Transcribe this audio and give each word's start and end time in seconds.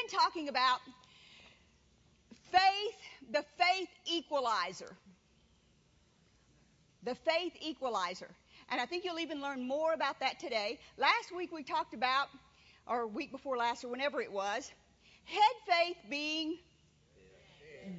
been 0.00 0.18
talking 0.18 0.48
about 0.48 0.80
faith, 2.50 2.96
the 3.32 3.44
faith 3.58 3.88
equalizer. 4.06 4.96
The 7.02 7.14
faith 7.14 7.52
equalizer. 7.60 8.28
And 8.70 8.80
I 8.80 8.86
think 8.86 9.04
you'll 9.04 9.18
even 9.20 9.40
learn 9.40 9.66
more 9.66 9.92
about 9.94 10.20
that 10.20 10.38
today. 10.38 10.78
Last 10.96 11.34
week 11.36 11.52
we 11.52 11.62
talked 11.62 11.94
about, 11.94 12.28
or 12.86 13.06
week 13.06 13.32
before 13.32 13.56
last, 13.56 13.84
or 13.84 13.88
whenever 13.88 14.20
it 14.20 14.32
was, 14.32 14.70
head 15.24 15.40
faith 15.66 15.96
being 16.08 16.58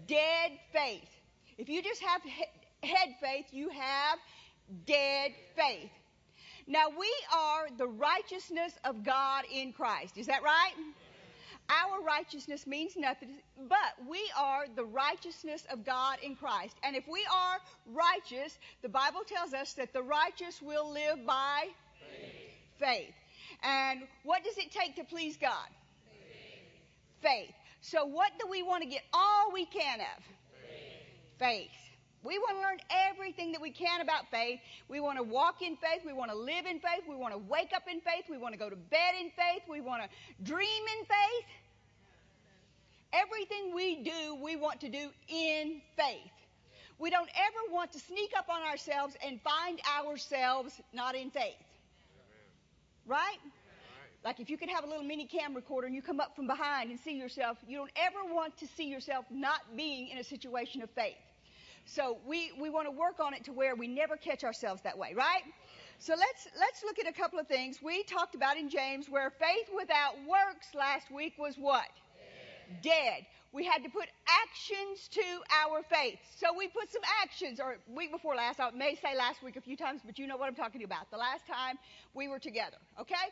dead 0.07 0.51
faith. 0.71 1.09
If 1.57 1.67
you 1.69 1.81
just 1.81 2.01
have 2.01 2.21
head 2.83 3.09
faith, 3.21 3.45
you 3.51 3.69
have 3.69 4.19
dead 4.85 5.31
faith. 5.55 5.89
Now 6.67 6.89
we 6.97 7.11
are 7.35 7.67
the 7.77 7.87
righteousness 7.87 8.73
of 8.85 9.03
God 9.03 9.43
in 9.51 9.73
Christ. 9.73 10.17
Is 10.17 10.27
that 10.27 10.43
right? 10.43 10.73
Our 11.69 12.03
righteousness 12.03 12.67
means 12.67 12.97
nothing, 12.97 13.29
but 13.57 14.09
we 14.09 14.19
are 14.37 14.65
the 14.75 14.83
righteousness 14.83 15.63
of 15.71 15.85
God 15.85 16.17
in 16.21 16.35
Christ. 16.35 16.75
And 16.83 16.95
if 16.95 17.07
we 17.07 17.25
are 17.33 17.57
righteous, 17.93 18.57
the 18.81 18.89
Bible 18.89 19.21
tells 19.25 19.53
us 19.53 19.73
that 19.73 19.93
the 19.93 20.03
righteous 20.03 20.61
will 20.61 20.91
live 20.91 21.25
by 21.25 21.67
faith. 21.99 22.79
faith. 22.79 23.13
And 23.63 24.01
what 24.23 24.43
does 24.43 24.57
it 24.57 24.71
take 24.71 24.95
to 24.95 25.03
please 25.03 25.37
God? 25.37 25.69
Faith. 26.09 27.21
faith. 27.21 27.55
So 27.81 28.05
what 28.05 28.31
do 28.39 28.47
we 28.49 28.63
want 28.63 28.83
to 28.83 28.89
get 28.89 29.03
all 29.13 29.51
we 29.53 29.65
can 29.65 29.99
of? 30.01 30.23
Faith. 31.39 31.69
faith. 31.69 31.90
We 32.23 32.37
want 32.37 32.57
to 32.57 32.61
learn 32.61 32.77
everything 33.09 33.51
that 33.53 33.61
we 33.61 33.71
can 33.71 34.01
about 34.01 34.29
faith. 34.29 34.59
We 34.87 34.99
want 34.99 35.17
to 35.17 35.23
walk 35.23 35.61
in 35.61 35.75
faith. 35.77 36.05
We 36.05 36.13
want 36.13 36.29
to 36.31 36.37
live 36.37 36.65
in 36.67 36.79
faith. 36.79 37.03
We 37.09 37.15
want 37.15 37.33
to 37.33 37.39
wake 37.39 37.71
up 37.75 37.83
in 37.91 37.99
faith. 38.01 38.25
We 38.29 38.37
want 38.37 38.53
to 38.53 38.59
go 38.59 38.69
to 38.69 38.75
bed 38.75 39.13
in 39.19 39.31
faith. 39.31 39.63
We 39.67 39.81
want 39.81 40.03
to 40.03 40.09
dream 40.43 40.83
in 40.99 41.05
faith. 41.05 41.47
Everything 43.13 43.73
we 43.73 44.03
do, 44.03 44.37
we 44.41 44.55
want 44.55 44.81
to 44.81 44.89
do 44.89 45.09
in 45.27 45.81
faith. 45.97 46.31
We 46.99 47.09
don't 47.09 47.29
ever 47.35 47.73
want 47.73 47.91
to 47.93 47.99
sneak 47.99 48.31
up 48.37 48.47
on 48.49 48.61
ourselves 48.61 49.17
and 49.25 49.41
find 49.41 49.81
ourselves 49.99 50.79
not 50.93 51.15
in 51.15 51.31
faith. 51.31 51.55
Right? 53.07 53.39
Like 54.23 54.39
if 54.39 54.49
you 54.51 54.57
could 54.57 54.69
have 54.69 54.83
a 54.83 54.87
little 54.87 55.03
mini 55.03 55.25
cam 55.25 55.55
recorder 55.55 55.87
and 55.87 55.95
you 55.95 56.03
come 56.03 56.19
up 56.19 56.35
from 56.35 56.45
behind 56.45 56.91
and 56.91 56.99
see 56.99 57.17
yourself, 57.17 57.57
you 57.67 57.77
don't 57.77 57.91
ever 57.95 58.31
want 58.31 58.55
to 58.57 58.67
see 58.67 58.85
yourself 58.85 59.25
not 59.31 59.61
being 59.75 60.09
in 60.09 60.19
a 60.19 60.23
situation 60.23 60.83
of 60.83 60.91
faith. 60.91 61.15
So 61.93 62.19
we, 62.25 62.53
we 62.59 62.69
want 62.69 62.87
to 62.87 62.91
work 62.91 63.19
on 63.19 63.33
it 63.33 63.43
to 63.45 63.51
where 63.51 63.75
we 63.75 63.87
never 63.87 64.15
catch 64.15 64.45
ourselves 64.45 64.81
that 64.83 64.97
way, 64.97 65.13
right? 65.13 65.43
So 65.99 66.13
let's, 66.15 66.47
let's 66.57 66.83
look 66.83 66.99
at 66.99 67.07
a 67.07 67.11
couple 67.11 67.37
of 67.37 67.47
things. 67.47 67.81
We 67.83 68.03
talked 68.03 68.33
about 68.33 68.55
in 68.55 68.69
James 68.69 69.09
where 69.09 69.29
faith 69.29 69.67
without 69.75 70.15
works 70.25 70.67
last 70.73 71.11
week 71.11 71.33
was 71.37 71.55
what? 71.57 71.89
Dead. 72.79 72.81
Dead. 72.81 73.25
We 73.51 73.65
had 73.65 73.83
to 73.83 73.89
put 73.89 74.07
actions 74.23 75.09
to 75.11 75.21
our 75.67 75.83
faith. 75.83 76.19
So 76.37 76.55
we 76.57 76.69
put 76.69 76.89
some 76.89 77.01
actions, 77.21 77.59
or 77.59 77.75
week 77.93 78.13
before 78.13 78.35
last, 78.35 78.61
I 78.61 78.71
may 78.71 78.95
say 78.95 79.17
last 79.17 79.43
week 79.43 79.57
a 79.57 79.61
few 79.61 79.75
times, 79.75 79.99
but 80.05 80.17
you 80.17 80.27
know 80.27 80.37
what 80.37 80.47
I'm 80.47 80.55
talking 80.55 80.85
about. 80.85 81.11
The 81.11 81.17
last 81.17 81.45
time 81.45 81.75
we 82.13 82.29
were 82.29 82.39
together, 82.39 82.77
okay? 83.01 83.27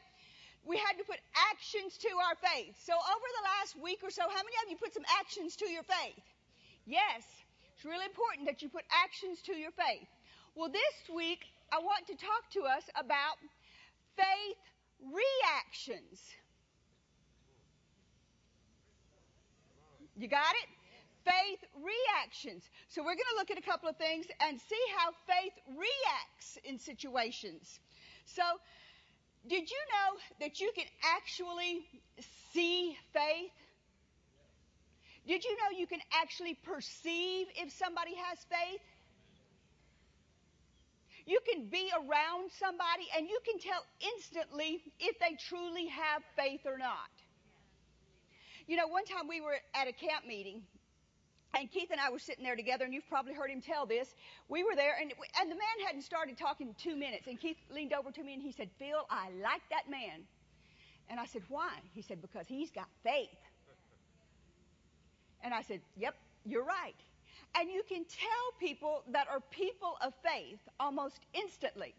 We 0.66 0.76
had 0.76 0.98
to 0.98 1.06
put 1.06 1.20
actions 1.50 1.98
to 2.00 2.10
our 2.28 2.36
faith. 2.36 2.76
So 2.84 2.92
over 2.92 3.28
the 3.40 3.44
last 3.48 3.82
week 3.82 4.00
or 4.04 4.12
so, 4.12 4.24
how 4.24 4.44
many 4.44 4.58
of 4.66 4.70
you 4.70 4.76
put 4.76 4.94
some 4.94 5.06
actions 5.18 5.56
to 5.56 5.70
your 5.70 5.84
faith? 5.84 6.20
Yes. 6.86 7.24
It's 7.80 7.86
really 7.86 8.08
important 8.08 8.46
that 8.46 8.62
you 8.62 8.68
put 8.68 8.84
actions 8.92 9.42
to 9.44 9.56
your 9.56 9.72
faith. 9.72 10.10
Well, 10.54 10.68
this 10.68 11.16
week, 11.16 11.46
I 11.72 11.80
want 11.80 12.08
to 12.08 12.14
talk 12.14 12.52
to 12.52 12.68
us 12.68 12.84
about 13.00 13.40
faith 14.18 14.60
reactions. 15.00 16.20
You 20.18 20.28
got 20.28 20.52
it? 20.60 20.68
Faith 21.24 21.64
reactions. 21.80 22.68
So 22.90 23.02
we're 23.02 23.16
going 23.16 23.32
to 23.32 23.38
look 23.38 23.50
at 23.50 23.58
a 23.58 23.62
couple 23.62 23.88
of 23.88 23.96
things 23.96 24.26
and 24.42 24.60
see 24.60 24.84
how 24.98 25.12
faith 25.24 25.54
reacts 25.70 26.60
in 26.66 26.80
situations. 26.80 27.80
So, 28.26 28.44
did 29.48 29.72
you 29.72 29.82
know 29.96 30.20
that 30.42 30.60
you 30.60 30.74
can 30.76 30.88
actually 31.16 31.88
see 32.52 32.98
faith? 33.14 33.52
Did 35.30 35.46
you 35.46 35.56
know 35.58 35.78
you 35.78 35.86
can 35.86 36.00
actually 36.12 36.56
perceive 36.56 37.46
if 37.56 37.72
somebody 37.72 38.16
has 38.16 38.40
faith? 38.50 38.82
You 41.28 41.38
can 41.48 41.68
be 41.68 41.92
around 41.94 42.50
somebody 42.58 43.06
and 43.16 43.30
you 43.30 43.38
can 43.46 43.60
tell 43.60 43.86
instantly 44.16 44.82
if 45.00 45.20
they 45.20 45.38
truly 45.38 45.86
have 45.86 46.24
faith 46.36 46.62
or 46.66 46.80
not. 46.80 47.14
You 48.66 48.76
know, 48.76 48.88
one 48.88 49.06
time 49.06 49.28
we 49.30 49.40
were 49.40 49.58
at 49.76 49.88
a 49.88 49.94
camp 49.94 50.26
meeting 50.28 50.64
and 51.56 51.70
Keith 51.72 51.90
and 51.92 52.02
I 52.02 52.10
were 52.10 52.20
sitting 52.20 52.44
there 52.44 52.56
together, 52.56 52.86
and 52.86 52.94
you've 52.94 53.10
probably 53.10 53.34
heard 53.34 53.50
him 53.50 53.60
tell 53.62 53.86
this. 53.86 54.14
We 54.50 54.64
were 54.64 54.76
there, 54.76 54.94
and, 55.02 55.12
and 55.40 55.52
the 55.52 55.56
man 55.56 55.86
hadn't 55.86 56.04
started 56.04 56.38
talking 56.38 56.76
two 56.78 56.96
minutes, 56.96 57.26
and 57.26 57.40
Keith 57.40 57.58
leaned 57.74 57.92
over 57.92 58.12
to 58.12 58.24
me 58.24 58.36
and 58.36 58.42
he 58.42 58.52
said, 58.52 58.70
Phil, 58.78 59.06
I 59.10 59.30
like 59.42 59.62
that 59.72 59.90
man. 59.90 60.26
And 61.10 61.20
I 61.20 61.26
said, 61.26 61.42
Why? 61.50 61.72
He 61.94 62.02
said, 62.02 62.22
Because 62.22 62.46
he's 62.48 62.72
got 62.72 62.88
faith. 63.04 63.30
And 65.44 65.54
I 65.54 65.62
said, 65.62 65.82
Yep, 65.98 66.16
you're 66.46 66.66
right. 66.66 66.96
And 67.58 67.70
you 67.72 67.84
can 67.88 68.06
tell 68.06 68.60
people 68.60 69.04
that 69.12 69.28
are 69.30 69.40
people 69.52 69.98
of 70.02 70.14
faith 70.24 70.60
almost 70.80 71.20
instantly. 71.34 71.96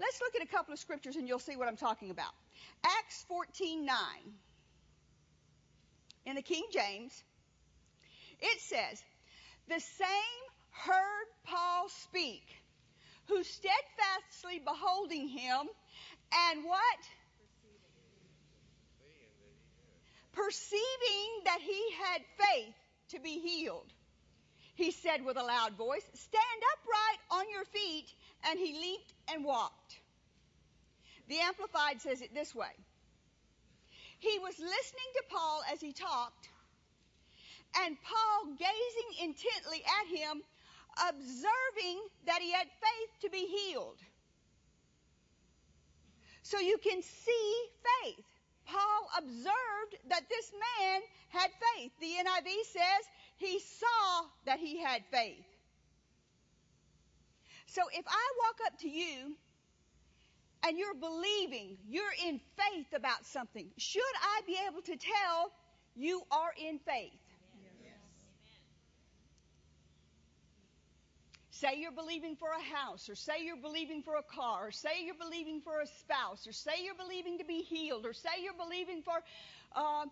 Let's 0.00 0.20
look 0.20 0.34
at 0.36 0.42
a 0.42 0.50
couple 0.50 0.72
of 0.72 0.78
scriptures 0.78 1.16
and 1.16 1.28
you'll 1.28 1.38
see 1.38 1.56
what 1.56 1.68
I'm 1.68 1.76
talking 1.76 2.10
about. 2.10 2.32
Acts 2.84 3.24
14:9. 3.30 3.86
In 6.26 6.34
the 6.34 6.42
King 6.42 6.66
James, 6.70 7.24
it 8.40 8.60
says, 8.60 9.02
"The 9.68 9.80
same 9.80 10.42
heard 10.70 11.26
Paul 11.44 11.88
speak, 11.88 12.44
who 13.26 13.42
steadfastly 13.42 14.58
beholding 14.58 15.28
him 15.28 15.68
and 16.32 16.64
what? 16.64 17.08
Perceiving 20.38 21.30
that 21.44 21.58
he 21.60 21.82
had 21.98 22.22
faith 22.38 22.74
to 23.10 23.20
be 23.20 23.40
healed. 23.40 23.92
He 24.76 24.92
said 24.92 25.24
with 25.24 25.36
a 25.36 25.42
loud 25.42 25.72
voice, 25.76 26.04
Stand 26.14 26.60
upright 26.74 27.40
on 27.40 27.50
your 27.50 27.64
feet. 27.64 28.06
And 28.48 28.58
he 28.58 28.72
leaped 28.72 29.12
and 29.34 29.44
walked. 29.44 29.98
The 31.28 31.40
Amplified 31.40 32.00
says 32.00 32.20
it 32.22 32.32
this 32.32 32.54
way 32.54 32.70
He 34.20 34.38
was 34.38 34.54
listening 34.58 35.10
to 35.16 35.22
Paul 35.28 35.62
as 35.72 35.80
he 35.80 35.92
talked, 35.92 36.48
and 37.82 37.96
Paul 38.00 38.54
gazing 38.56 39.28
intently 39.28 39.82
at 40.00 40.16
him, 40.16 40.42
observing 41.08 41.98
that 42.26 42.40
he 42.40 42.52
had 42.52 42.68
faith 42.68 43.22
to 43.22 43.30
be 43.30 43.44
healed. 43.46 43.98
So 46.42 46.60
you 46.60 46.78
can 46.78 47.02
see 47.02 47.54
faith. 48.04 48.37
Paul 48.68 49.08
observed 49.18 49.96
that 50.10 50.28
this 50.28 50.52
man 50.52 51.00
had 51.30 51.50
faith. 51.74 51.92
The 52.00 52.06
NIV 52.06 52.64
says 52.72 53.02
he 53.36 53.58
saw 53.60 54.26
that 54.46 54.58
he 54.58 54.80
had 54.80 55.02
faith. 55.10 55.44
So 57.66 57.82
if 57.92 58.04
I 58.06 58.32
walk 58.44 58.60
up 58.66 58.78
to 58.80 58.88
you 58.88 59.36
and 60.66 60.78
you're 60.78 60.94
believing, 60.94 61.78
you're 61.88 62.04
in 62.26 62.40
faith 62.56 62.92
about 62.94 63.24
something, 63.26 63.68
should 63.76 64.02
I 64.22 64.40
be 64.46 64.56
able 64.68 64.82
to 64.82 64.96
tell 64.96 65.52
you 65.96 66.22
are 66.30 66.52
in 66.58 66.78
faith? 66.78 67.12
Say 71.60 71.78
you're 71.78 71.90
believing 71.90 72.36
for 72.36 72.50
a 72.50 72.62
house, 72.62 73.08
or 73.08 73.16
say 73.16 73.42
you're 73.42 73.56
believing 73.56 74.00
for 74.00 74.14
a 74.14 74.22
car, 74.22 74.68
or 74.68 74.70
say 74.70 75.02
you're 75.04 75.18
believing 75.18 75.60
for 75.60 75.80
a 75.80 75.86
spouse, 75.88 76.46
or 76.46 76.52
say 76.52 76.84
you're 76.84 76.94
believing 76.94 77.38
to 77.38 77.44
be 77.44 77.62
healed, 77.62 78.06
or 78.06 78.12
say 78.12 78.28
you're 78.40 78.54
believing 78.54 79.02
for 79.02 79.18
uh, 79.74 80.04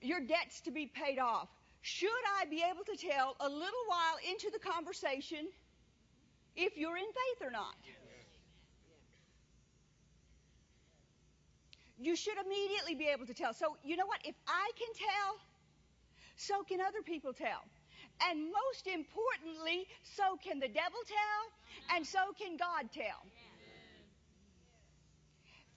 your 0.00 0.20
debts 0.20 0.60
to 0.60 0.70
be 0.70 0.86
paid 0.86 1.18
off. 1.18 1.48
Should 1.80 2.24
I 2.40 2.44
be 2.44 2.62
able 2.62 2.84
to 2.84 2.96
tell 2.96 3.34
a 3.40 3.48
little 3.48 3.84
while 3.88 4.18
into 4.30 4.50
the 4.52 4.60
conversation 4.60 5.48
if 6.54 6.76
you're 6.76 6.96
in 6.96 7.06
faith 7.06 7.48
or 7.48 7.50
not? 7.50 7.74
You 11.98 12.14
should 12.14 12.36
immediately 12.38 12.94
be 12.94 13.08
able 13.08 13.26
to 13.26 13.34
tell. 13.34 13.52
So, 13.52 13.76
you 13.82 13.96
know 13.96 14.06
what? 14.06 14.20
If 14.24 14.36
I 14.46 14.70
can 14.78 14.94
tell, 14.94 15.40
so 16.36 16.62
can 16.62 16.80
other 16.80 17.02
people 17.02 17.32
tell. 17.32 17.64
And 18.30 18.52
most 18.52 18.86
importantly, 18.86 19.86
so 20.16 20.38
can 20.42 20.60
the 20.60 20.68
devil 20.68 21.00
tell, 21.06 21.96
and 21.96 22.06
so 22.06 22.20
can 22.38 22.56
God 22.56 22.90
tell. 22.92 23.22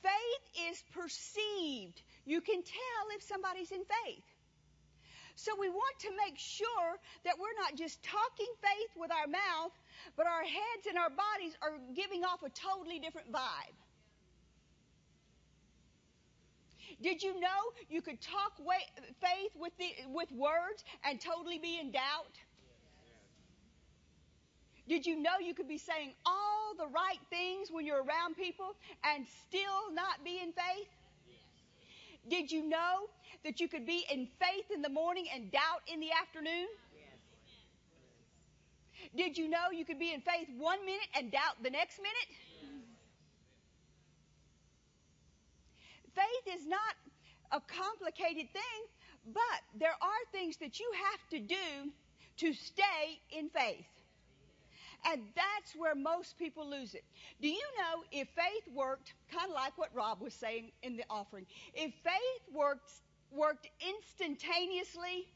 Faith 0.03 0.69
is 0.69 0.83
perceived. 0.93 2.01
You 2.25 2.41
can 2.41 2.61
tell 2.61 3.03
if 3.17 3.23
somebody's 3.23 3.71
in 3.71 3.81
faith. 3.81 4.23
So 5.35 5.51
we 5.59 5.69
want 5.69 5.99
to 5.99 6.09
make 6.15 6.37
sure 6.37 6.91
that 7.25 7.35
we're 7.39 7.59
not 7.59 7.75
just 7.75 8.01
talking 8.03 8.47
faith 8.61 8.93
with 8.95 9.11
our 9.11 9.27
mouth, 9.27 9.73
but 10.15 10.27
our 10.27 10.43
heads 10.43 10.85
and 10.87 10.97
our 10.97 11.09
bodies 11.09 11.57
are 11.61 11.77
giving 11.93 12.23
off 12.23 12.41
a 12.43 12.49
totally 12.49 12.99
different 12.99 13.31
vibe. 13.31 13.75
Did 17.05 17.21
you 17.21 17.39
know 17.39 17.61
you 17.87 18.01
could 18.01 18.19
talk 18.19 18.53
way, 18.57 18.81
faith 19.21 19.51
with, 19.55 19.73
the, 19.77 19.93
with 20.11 20.31
words 20.31 20.83
and 21.07 21.21
totally 21.21 21.59
be 21.59 21.77
in 21.79 21.91
doubt? 21.91 22.33
Did 24.89 25.05
you 25.05 25.21
know 25.21 25.37
you 25.39 25.53
could 25.53 25.67
be 25.67 25.77
saying 25.77 26.15
all 26.25 26.73
the 26.75 26.87
right 26.87 27.19
things 27.29 27.69
when 27.69 27.85
you're 27.85 28.03
around 28.03 28.33
people 28.33 28.73
and 29.03 29.23
still 29.47 29.93
not 29.93 30.23
be 30.25 30.39
in 30.41 30.51
faith? 30.51 30.89
Did 32.27 32.51
you 32.51 32.67
know 32.67 33.05
that 33.43 33.59
you 33.59 33.67
could 33.67 33.85
be 33.85 34.03
in 34.11 34.27
faith 34.39 34.65
in 34.73 34.81
the 34.81 34.89
morning 34.89 35.27
and 35.31 35.51
doubt 35.51 35.85
in 35.85 35.99
the 35.99 36.09
afternoon? 36.11 36.65
Did 39.15 39.37
you 39.37 39.47
know 39.47 39.69
you 39.71 39.85
could 39.85 39.99
be 39.99 40.11
in 40.11 40.21
faith 40.21 40.47
one 40.57 40.83
minute 40.83 41.07
and 41.15 41.31
doubt 41.31 41.61
the 41.61 41.69
next 41.69 41.99
minute? 41.99 42.29
Faith 46.15 46.55
is 46.55 46.65
not 46.65 46.95
a 47.51 47.61
complicated 47.61 48.47
thing, 48.51 48.81
but 49.33 49.61
there 49.79 49.95
are 50.01 50.21
things 50.31 50.57
that 50.57 50.79
you 50.79 50.89
have 51.11 51.29
to 51.29 51.39
do 51.39 51.91
to 52.37 52.53
stay 52.53 53.19
in 53.31 53.49
faith. 53.49 53.85
And 55.07 55.21
that's 55.35 55.75
where 55.77 55.93
most 55.93 56.37
people 56.37 56.67
lose 56.67 56.95
it. 56.95 57.03
Do 57.41 57.47
you 57.47 57.61
know 57.77 58.03
if 58.11 58.27
faith 58.29 58.73
worked, 58.73 59.13
kind 59.31 59.49
of 59.49 59.53
like 59.53 59.77
what 59.77 59.89
Rob 59.93 60.21
was 60.21 60.33
saying 60.33 60.71
in 60.81 60.97
the 60.97 61.03
offering, 61.09 61.45
if 61.73 61.93
faith 62.03 62.53
worked, 62.53 62.91
worked 63.31 63.67
instantaneously, 63.87 65.27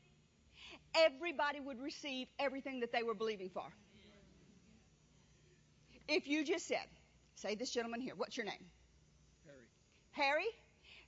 everybody 0.96 1.60
would 1.60 1.80
receive 1.80 2.28
everything 2.40 2.80
that 2.80 2.92
they 2.92 3.04
were 3.04 3.14
believing 3.14 3.50
for. 3.50 3.66
If 6.08 6.28
you 6.28 6.44
just 6.44 6.68
said, 6.68 6.88
say 7.36 7.54
this 7.54 7.70
gentleman 7.70 8.02
here, 8.02 8.14
what's 8.18 8.36
your 8.36 8.48
name? 8.48 8.66
Harry. 9.46 9.68
Harry? 10.12 10.48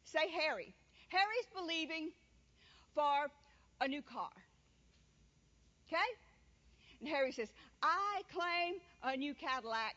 Say 0.03 0.29
Harry. 0.29 0.73
Harry's 1.09 1.47
believing 1.53 2.11
for 2.93 3.27
a 3.79 3.87
new 3.87 4.01
car. 4.01 4.31
Okay? 5.87 6.09
And 6.99 7.09
Harry 7.09 7.31
says, 7.31 7.49
I 7.81 8.21
claim 8.31 8.75
a 9.03 9.17
new 9.17 9.33
Cadillac. 9.33 9.95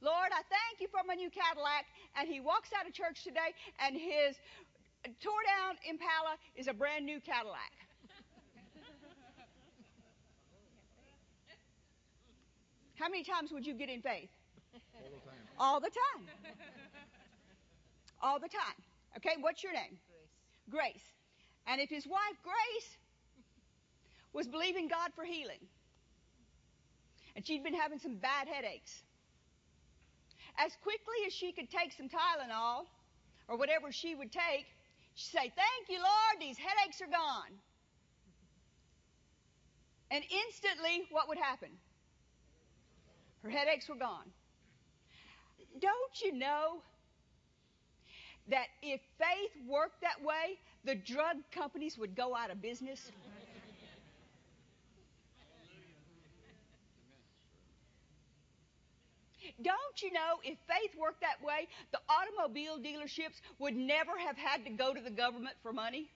Lord, 0.00 0.30
I 0.32 0.42
thank 0.48 0.80
you 0.80 0.88
for 0.88 1.00
my 1.06 1.14
new 1.14 1.30
Cadillac. 1.30 1.86
And 2.16 2.28
he 2.28 2.40
walks 2.40 2.70
out 2.78 2.86
of 2.86 2.92
church 2.92 3.24
today, 3.24 3.54
and 3.80 3.96
his 3.96 4.36
tore 5.20 5.42
down 5.46 5.76
Impala 5.88 6.36
is 6.56 6.68
a 6.68 6.72
brand 6.72 7.04
new 7.04 7.20
Cadillac. 7.20 7.72
How 12.94 13.08
many 13.08 13.24
times 13.24 13.50
would 13.52 13.66
you 13.66 13.74
get 13.74 13.88
in 13.88 14.00
faith? 14.00 14.30
All 14.94 15.10
the 15.10 15.18
time. 15.20 15.48
All 15.58 15.80
the 15.80 15.90
time. 15.90 16.28
All 18.22 18.38
the 18.38 18.48
time. 18.48 18.83
Okay, 19.16 19.36
what's 19.40 19.62
your 19.62 19.72
name? 19.72 19.98
Grace. 20.70 20.92
Grace. 20.92 21.06
And 21.66 21.80
if 21.80 21.88
his 21.88 22.06
wife, 22.06 22.36
Grace, 22.42 22.96
was 24.32 24.46
believing 24.48 24.88
God 24.88 25.12
for 25.14 25.24
healing, 25.24 25.60
and 27.36 27.46
she'd 27.46 27.62
been 27.62 27.74
having 27.74 27.98
some 27.98 28.16
bad 28.16 28.48
headaches, 28.48 29.02
as 30.58 30.72
quickly 30.82 31.26
as 31.26 31.32
she 31.32 31.52
could 31.52 31.70
take 31.70 31.92
some 31.92 32.08
Tylenol, 32.08 32.86
or 33.48 33.56
whatever 33.56 33.92
she 33.92 34.14
would 34.14 34.32
take, 34.32 34.66
she'd 35.14 35.32
say, 35.32 35.52
Thank 35.54 35.88
you, 35.88 35.98
Lord, 35.98 36.40
these 36.40 36.56
headaches 36.58 37.00
are 37.00 37.10
gone. 37.10 37.58
And 40.10 40.22
instantly, 40.22 41.06
what 41.10 41.28
would 41.28 41.38
happen? 41.38 41.70
Her 43.42 43.50
headaches 43.50 43.88
were 43.88 43.96
gone. 43.96 44.30
Don't 45.80 46.22
you 46.22 46.38
know 46.38 46.82
that 48.48 48.66
if 48.82 49.00
faith 49.18 49.52
worked 49.68 50.02
that 50.02 50.22
way, 50.22 50.58
the 50.84 50.94
drug 50.94 51.36
companies 51.52 51.96
would 51.98 52.14
go 52.14 52.34
out 52.36 52.50
of 52.50 52.60
business? 52.60 53.00
Don't 59.62 60.02
you 60.02 60.12
know 60.12 60.40
if 60.42 60.58
faith 60.66 60.92
worked 60.98 61.20
that 61.20 61.40
way, 61.44 61.68
the 61.92 62.00
automobile 62.08 62.78
dealerships 62.78 63.40
would 63.58 63.76
never 63.76 64.12
have 64.18 64.36
had 64.36 64.64
to 64.64 64.70
go 64.70 64.92
to 64.92 65.00
the 65.00 65.10
government 65.10 65.54
for 65.62 65.72
money? 65.72 66.10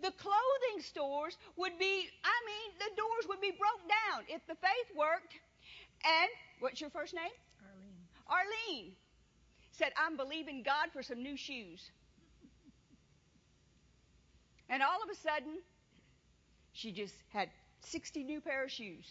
The 0.00 0.12
clothing 0.12 0.82
stores 0.82 1.36
would 1.56 1.78
be, 1.78 2.08
I 2.24 2.36
mean, 2.46 2.68
the 2.78 2.96
doors 2.96 3.24
would 3.28 3.40
be 3.40 3.52
broke 3.52 3.88
down 3.88 4.24
if 4.28 4.46
the 4.46 4.54
faith 4.56 4.96
worked. 4.96 5.32
And 6.04 6.30
what's 6.60 6.80
your 6.80 6.90
first 6.90 7.14
name? 7.14 7.32
Arlene. 8.28 8.92
Arlene 8.92 8.92
said, 9.74 9.92
I'm 9.96 10.16
believing 10.16 10.62
God 10.62 10.90
for 10.92 11.02
some 11.02 11.22
new 11.22 11.36
shoes. 11.36 11.90
And 14.68 14.82
all 14.82 15.02
of 15.02 15.10
a 15.10 15.14
sudden, 15.16 15.58
she 16.72 16.92
just 16.92 17.14
had 17.32 17.50
60 17.80 18.24
new 18.24 18.40
pair 18.40 18.64
of 18.64 18.70
shoes. 18.70 19.04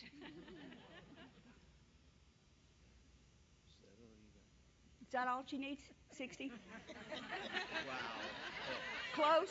Is 5.02 5.12
that 5.12 5.28
all 5.28 5.44
she 5.46 5.58
needs? 5.58 5.82
60? 6.18 6.52
Wow. 7.88 7.96
Close? 9.16 9.50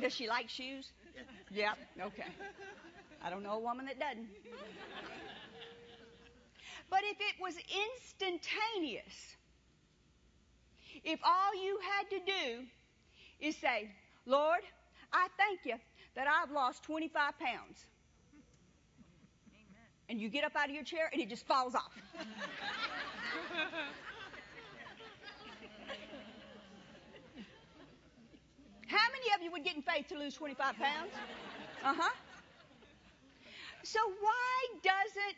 Does 0.00 0.14
she 0.14 0.28
like 0.28 0.48
shoes? 0.48 0.90
Yep. 1.50 1.78
Okay. 2.00 2.26
I 3.22 3.30
don't 3.30 3.42
know 3.42 3.52
a 3.52 3.60
woman 3.60 3.86
that 3.86 3.98
doesn't. 3.98 4.28
But 6.90 7.00
if 7.04 7.16
it 7.20 7.40
was 7.40 7.54
instantaneous, 7.56 9.36
if 11.04 11.20
all 11.24 11.54
you 11.62 11.78
had 11.82 12.10
to 12.10 12.18
do 12.24 12.66
is 13.40 13.56
say, 13.56 13.90
Lord, 14.26 14.60
I 15.12 15.28
thank 15.36 15.60
you 15.64 15.76
that 16.14 16.26
I've 16.26 16.50
lost 16.50 16.82
25 16.82 17.38
pounds. 17.38 17.86
And 20.08 20.20
you 20.20 20.28
get 20.28 20.44
up 20.44 20.56
out 20.56 20.68
of 20.68 20.74
your 20.74 20.84
chair 20.84 21.08
and 21.12 21.22
it 21.22 21.28
just 21.28 21.46
falls 21.46 21.74
off. 21.74 21.92
How 28.86 29.06
many 29.12 29.34
of 29.36 29.42
you 29.42 29.52
would 29.52 29.62
get 29.62 29.76
in 29.76 29.82
faith 29.82 30.08
to 30.08 30.18
lose 30.18 30.34
25 30.34 30.76
pounds? 30.76 31.12
Uh 31.84 31.94
huh. 31.96 32.10
So, 33.84 34.00
why 34.20 34.66
doesn't 34.82 35.36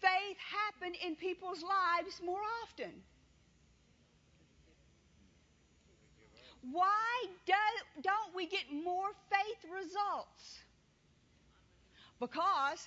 faith 0.00 0.36
happen 0.38 0.94
in 1.04 1.14
people's 1.14 1.62
lives 1.62 2.20
more 2.24 2.40
often? 2.62 2.90
Why 6.62 7.24
do, 7.46 7.52
don't 8.02 8.34
we 8.34 8.46
get 8.46 8.64
more 8.72 9.08
faith 9.30 9.70
results? 9.72 10.58
Because 12.20 12.86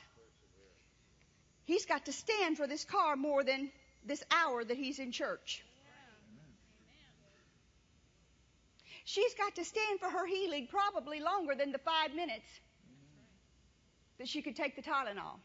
he's 1.66 1.86
got 1.86 2.06
to 2.06 2.14
stand 2.14 2.58
for 2.58 2.68
this 2.68 2.84
car 2.84 3.16
more 3.16 3.44
than 3.44 3.72
this 4.06 4.24
hour 4.32 4.64
that 4.64 4.78
he's 4.78 5.00
in 5.00 5.12
church. 5.12 5.64
She's 9.06 9.34
got 9.34 9.56
to 9.56 9.66
stand 9.66 10.00
for 10.00 10.10
her 10.10 10.28
healing 10.28 10.68
probably 10.70 11.20
longer 11.20 11.56
than 11.56 11.72
the 11.72 11.80
five 11.80 12.14
minutes 12.16 12.48
that 14.20 14.28
she 14.28 14.42
could 14.42 14.56
take 14.56 14.76
the 14.76 14.82
Tylenol. 14.82 15.40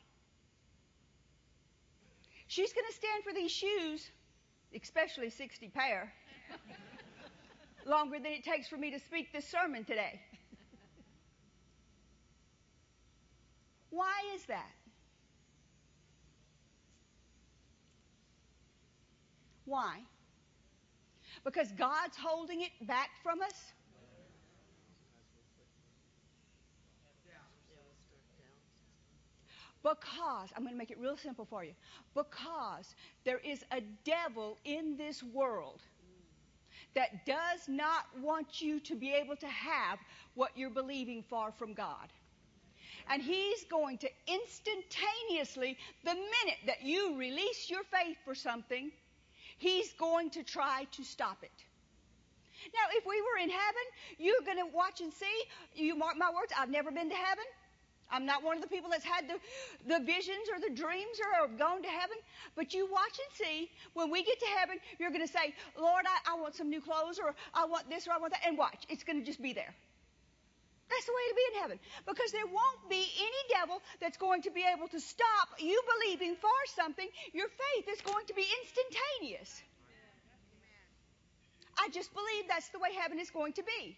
She's 2.48 2.72
going 2.72 2.86
to 2.86 2.94
stand 2.94 3.24
for 3.24 3.32
these 3.32 3.50
shoes, 3.50 4.08
especially 4.74 5.30
60 5.30 5.68
pair, 5.68 6.12
longer 7.86 8.18
than 8.18 8.32
it 8.32 8.44
takes 8.44 8.68
for 8.68 8.76
me 8.76 8.90
to 8.90 8.98
speak 8.98 9.32
this 9.32 9.46
sermon 9.48 9.84
today. 9.84 10.20
Why 13.90 14.12
is 14.34 14.44
that? 14.46 14.72
Why? 19.64 19.98
Because 21.44 21.70
God's 21.72 22.16
holding 22.16 22.62
it 22.62 22.70
back 22.86 23.10
from 23.22 23.42
us? 23.42 23.72
Because, 29.82 30.48
I'm 30.56 30.62
going 30.62 30.74
to 30.74 30.78
make 30.78 30.90
it 30.90 30.98
real 30.98 31.16
simple 31.16 31.44
for 31.44 31.62
you. 31.62 31.70
Because 32.12 32.96
there 33.24 33.38
is 33.38 33.62
a 33.70 33.80
devil 34.04 34.58
in 34.64 34.96
this 34.96 35.22
world 35.22 35.80
that 36.96 37.26
does 37.26 37.68
not 37.68 38.06
want 38.20 38.60
you 38.60 38.80
to 38.80 38.96
be 38.96 39.12
able 39.12 39.36
to 39.36 39.46
have 39.46 39.98
what 40.34 40.50
you're 40.56 40.70
believing 40.70 41.22
for 41.28 41.52
from 41.52 41.74
God. 41.74 42.08
And 43.08 43.22
he's 43.22 43.64
going 43.64 43.98
to 43.98 44.08
instantaneously, 44.26 45.76
the 46.04 46.14
minute 46.14 46.58
that 46.66 46.82
you 46.82 47.16
release 47.16 47.70
your 47.70 47.84
faith 47.84 48.16
for 48.24 48.34
something, 48.34 48.90
he's 49.58 49.92
going 49.92 50.30
to 50.30 50.42
try 50.42 50.86
to 50.92 51.04
stop 51.04 51.38
it. 51.42 51.64
Now, 52.74 52.96
if 52.96 53.06
we 53.06 53.20
were 53.20 53.42
in 53.42 53.50
heaven, 53.50 53.86
you're 54.18 54.42
going 54.44 54.58
to 54.58 54.74
watch 54.74 55.00
and 55.00 55.12
see. 55.12 55.44
You 55.74 55.94
mark 55.96 56.16
my 56.16 56.30
words, 56.30 56.52
I've 56.58 56.70
never 56.70 56.90
been 56.90 57.10
to 57.10 57.14
heaven. 57.14 57.44
I'm 58.10 58.24
not 58.24 58.44
one 58.44 58.56
of 58.56 58.62
the 58.62 58.68
people 58.68 58.90
that's 58.90 59.04
had 59.04 59.28
the, 59.28 59.38
the 59.86 60.04
visions 60.04 60.46
or 60.52 60.60
the 60.60 60.74
dreams 60.74 61.18
or 61.18 61.48
have 61.48 61.58
gone 61.58 61.82
to 61.82 61.88
heaven. 61.88 62.16
But 62.54 62.72
you 62.74 62.86
watch 62.90 63.18
and 63.18 63.32
see. 63.34 63.70
When 63.94 64.10
we 64.10 64.22
get 64.22 64.38
to 64.40 64.46
heaven, 64.58 64.78
you're 64.98 65.10
going 65.10 65.26
to 65.26 65.32
say, 65.32 65.54
Lord, 65.78 66.04
I, 66.06 66.34
I 66.34 66.40
want 66.40 66.54
some 66.54 66.70
new 66.70 66.80
clothes 66.80 67.18
or 67.18 67.34
I 67.52 67.66
want 67.66 67.90
this 67.90 68.06
or 68.06 68.12
I 68.12 68.18
want 68.18 68.32
that. 68.32 68.46
And 68.46 68.56
watch. 68.56 68.84
It's 68.88 69.02
going 69.02 69.18
to 69.18 69.24
just 69.24 69.42
be 69.42 69.52
there. 69.52 69.74
That's 70.88 71.04
the 71.04 71.12
way 71.12 71.24
to 71.28 71.34
be 71.34 71.46
in 71.50 71.62
heaven. 71.62 71.78
Because 72.06 72.30
there 72.30 72.46
won't 72.46 72.88
be 72.88 73.02
any 73.18 73.42
devil 73.50 73.82
that's 74.00 74.16
going 74.16 74.42
to 74.42 74.50
be 74.50 74.62
able 74.62 74.86
to 74.88 75.00
stop 75.00 75.48
you 75.58 75.80
believing 75.98 76.36
for 76.36 76.58
something. 76.76 77.08
Your 77.32 77.48
faith 77.48 77.86
is 77.92 78.00
going 78.02 78.26
to 78.26 78.34
be 78.34 78.46
instantaneous. 78.62 79.62
I 81.78 81.88
just 81.90 82.14
believe 82.14 82.48
that's 82.48 82.68
the 82.68 82.78
way 82.78 82.88
heaven 82.98 83.18
is 83.18 83.30
going 83.30 83.52
to 83.54 83.62
be. 83.62 83.96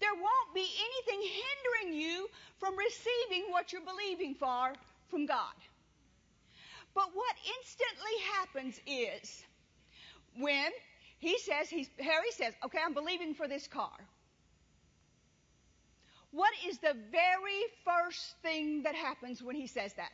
There 0.00 0.14
won't 0.14 0.54
be 0.54 0.66
anything 0.66 1.28
hindering 1.28 2.00
you 2.00 2.28
from 2.58 2.76
receiving 2.76 3.50
what 3.50 3.72
you're 3.72 3.82
believing 3.82 4.34
for 4.34 4.72
from 5.10 5.26
God. 5.26 5.54
But 6.94 7.10
what 7.14 7.34
instantly 7.58 8.16
happens 8.34 8.80
is 8.86 9.44
when 10.38 10.70
he 11.18 11.38
says, 11.38 11.68
he's, 11.68 11.88
Harry 11.98 12.30
says, 12.32 12.54
okay, 12.64 12.78
I'm 12.84 12.94
believing 12.94 13.34
for 13.34 13.48
this 13.48 13.66
car. 13.66 13.92
What 16.30 16.52
is 16.68 16.78
the 16.78 16.94
very 17.10 17.62
first 17.84 18.36
thing 18.42 18.82
that 18.82 18.94
happens 18.94 19.42
when 19.42 19.56
he 19.56 19.66
says 19.66 19.92
that? 19.94 20.10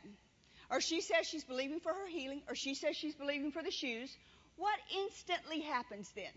Or 0.71 0.81
she 0.81 1.01
says 1.01 1.27
she's 1.27 1.43
believing 1.43 1.79
for 1.79 1.93
her 1.93 2.07
healing, 2.07 2.41
or 2.47 2.55
she 2.55 2.73
says 2.73 2.95
she's 2.95 3.15
believing 3.15 3.51
for 3.51 3.61
the 3.61 3.71
shoes. 3.71 4.15
What 4.57 4.79
instantly 4.97 5.61
happens 5.61 6.11
then? 6.15 6.31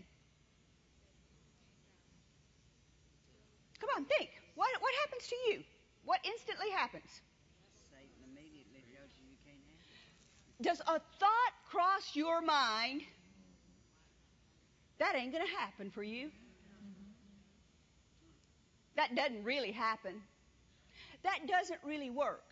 Come 3.79 3.89
on, 3.97 4.05
think. 4.05 4.29
What, 4.55 4.69
what 4.79 4.93
happens 5.05 5.27
to 5.27 5.35
you? 5.47 5.63
What 6.05 6.19
instantly 6.23 6.69
happens? 6.71 7.21
Satan 7.91 8.09
immediately 8.31 8.83
tells 8.93 9.11
you 9.17 9.29
you 9.29 9.37
can't 9.45 9.59
have 9.59 9.79
it. 10.59 10.63
Does 10.63 10.81
a 10.81 10.99
thought 11.19 11.53
cross 11.69 12.15
your 12.15 12.41
mind? 12.41 13.01
That 14.99 15.15
ain't 15.15 15.31
going 15.31 15.45
to 15.45 15.57
happen 15.57 15.91
for 15.91 16.03
you. 16.03 16.29
That 18.97 19.15
doesn't 19.15 19.45
really 19.45 19.71
happen. 19.71 20.21
That 21.23 21.47
doesn't 21.47 21.79
really 21.85 22.09
work. 22.09 22.43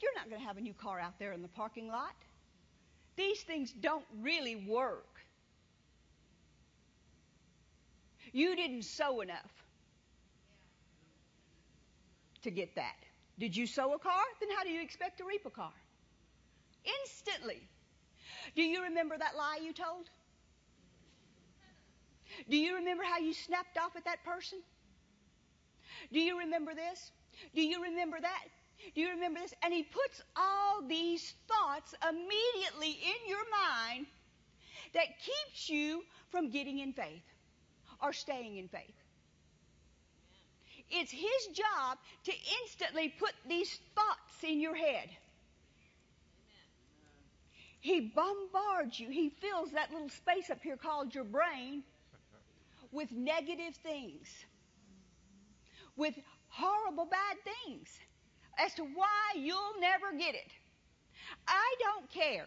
You're 0.00 0.14
not 0.14 0.30
going 0.30 0.40
to 0.40 0.46
have 0.46 0.56
a 0.56 0.60
new 0.60 0.72
car 0.72 1.00
out 1.00 1.18
there 1.18 1.32
in 1.32 1.42
the 1.42 1.48
parking 1.48 1.88
lot. 1.88 2.14
These 3.16 3.42
things 3.42 3.72
don't 3.72 4.04
really 4.22 4.56
work. 4.56 5.17
You 8.32 8.56
didn't 8.56 8.82
sow 8.82 9.20
enough 9.20 9.52
to 12.42 12.50
get 12.50 12.74
that. 12.76 12.96
Did 13.38 13.56
you 13.56 13.66
sow 13.66 13.94
a 13.94 13.98
car? 13.98 14.22
Then 14.40 14.50
how 14.56 14.64
do 14.64 14.70
you 14.70 14.82
expect 14.82 15.18
to 15.18 15.24
reap 15.24 15.46
a 15.46 15.50
car? 15.50 15.72
Instantly. 17.02 17.62
Do 18.54 18.62
you 18.62 18.84
remember 18.84 19.16
that 19.18 19.36
lie 19.36 19.58
you 19.62 19.72
told? 19.72 20.08
Do 22.48 22.56
you 22.56 22.76
remember 22.76 23.04
how 23.04 23.18
you 23.18 23.32
snapped 23.32 23.78
off 23.78 23.96
at 23.96 24.04
that 24.04 24.24
person? 24.24 24.58
Do 26.12 26.20
you 26.20 26.38
remember 26.38 26.74
this? 26.74 27.10
Do 27.54 27.62
you 27.62 27.82
remember 27.82 28.18
that? 28.20 28.44
Do 28.94 29.00
you 29.00 29.10
remember 29.10 29.40
this? 29.40 29.54
And 29.62 29.72
he 29.72 29.82
puts 29.82 30.22
all 30.36 30.82
these 30.86 31.34
thoughts 31.48 31.94
immediately 32.08 32.90
in 32.90 33.28
your 33.28 33.44
mind 33.50 34.06
that 34.94 35.06
keeps 35.20 35.68
you 35.68 36.02
from 36.30 36.50
getting 36.50 36.78
in 36.78 36.92
faith 36.92 37.22
or 38.02 38.12
staying 38.12 38.56
in 38.56 38.68
faith. 38.68 38.94
It's 40.90 41.10
his 41.10 41.46
job 41.54 41.98
to 42.24 42.32
instantly 42.62 43.12
put 43.18 43.32
these 43.46 43.78
thoughts 43.94 44.42
in 44.42 44.60
your 44.60 44.74
head. 44.74 45.10
He 47.80 48.12
bombards 48.14 48.98
you. 48.98 49.08
He 49.10 49.28
fills 49.28 49.70
that 49.72 49.92
little 49.92 50.08
space 50.08 50.50
up 50.50 50.62
here 50.62 50.76
called 50.76 51.14
your 51.14 51.24
brain 51.24 51.82
with 52.90 53.12
negative 53.12 53.74
things, 53.82 54.28
with 55.96 56.14
horrible 56.48 57.04
bad 57.04 57.36
things 57.44 57.88
as 58.58 58.74
to 58.74 58.82
why 58.82 59.34
you'll 59.36 59.78
never 59.80 60.12
get 60.18 60.34
it. 60.34 60.50
I 61.46 61.74
don't 61.80 62.10
care. 62.10 62.46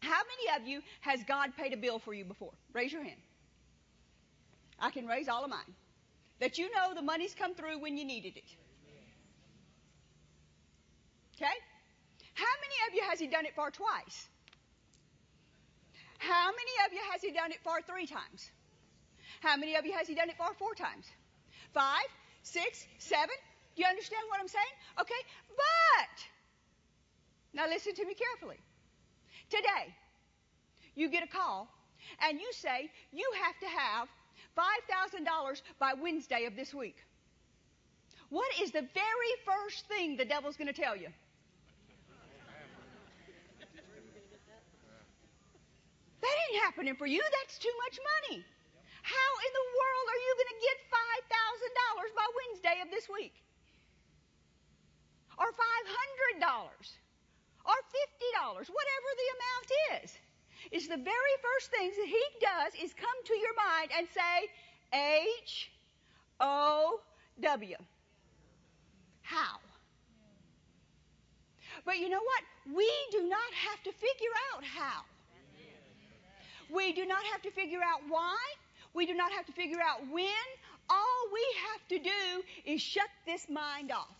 How 0.00 0.22
many 0.22 0.62
of 0.62 0.68
you 0.68 0.80
has 1.00 1.22
God 1.24 1.50
paid 1.56 1.72
a 1.72 1.76
bill 1.76 1.98
for 1.98 2.14
you 2.14 2.24
before? 2.24 2.52
Raise 2.72 2.92
your 2.92 3.02
hand. 3.02 3.20
I 4.80 4.90
can 4.90 5.06
raise 5.06 5.28
all 5.28 5.44
of 5.44 5.50
mine. 5.50 5.74
That 6.40 6.58
you 6.58 6.70
know 6.74 6.94
the 6.94 7.02
money's 7.02 7.34
come 7.34 7.54
through 7.54 7.80
when 7.80 7.96
you 7.96 8.04
needed 8.04 8.36
it. 8.36 8.50
Okay? 11.36 11.56
How 12.34 12.54
many 12.62 12.76
of 12.88 12.94
you 12.94 13.02
has 13.08 13.18
he 13.18 13.26
done 13.26 13.46
it 13.46 13.54
for 13.54 13.70
twice? 13.70 14.28
How 16.18 16.50
many 16.50 16.74
of 16.86 16.92
you 16.92 17.00
has 17.12 17.22
he 17.22 17.32
done 17.32 17.52
it 17.52 17.58
for 17.62 17.80
three 17.82 18.06
times? 18.06 18.50
How 19.40 19.56
many 19.56 19.76
of 19.76 19.86
you 19.86 19.92
has 19.92 20.06
he 20.08 20.14
done 20.14 20.28
it 20.28 20.36
for 20.36 20.52
four 20.58 20.74
times? 20.74 21.06
Five, 21.72 22.06
six, 22.42 22.86
seven? 22.98 23.34
Do 23.76 23.82
you 23.82 23.88
understand 23.88 24.22
what 24.28 24.40
I'm 24.40 24.48
saying? 24.48 24.74
Okay, 25.00 25.22
but 25.48 26.16
now 27.54 27.68
listen 27.68 27.94
to 27.94 28.04
me 28.04 28.14
carefully. 28.14 28.58
Today, 29.48 29.94
you 30.94 31.08
get 31.08 31.22
a 31.22 31.28
call 31.28 31.68
and 32.22 32.40
you 32.40 32.50
say 32.52 32.90
you 33.12 33.30
have 33.42 33.58
to 33.60 33.66
have 33.66 34.08
$5,000 34.58 35.62
by 35.78 35.94
Wednesday 35.94 36.44
of 36.46 36.56
this 36.56 36.74
week. 36.74 36.96
What 38.28 38.50
is 38.60 38.72
the 38.72 38.82
very 38.82 39.32
first 39.46 39.86
thing 39.86 40.16
the 40.16 40.24
devil's 40.24 40.56
going 40.56 40.66
to 40.66 40.74
tell 40.74 40.96
you? 40.96 41.08
That 46.20 46.34
ain't 46.50 46.62
happening 46.66 46.96
for 46.98 47.06
you. 47.06 47.22
That's 47.22 47.58
too 47.58 47.72
much 47.86 47.96
money. 48.02 48.44
How 49.02 49.30
in 49.46 49.52
the 49.54 49.66
world 49.78 50.06
are 50.10 50.20
you 50.26 50.32
going 50.34 50.52
to 50.52 50.60
get 50.66 50.76
$5,000 50.90 52.10
by 52.18 52.26
Wednesday 52.42 52.76
of 52.82 52.90
this 52.90 53.06
week? 53.08 53.38
Or 55.38 55.46
$500? 55.46 56.42
Or 57.64 57.78
$50? 58.42 58.66
Whatever 58.66 59.08
the 59.14 59.28
amount 59.38 59.68
is. 60.02 60.10
Is 60.70 60.88
the 60.88 60.96
very 60.96 61.34
first 61.42 61.70
things 61.70 61.96
that 61.96 62.06
he 62.06 62.24
does 62.40 62.74
is 62.82 62.92
come 62.94 63.24
to 63.24 63.34
your 63.34 63.54
mind 63.56 63.90
and 63.96 64.06
say, 64.08 64.48
H 65.42 65.70
O 66.40 67.00
W. 67.40 67.76
How? 69.22 69.58
But 71.84 71.98
you 71.98 72.08
know 72.08 72.20
what? 72.20 72.42
We 72.76 72.90
do 73.10 73.28
not 73.28 73.52
have 73.68 73.82
to 73.84 73.92
figure 73.92 74.34
out 74.52 74.64
how. 74.64 75.02
We 76.70 76.92
do 76.92 77.06
not 77.06 77.24
have 77.32 77.40
to 77.42 77.50
figure 77.50 77.80
out 77.82 78.00
why. 78.08 78.36
We 78.94 79.06
do 79.06 79.14
not 79.14 79.32
have 79.32 79.46
to 79.46 79.52
figure 79.52 79.80
out 79.80 80.00
when. 80.10 80.46
All 80.90 81.28
we 81.32 81.44
have 81.70 81.88
to 81.88 81.98
do 81.98 82.42
is 82.64 82.80
shut 82.80 83.08
this 83.26 83.48
mind 83.48 83.92
off. 83.92 84.16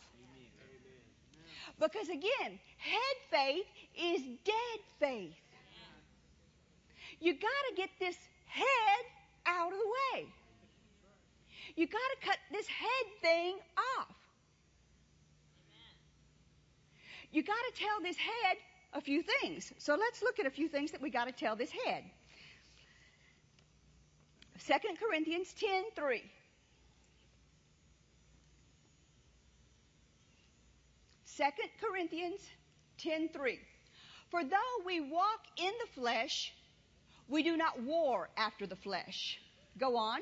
Because 1.79 2.09
again, 2.09 2.59
head 2.79 3.17
faith 3.31 3.67
is 3.97 4.23
dead 4.45 4.81
faith. 4.99 5.35
You 7.21 7.33
got 7.35 7.63
to 7.71 7.75
get 7.77 7.91
this 7.99 8.17
head 8.47 9.05
out 9.47 9.73
of 9.73 9.79
the 9.79 9.87
way. 9.87 10.27
You 11.77 11.87
got 11.87 11.99
to 12.21 12.27
cut 12.27 12.39
this 12.53 12.67
head 12.67 13.07
thing 13.21 13.57
off. 13.99 14.15
You 17.31 17.43
got 17.43 17.57
to 17.75 17.81
tell 17.81 18.01
this 18.03 18.17
head 18.17 18.57
a 18.95 19.01
few 19.01 19.23
things. 19.23 19.73
So 19.79 19.95
let's 19.95 20.23
look 20.23 20.39
at 20.39 20.47
a 20.47 20.51
few 20.51 20.69
things 20.69 20.93
that 20.93 21.03
we 21.03 21.11
got 21.11 21.27
to 21.27 21.33
tell 21.33 21.57
this 21.57 21.71
head. 21.85 22.05
2 24.67 24.75
Corinthians 24.99 25.55
10:3. 25.55 26.21
Second 31.25 31.69
Corinthians 31.81 32.41
10:3. 32.99 33.59
For 34.31 34.43
though 34.43 34.85
we 34.85 35.01
walk 35.01 35.41
in 35.57 35.73
the 35.81 36.01
flesh, 36.01 36.53
we 37.29 37.43
do 37.43 37.57
not 37.57 37.83
war 37.83 38.29
after 38.37 38.67
the 38.67 38.77
flesh. 38.77 39.39
Go 39.79 39.97
on. 39.97 40.21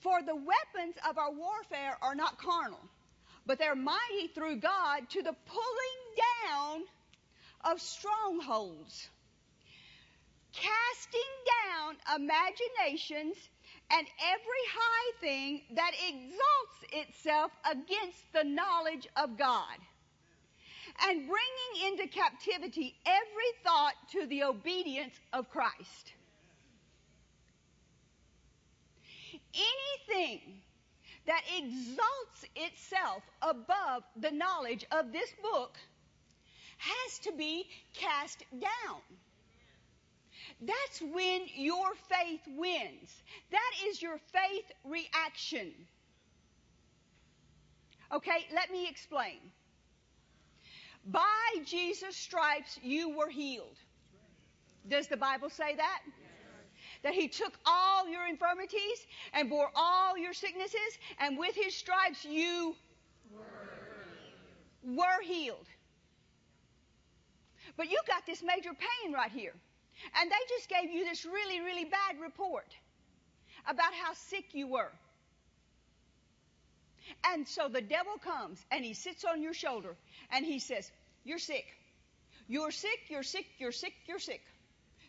For 0.00 0.22
the 0.22 0.34
weapons 0.34 0.94
of 1.08 1.18
our 1.18 1.32
warfare 1.32 1.96
are 2.00 2.14
not 2.14 2.38
carnal, 2.38 2.80
but 3.46 3.58
they're 3.58 3.74
mighty 3.74 4.28
through 4.34 4.56
God 4.56 5.10
to 5.10 5.22
the 5.22 5.34
pulling 5.46 6.00
down 6.46 6.82
of 7.64 7.80
strongholds, 7.80 9.08
casting 10.52 11.20
down 11.66 11.96
imaginations 12.16 13.36
and 13.90 14.06
every 14.20 14.64
high 14.72 15.12
thing 15.20 15.62
that 15.74 15.92
exalts 16.08 17.08
itself 17.08 17.50
against 17.70 18.32
the 18.32 18.44
knowledge 18.44 19.08
of 19.16 19.36
God 19.36 19.78
and 21.06 21.26
bringing 21.26 21.92
into 21.92 22.08
captivity 22.08 22.94
every 23.06 23.52
thought 23.64 23.94
to 24.12 24.26
the 24.26 24.42
obedience 24.44 25.14
of 25.32 25.48
Christ. 25.50 26.12
Anything 29.54 30.40
that 31.26 31.42
exalts 31.58 32.44
itself 32.56 33.22
above 33.42 34.02
the 34.16 34.30
knowledge 34.30 34.84
of 34.90 35.12
this 35.12 35.30
book 35.42 35.76
has 36.78 37.18
to 37.20 37.32
be 37.32 37.66
cast 37.94 38.44
down. 38.52 39.00
That's 40.60 41.00
when 41.00 41.42
your 41.54 41.94
faith 42.08 42.40
wins. 42.56 43.22
That 43.50 43.72
is 43.86 44.00
your 44.00 44.18
faith 44.32 44.64
reaction. 44.84 45.72
Okay, 48.10 48.46
let 48.54 48.70
me 48.70 48.88
explain. 48.88 49.38
By 51.04 51.62
Jesus' 51.64 52.16
stripes 52.16 52.78
you 52.82 53.16
were 53.16 53.28
healed. 53.28 53.78
Does 54.88 55.06
the 55.06 55.16
Bible 55.16 55.50
say 55.50 55.74
that? 55.76 56.00
That 57.02 57.14
he 57.14 57.28
took 57.28 57.52
all 57.64 58.08
your 58.08 58.26
infirmities 58.26 59.06
and 59.32 59.48
bore 59.48 59.70
all 59.74 60.18
your 60.18 60.32
sicknesses, 60.32 60.98
and 61.20 61.38
with 61.38 61.54
his 61.54 61.74
stripes 61.74 62.24
you 62.24 62.74
were, 63.32 64.96
were 64.96 65.22
healed. 65.22 65.66
But 67.76 67.90
you 67.90 67.98
got 68.06 68.26
this 68.26 68.42
major 68.42 68.70
pain 68.70 69.12
right 69.12 69.30
here. 69.30 69.54
And 70.20 70.30
they 70.30 70.36
just 70.48 70.68
gave 70.68 70.90
you 70.90 71.04
this 71.04 71.24
really, 71.24 71.60
really 71.60 71.84
bad 71.84 72.20
report 72.20 72.74
about 73.68 73.92
how 73.94 74.14
sick 74.14 74.46
you 74.52 74.66
were. 74.66 74.90
And 77.24 77.46
so 77.46 77.68
the 77.68 77.80
devil 77.80 78.14
comes 78.18 78.64
and 78.70 78.84
he 78.84 78.94
sits 78.94 79.24
on 79.24 79.42
your 79.42 79.54
shoulder 79.54 79.96
and 80.30 80.44
he 80.44 80.58
says, 80.58 80.90
You're 81.24 81.38
sick. 81.38 81.66
You're 82.48 82.70
sick, 82.70 83.00
you're 83.08 83.22
sick, 83.22 83.46
you're 83.58 83.72
sick, 83.72 83.92
you're 84.06 84.18
sick. 84.18 84.40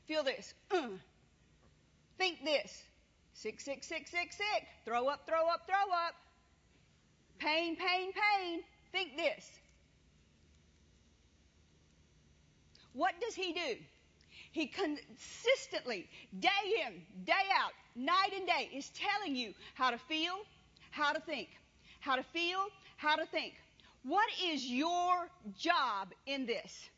Feel 0.08 0.24
this. 0.24 0.53
Uh. 0.72 0.89
Think 2.18 2.44
this. 2.44 2.84
Sick, 3.34 3.62
sick, 3.62 3.84
sick, 3.84 4.08
sick, 4.08 4.34
sick. 4.34 4.68
Throw 4.84 5.08
up, 5.08 5.25
throw 5.25 5.48
up, 5.48 5.65
throw 5.65 5.75
up. 5.75 6.15
Pain, 7.38 7.77
pain, 7.77 8.12
pain. 8.12 8.60
Think 8.91 9.15
this. 9.15 9.50
What 12.94 13.13
does 13.22 13.36
he 13.36 13.53
do? 13.53 13.77
He 14.51 14.68
consistently, 14.68 16.10
day 16.38 16.50
in, 16.86 17.01
day 17.24 17.34
out, 17.56 17.72
night 17.96 18.32
and 18.36 18.46
day, 18.46 18.70
is 18.75 18.89
telling 18.89 19.36
you 19.36 19.53
how 19.75 19.91
to 19.91 19.98
feel, 19.98 20.36
how 20.91 21.13
to 21.13 21.22
think. 21.22 21.50
How 22.00 22.15
to 22.15 22.24
feel, 22.24 22.68
how 22.98 23.15
to 23.15 23.25
think. 23.25 23.56
What 24.03 24.29
is 24.44 24.65
your 24.65 25.29
job 25.58 26.13
in 26.25 26.46
this? 26.46 26.89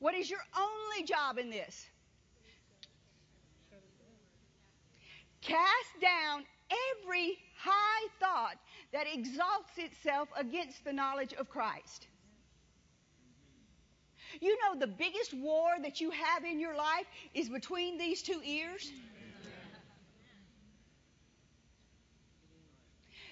What 0.00 0.14
is 0.14 0.30
your 0.30 0.40
only 0.56 1.04
job 1.04 1.38
in 1.38 1.50
this? 1.50 1.86
Cast 5.40 6.00
down 6.00 6.44
every 7.02 7.38
high 7.56 8.08
thought 8.20 8.56
that 8.92 9.06
exalts 9.12 9.72
itself 9.76 10.28
against 10.36 10.84
the 10.84 10.92
knowledge 10.92 11.32
of 11.34 11.48
Christ. 11.48 12.06
You 14.40 14.56
know, 14.62 14.78
the 14.78 14.86
biggest 14.86 15.34
war 15.34 15.70
that 15.82 16.00
you 16.00 16.10
have 16.10 16.44
in 16.44 16.60
your 16.60 16.76
life 16.76 17.06
is 17.34 17.48
between 17.48 17.98
these 17.98 18.22
two 18.22 18.40
ears. 18.44 18.90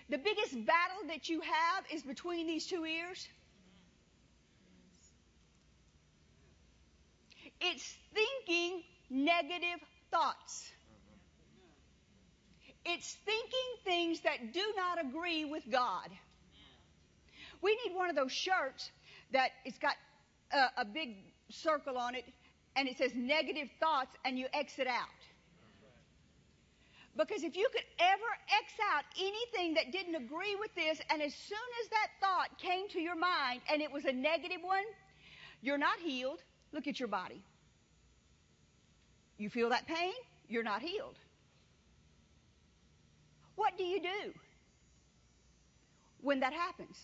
The 0.08 0.18
biggest 0.18 0.54
battle 0.66 1.08
that 1.08 1.28
you 1.28 1.40
have 1.40 1.84
is 1.92 2.02
between 2.02 2.46
these 2.46 2.66
two 2.66 2.84
ears. 2.84 3.28
It's 7.60 7.96
thinking 8.14 8.82
negative 9.10 9.80
thoughts. 10.10 10.70
It's 12.84 13.16
thinking 13.24 13.68
things 13.84 14.20
that 14.20 14.52
do 14.52 14.62
not 14.76 15.04
agree 15.04 15.44
with 15.44 15.64
God. 15.70 16.08
We 17.62 17.76
need 17.84 17.96
one 17.96 18.10
of 18.10 18.16
those 18.16 18.32
shirts 18.32 18.90
that 19.32 19.50
it's 19.64 19.78
got 19.78 19.94
a, 20.52 20.80
a 20.82 20.84
big 20.84 21.16
circle 21.50 21.96
on 21.96 22.14
it 22.14 22.24
and 22.76 22.88
it 22.88 22.98
says 22.98 23.12
negative 23.14 23.68
thoughts 23.80 24.14
and 24.24 24.38
you 24.38 24.46
exit 24.52 24.86
out. 24.86 25.08
Because 27.16 27.42
if 27.42 27.56
you 27.56 27.66
could 27.72 27.84
ever 27.98 28.30
X 28.58 28.72
out 28.92 29.04
anything 29.18 29.74
that 29.74 29.90
didn't 29.90 30.14
agree 30.16 30.54
with 30.60 30.74
this, 30.74 31.00
and 31.10 31.22
as 31.22 31.34
soon 31.34 31.68
as 31.82 31.88
that 31.88 32.08
thought 32.20 32.58
came 32.58 32.88
to 32.90 33.00
your 33.00 33.16
mind 33.16 33.62
and 33.72 33.80
it 33.80 33.90
was 33.90 34.04
a 34.04 34.12
negative 34.12 34.58
one, 34.62 34.84
you're 35.62 35.78
not 35.78 35.98
healed. 35.98 36.40
Look 36.72 36.86
at 36.86 37.00
your 37.00 37.08
body. 37.08 37.42
You 39.38 39.48
feel 39.48 39.70
that 39.70 39.86
pain? 39.86 40.12
You're 40.48 40.62
not 40.62 40.82
healed. 40.82 41.16
What 43.56 43.78
do 43.78 43.84
you 43.84 44.00
do 44.02 44.32
when 46.20 46.40
that 46.40 46.52
happens? 46.52 46.96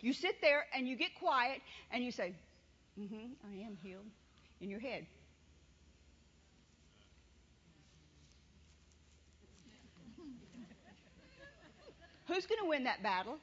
You 0.00 0.12
sit 0.12 0.40
there 0.40 0.66
and 0.74 0.86
you 0.86 0.96
get 0.96 1.14
quiet 1.18 1.60
and 1.92 2.04
you 2.04 2.12
say, 2.12 2.34
Mm-hmm, 3.02 3.32
I 3.50 3.54
am 3.66 3.76
healed 3.82 4.06
in 4.60 4.70
your 4.70 4.78
head. 4.78 5.06
Who's 12.28 12.46
going 12.46 12.60
to 12.62 12.68
win 12.68 12.84
that 12.84 13.02
battle? 13.02 13.38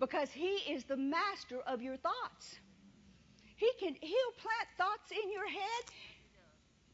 Because 0.00 0.32
he 0.32 0.56
is 0.68 0.82
the 0.82 0.96
master 0.96 1.60
of 1.68 1.80
your 1.80 1.96
thoughts. 1.96 2.58
He 3.54 3.70
can 3.78 3.94
he'll 4.00 4.32
plant 4.42 4.68
thoughts 4.76 5.12
in 5.12 5.30
your 5.30 5.48
head 5.48 5.84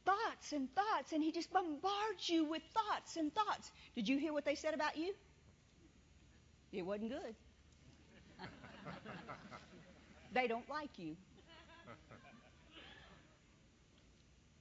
thoughts 0.05 0.53
and 0.53 0.69
thoughts, 0.75 1.13
and 1.13 1.23
he 1.23 1.33
just 1.33 1.53
bombards 1.53 2.29
you 2.29 2.45
with 2.45 2.63
thoughts 2.75 3.17
and 3.17 3.33
thoughts. 3.35 3.73
Did 3.95 4.09
you 4.09 4.19
hear 4.19 4.33
what 4.33 4.45
they 4.45 4.55
said 4.55 4.75
about 4.75 4.97
you? 4.97 5.13
It 6.73 6.83
wasn't 6.85 7.11
good. 7.11 7.35
they 10.33 10.47
don't 10.47 10.69
like 10.69 10.99
you. 10.99 11.17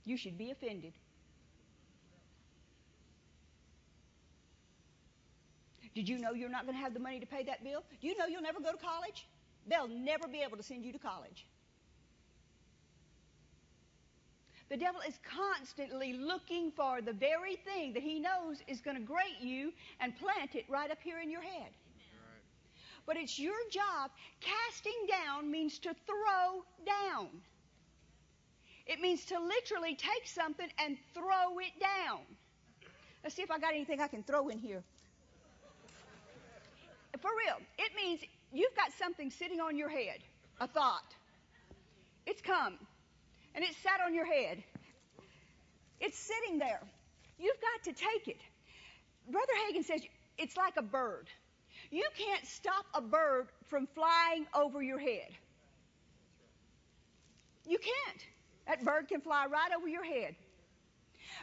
You 0.05 0.17
should 0.17 0.38
be 0.38 0.51
offended. 0.51 0.93
Did 5.93 6.08
you 6.08 6.17
know 6.17 6.32
you're 6.32 6.49
not 6.49 6.63
going 6.65 6.75
to 6.75 6.82
have 6.82 6.93
the 6.93 6.99
money 6.99 7.19
to 7.19 7.25
pay 7.25 7.43
that 7.43 7.63
bill? 7.63 7.84
Do 8.01 8.08
you 8.08 8.17
know 8.17 8.25
you'll 8.25 8.41
never 8.41 8.60
go 8.60 8.71
to 8.71 8.77
college? 8.77 9.27
They'll 9.67 9.88
never 9.88 10.27
be 10.27 10.41
able 10.41 10.58
to 10.58 10.63
send 10.63 10.84
you 10.84 10.91
to 10.93 10.99
college. 10.99 11.45
The 14.69 14.77
devil 14.77 15.01
is 15.08 15.19
constantly 15.23 16.13
looking 16.13 16.71
for 16.71 17.01
the 17.01 17.13
very 17.13 17.55
thing 17.55 17.93
that 17.93 18.03
he 18.03 18.19
knows 18.19 18.62
is 18.67 18.82
going 18.82 18.97
to 18.97 19.03
grate 19.03 19.39
you 19.41 19.73
and 19.99 20.15
plant 20.17 20.55
it 20.55 20.65
right 20.69 20.91
up 20.91 20.99
here 21.03 21.19
in 21.19 21.32
your 21.32 21.41
head. 21.41 21.71
But 23.10 23.17
it's 23.17 23.39
your 23.39 23.58
job. 23.72 24.12
Casting 24.39 25.08
down 25.10 25.50
means 25.50 25.80
to 25.80 25.95
throw 26.06 26.63
down. 26.86 27.30
It 28.86 29.02
means 29.02 29.26
to 29.26 29.39
literally 29.39 29.95
take 29.95 30.28
something 30.28 30.67
and 30.78 30.95
throw 31.15 31.58
it 31.58 31.72
down. 31.80 32.19
Let's 33.24 33.36
see 33.36 33.41
if 33.41 33.50
I 33.50 33.58
got 33.58 33.74
anything 33.74 34.00
I 34.00 34.10
can 34.10 34.22
throw 34.22 34.50
in 34.50 34.60
here. 34.60 34.84
For 37.19 37.32
real, 37.36 37.58
it 37.80 37.91
means 37.95 38.22
you've 38.54 38.76
got 38.76 38.91
something 39.00 39.32
sitting 39.32 39.60
on 39.60 39.76
your 39.76 39.89
head, 39.89 40.19
a 40.62 40.67
thought. 40.67 41.15
It's 42.28 42.41
come 42.41 42.78
and 43.56 43.63
it's 43.63 43.78
sat 43.78 44.02
on 44.06 44.13
your 44.13 44.28
head. 44.32 44.63
It's 46.00 46.19
sitting 46.19 46.60
there. 46.60 46.82
You've 47.39 47.60
got 47.60 47.86
to 47.86 47.91
take 47.91 48.28
it. 48.28 48.41
Brother 49.32 49.54
Hagin 49.65 49.84
says 49.84 50.02
it's 50.38 50.56
like 50.56 50.76
a 50.78 50.84
bird. 50.84 51.28
You 51.91 52.05
can't 52.17 52.45
stop 52.45 52.85
a 52.93 53.01
bird 53.01 53.47
from 53.67 53.87
flying 53.95 54.45
over 54.53 54.81
your 54.81 54.99
head. 54.99 55.29
You 57.67 57.77
can't. 57.77 58.25
That 58.67 58.83
bird 58.83 59.07
can 59.07 59.21
fly 59.21 59.45
right 59.45 59.71
over 59.75 59.87
your 59.87 60.03
head. 60.03 60.35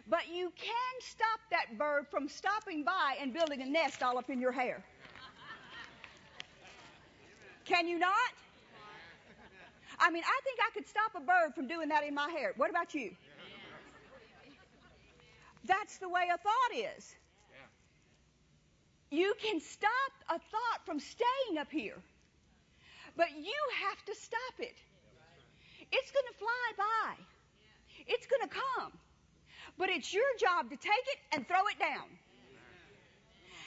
But 0.08 0.28
you 0.32 0.52
can 0.56 1.00
stop 1.00 1.40
that 1.50 1.78
bird 1.78 2.06
from 2.10 2.28
stopping 2.28 2.84
by 2.84 3.16
and 3.20 3.32
building 3.32 3.62
a 3.62 3.66
nest 3.66 4.02
all 4.02 4.18
up 4.18 4.30
in 4.30 4.40
your 4.40 4.52
hair. 4.52 4.84
Can 7.64 7.88
you 7.88 7.98
not? 7.98 8.12
I 9.98 10.10
mean, 10.10 10.22
I 10.24 10.40
think 10.44 10.58
I 10.60 10.70
could 10.74 10.86
stop 10.86 11.12
a 11.16 11.20
bird 11.20 11.54
from 11.54 11.66
doing 11.66 11.88
that 11.88 12.04
in 12.04 12.14
my 12.14 12.30
hair. 12.30 12.52
What 12.56 12.70
about 12.70 12.94
you? 12.94 13.10
That's 15.64 15.98
the 15.98 16.08
way 16.08 16.28
a 16.32 16.38
thought 16.38 16.94
is. 16.96 17.14
You 19.10 19.34
can 19.40 19.60
stop 19.60 20.12
a 20.28 20.38
thought 20.38 20.80
from 20.84 20.98
staying 20.98 21.58
up 21.58 21.70
here, 21.70 21.96
but 23.16 23.30
you 23.36 23.60
have 23.86 24.04
to 24.06 24.14
stop 24.14 24.54
it. 24.58 24.74
It's 25.92 26.10
going 26.10 26.26
to 26.26 26.38
fly 26.38 26.66
by. 26.76 27.14
It's 28.08 28.26
going 28.26 28.42
to 28.42 28.52
come. 28.52 28.92
But 29.78 29.90
it's 29.90 30.12
your 30.12 30.26
job 30.38 30.70
to 30.70 30.76
take 30.76 31.06
it 31.14 31.18
and 31.32 31.46
throw 31.46 31.66
it 31.70 31.78
down. 31.78 32.08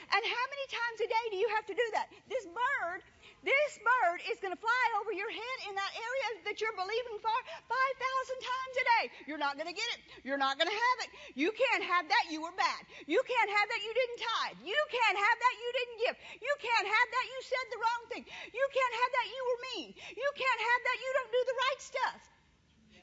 And 0.09 0.21
how 0.25 0.45
many 0.49 0.65
times 0.73 0.97
a 1.05 1.07
day 1.07 1.25
do 1.31 1.37
you 1.37 1.49
have 1.55 1.65
to 1.67 1.73
do 1.73 1.87
that? 1.93 2.07
This 2.27 2.45
bird 2.45 3.01
this 3.39 3.71
bird 3.79 4.19
is 4.27 4.37
going 4.43 4.51
to 4.51 4.59
fly 4.59 4.85
over 4.99 5.15
your 5.15 5.31
head 5.31 5.57
in 5.71 5.73
that 5.75 5.93
area 5.95 6.27
that 6.43 6.59
you're 6.59 6.75
believing 6.75 7.17
for 7.23 7.37
5,000 7.67 7.71
times 7.71 8.75
a 8.75 8.85
day. 8.99 9.03
You're 9.31 9.39
not 9.39 9.55
going 9.55 9.71
to 9.71 9.75
get 9.75 9.87
it. 9.95 9.99
You're 10.27 10.41
not 10.41 10.59
going 10.59 10.67
to 10.67 10.75
have 10.75 10.97
it. 11.07 11.09
You 11.39 11.55
can't 11.55 11.83
have 11.87 12.03
that. 12.11 12.27
You 12.27 12.43
were 12.43 12.55
bad. 12.59 12.81
You 13.07 13.23
can't 13.23 13.51
have 13.51 13.67
that. 13.71 13.81
You 13.81 13.91
didn't 13.95 14.19
tithe. 14.19 14.57
You 14.67 14.81
can't 14.91 15.17
have 15.17 15.37
that. 15.39 15.53
You 15.55 15.69
didn't 15.71 15.97
give. 16.03 16.15
You 16.43 16.53
can't 16.59 16.87
have 16.87 17.07
that. 17.15 17.25
You 17.31 17.39
said 17.47 17.65
the 17.71 17.79
wrong 17.79 18.03
thing. 18.11 18.23
You 18.51 18.65
can't 18.75 18.95
have 18.99 19.11
that. 19.15 19.27
You 19.31 19.41
were 19.47 19.59
mean. 19.71 19.89
You 19.95 20.29
can't 20.35 20.61
have 20.61 20.81
that. 20.83 20.97
You 20.99 21.09
don't 21.15 21.31
do 21.31 21.41
the 21.47 21.55
right 21.55 21.79
stuff. 21.79 22.19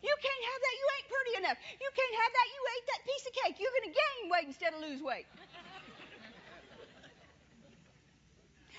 You 0.05 0.15
can't 0.21 0.45
have 0.53 0.61
that. 0.61 0.75
You 0.77 0.87
ain't 1.01 1.09
pretty 1.09 1.35
enough. 1.41 1.59
You 1.81 1.91
can't 1.97 2.17
have 2.21 2.33
that. 2.37 2.47
You 2.53 2.61
ate 2.77 2.87
that 2.93 3.03
piece 3.09 3.25
of 3.27 3.33
cake. 3.33 3.57
You're 3.57 3.73
going 3.73 3.89
to 3.89 3.97
gain 3.97 4.21
weight 4.29 4.47
instead 4.53 4.71
of 4.77 4.85
lose 4.85 5.01
weight. 5.01 5.27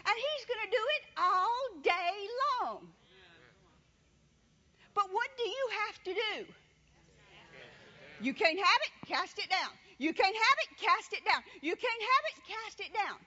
And 0.08 0.15
he's 0.15 0.43
going 0.48 0.63
to 0.63 0.72
do 0.72 0.84
it 0.96 1.04
all 1.20 1.62
day 1.84 2.15
long. 2.48 2.88
But 4.96 5.12
what 5.12 5.30
do 5.38 5.43
you 5.43 5.65
have 5.86 5.98
to 6.06 6.13
do? 6.15 6.34
You 8.20 8.34
can't 8.34 8.58
have 8.58 8.82
it, 8.88 9.08
cast 9.08 9.38
it 9.38 9.50
down. 9.50 9.70
You 10.00 10.13
can't 10.13 10.36
have 10.36 10.58
it, 10.63 10.70
cast 10.80 11.13
it 11.13 11.24
down. 11.26 11.43
You 11.62 11.76
can't 11.76 12.02
have 12.02 12.24
it, 12.32 12.36
cast 12.48 12.80
it 12.80 12.93
down. 12.93 13.17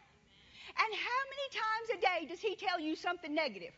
And 0.75 0.91
how 0.95 1.21
many 1.31 1.47
times 1.53 1.87
a 1.95 1.99
day 2.01 2.33
does 2.33 2.41
he 2.41 2.57
tell 2.57 2.81
you 2.81 2.97
something 2.97 3.35
negative? 3.35 3.75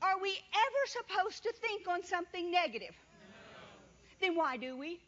Are 0.00 0.20
we 0.20 0.30
ever 0.30 0.82
supposed 0.86 1.42
to 1.44 1.52
think 1.52 1.88
on 1.88 2.04
something 2.04 2.50
negative? 2.50 2.94
Then 4.20 4.36
why 4.36 4.56
do 4.56 4.76
we? 4.76 5.00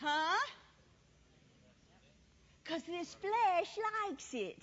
Huh? 0.00 0.46
Because 2.62 2.82
this 2.82 3.14
flesh 3.14 3.78
likes 4.08 4.34
it. 4.34 4.58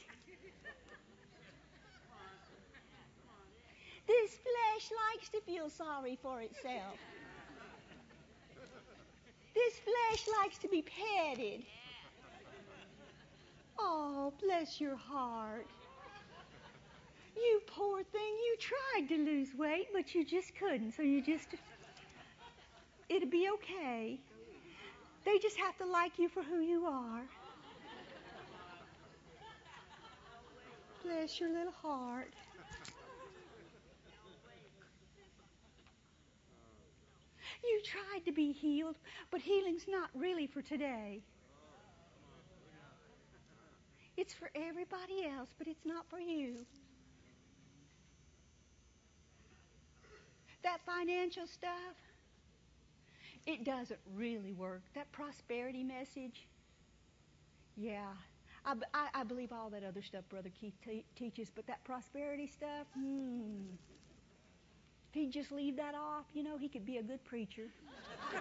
This 4.08 4.32
flesh 4.32 4.92
likes 5.12 5.30
to 5.30 5.42
feel 5.42 5.70
sorry 5.70 6.18
for 6.22 6.42
itself. 6.42 6.98
This 9.56 9.74
flesh 9.80 10.26
likes 10.42 10.58
to 10.60 10.68
be 10.68 10.84
petted. 10.84 11.64
Oh, 13.80 14.32
bless 14.42 14.80
your 14.80 14.96
heart. 14.96 15.66
You 17.36 17.62
poor 17.68 18.04
thing, 18.04 18.22
you 18.22 18.58
tried 18.60 19.10
to 19.10 19.18
lose 19.18 19.50
weight, 19.58 19.88
but 19.94 20.16
you 20.16 20.24
just 20.24 20.56
couldn't, 20.56 20.94
so 20.94 21.02
you 21.02 21.22
just. 21.22 21.48
It'll 23.10 23.30
be 23.30 23.50
okay. 23.56 24.20
They 25.26 25.40
just 25.40 25.58
have 25.58 25.76
to 25.80 25.86
like 25.86 26.20
you 26.20 26.30
for 26.30 26.44
who 26.44 26.60
you 26.60 26.86
are. 26.86 27.24
Bless 31.04 31.40
your 31.40 31.50
little 31.52 31.74
heart. 31.74 32.32
You 37.64 37.82
tried 37.84 38.26
to 38.26 38.32
be 38.32 38.52
healed, 38.52 38.96
but 39.32 39.42
healing's 39.42 39.86
not 39.88 40.10
really 40.14 40.46
for 40.46 40.62
today. 40.62 41.22
It's 44.18 44.34
for 44.34 44.50
everybody 44.56 45.26
else, 45.26 45.50
but 45.58 45.68
it's 45.68 45.86
not 45.86 46.06
for 46.10 46.20
you. 46.20 46.66
That 50.64 50.80
financial 50.86 51.48
stuff, 51.48 51.96
it 53.46 53.64
doesn't 53.64 54.00
really 54.16 54.52
work. 54.54 54.82
That 54.96 55.12
prosperity 55.12 55.84
message, 55.84 56.48
yeah. 57.78 58.14
I, 58.66 58.74
I, 58.94 59.10
I 59.14 59.24
believe 59.24 59.52
all 59.52 59.70
that 59.70 59.84
other 59.84 60.02
stuff 60.02 60.24
Brother 60.30 60.50
Keith 60.60 60.74
te- 60.84 61.06
teaches, 61.16 61.52
but 61.54 61.68
that 61.68 61.84
prosperity 61.84 62.48
stuff, 62.48 62.88
hmm. 62.96 63.62
If 65.10 65.14
he'd 65.22 65.32
just 65.32 65.52
leave 65.52 65.78
that 65.78 65.94
off, 65.96 66.26
you 66.34 66.44
know, 66.44 66.58
he 66.58 66.68
could 66.68 66.86
be 66.86 66.98
a 66.98 67.04
good 67.04 67.24
preacher. 67.24 67.68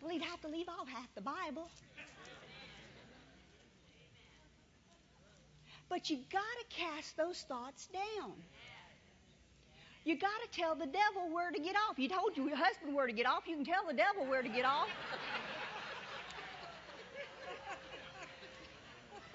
well, 0.00 0.10
he'd 0.10 0.22
have 0.22 0.40
to 0.42 0.48
leave 0.48 0.68
off 0.68 0.88
half 0.88 1.14
the 1.14 1.20
Bible. 1.20 1.68
But 5.88 6.10
you 6.10 6.18
got 6.30 6.40
to 6.40 6.76
cast 6.76 7.16
those 7.16 7.40
thoughts 7.48 7.88
down. 7.92 8.32
You 10.04 10.16
got 10.18 10.40
to 10.50 10.58
tell 10.58 10.74
the 10.74 10.86
devil 10.86 11.32
where 11.32 11.50
to 11.50 11.58
get 11.58 11.76
off. 11.88 11.98
You 11.98 12.08
told 12.08 12.36
your 12.36 12.54
husband 12.56 12.94
where 12.94 13.06
to 13.06 13.12
get 13.12 13.26
off. 13.26 13.46
You 13.46 13.56
can 13.56 13.64
tell 13.64 13.86
the 13.86 13.94
devil 13.94 14.26
where 14.26 14.42
to 14.42 14.48
get 14.48 14.64
off. 14.64 14.88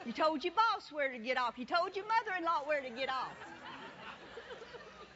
You 0.06 0.12
told 0.12 0.44
your 0.44 0.54
boss 0.54 0.92
where 0.92 1.12
to 1.12 1.18
get 1.18 1.38
off. 1.38 1.58
You 1.58 1.66
told 1.66 1.96
your 1.96 2.06
mother-in-law 2.06 2.64
where 2.66 2.82
to 2.82 2.90
get 2.90 3.10
off. 3.10 3.32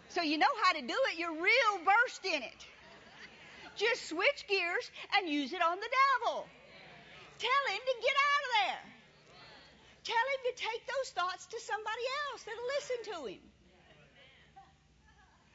So 0.10 0.22
you 0.22 0.38
know 0.38 0.48
how 0.64 0.74
to 0.74 0.82
do 0.82 0.96
it. 1.12 1.20
You're 1.20 1.34
real 1.34 1.74
versed 1.84 2.26
in 2.26 2.42
it. 2.42 2.66
Just 3.76 4.08
switch 4.10 4.46
gears 4.48 4.90
and 5.18 5.30
use 5.30 5.54
it 5.54 5.62
on 5.62 5.78
the 5.78 5.90
devil. 6.24 6.48
Tell 7.38 7.74
him 7.74 7.82
to 7.86 7.96
get 8.02 8.16
out 8.16 8.44
of 8.44 8.52
there. 8.66 8.97
Tell 10.08 10.28
him 10.34 10.42
to 10.48 10.54
take 10.56 10.84
those 10.88 11.10
thoughts 11.12 11.46
to 11.48 11.60
somebody 11.60 12.06
else 12.32 12.44
that'll 12.48 12.72
listen 12.80 13.00
to 13.12 13.18
him. 13.28 13.44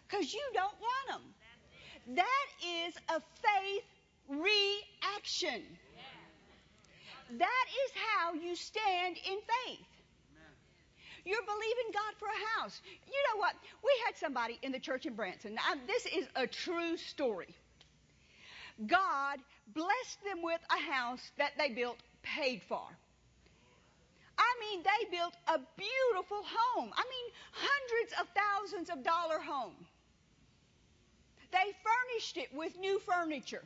Because 0.04 0.34
you 0.34 0.44
don't 0.52 0.76
want 0.76 1.06
them. 1.08 2.16
That 2.16 2.46
is 2.60 2.94
a 3.08 3.22
faith 3.40 3.88
reaction. 4.28 5.64
That 7.38 7.66
is 7.84 7.90
how 7.96 8.34
you 8.34 8.54
stand 8.54 9.16
in 9.16 9.38
faith. 9.40 9.86
You're 11.24 11.46
believing 11.46 11.92
God 11.94 12.12
for 12.18 12.28
a 12.28 12.60
house. 12.60 12.78
You 13.06 13.22
know 13.32 13.40
what? 13.40 13.54
We 13.82 13.90
had 14.04 14.18
somebody 14.18 14.58
in 14.60 14.72
the 14.72 14.80
church 14.80 15.06
in 15.06 15.14
Branson. 15.14 15.54
Now, 15.54 15.80
this 15.86 16.04
is 16.04 16.26
a 16.36 16.46
true 16.46 16.98
story. 16.98 17.54
God 18.86 19.38
blessed 19.72 20.24
them 20.24 20.42
with 20.42 20.60
a 20.70 20.92
house 20.92 21.22
that 21.38 21.52
they 21.56 21.70
built 21.70 21.96
paid 22.22 22.60
for. 22.68 22.82
Mean, 24.70 24.82
they 24.84 25.16
built 25.16 25.34
a 25.48 25.58
beautiful 25.76 26.42
home. 26.44 26.90
I 26.94 27.04
mean, 27.04 27.26
hundreds 27.52 28.12
of 28.20 28.26
thousands 28.34 28.90
of 28.90 29.04
dollar 29.04 29.38
home. 29.40 29.74
They 31.50 31.72
furnished 31.82 32.36
it 32.36 32.48
with 32.54 32.78
new 32.78 32.98
furniture. 33.00 33.64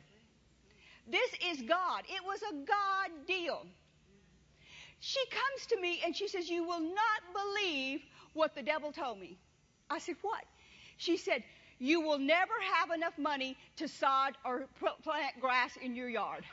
This 1.09 1.31
is 1.45 1.61
God. 1.61 2.03
It 2.09 2.23
was 2.25 2.41
a 2.41 2.53
God 2.65 3.27
deal. 3.27 3.65
She 4.99 5.23
comes 5.29 5.67
to 5.67 5.79
me 5.79 6.01
and 6.03 6.15
she 6.15 6.27
says, 6.27 6.49
You 6.49 6.63
will 6.63 6.81
not 6.81 7.21
believe 7.33 8.01
what 8.33 8.55
the 8.55 8.63
devil 8.63 8.91
told 8.91 9.19
me. 9.19 9.37
I 9.89 9.99
said, 9.99 10.15
What? 10.21 10.43
She 10.97 11.15
said, 11.17 11.43
You 11.79 12.01
will 12.01 12.19
never 12.19 12.53
have 12.73 12.91
enough 12.91 13.17
money 13.17 13.55
to 13.77 13.87
sod 13.87 14.33
or 14.43 14.67
plant 15.03 15.39
grass 15.39 15.77
in 15.81 15.95
your 15.95 16.09
yard. 16.09 16.43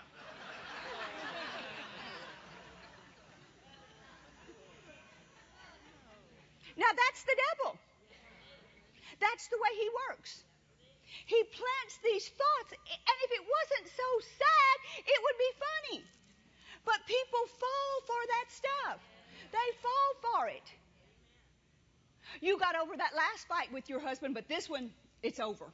Now 6.77 6.91
that's 6.91 7.23
the 7.23 7.37
devil. 7.37 7.79
That's 9.21 9.47
the 9.49 9.59
way 9.59 9.73
he 9.79 9.89
works. 10.11 10.43
He 11.27 11.41
plants 11.45 11.95
these 12.03 12.29
thoughts, 12.29 12.71
and 12.73 13.17
if 13.25 13.31
it 13.31 13.45
wasn't 13.47 13.87
so 13.97 14.09
sad, 14.21 14.77
it 15.07 15.19
would 15.23 15.39
be 15.39 15.53
funny. 15.67 16.05
But 16.85 16.99
people 17.07 17.45
fall 17.59 17.95
for 18.05 18.23
that 18.35 18.47
stuff. 18.51 18.99
They 19.53 19.69
fall 19.81 20.11
for 20.21 20.49
it. 20.49 20.67
You 22.41 22.59
got 22.59 22.75
over 22.77 22.97
that 22.97 23.15
last 23.15 23.47
fight 23.49 23.73
with 23.73 23.89
your 23.89 24.01
husband, 24.01 24.35
but 24.35 24.49
this 24.49 24.69
one, 24.69 24.91
it's 25.23 25.41
over. 25.41 25.67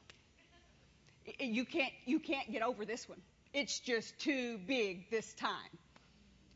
You 1.39 1.65
can't, 1.65 1.93
you 2.05 2.21
can't 2.21 2.51
get 2.53 2.63
over 2.63 2.85
this 2.85 3.09
one. 3.09 3.21
It's 3.53 3.81
just 3.81 4.19
too 4.19 4.59
big 4.67 5.11
this 5.11 5.33
time. 5.35 5.79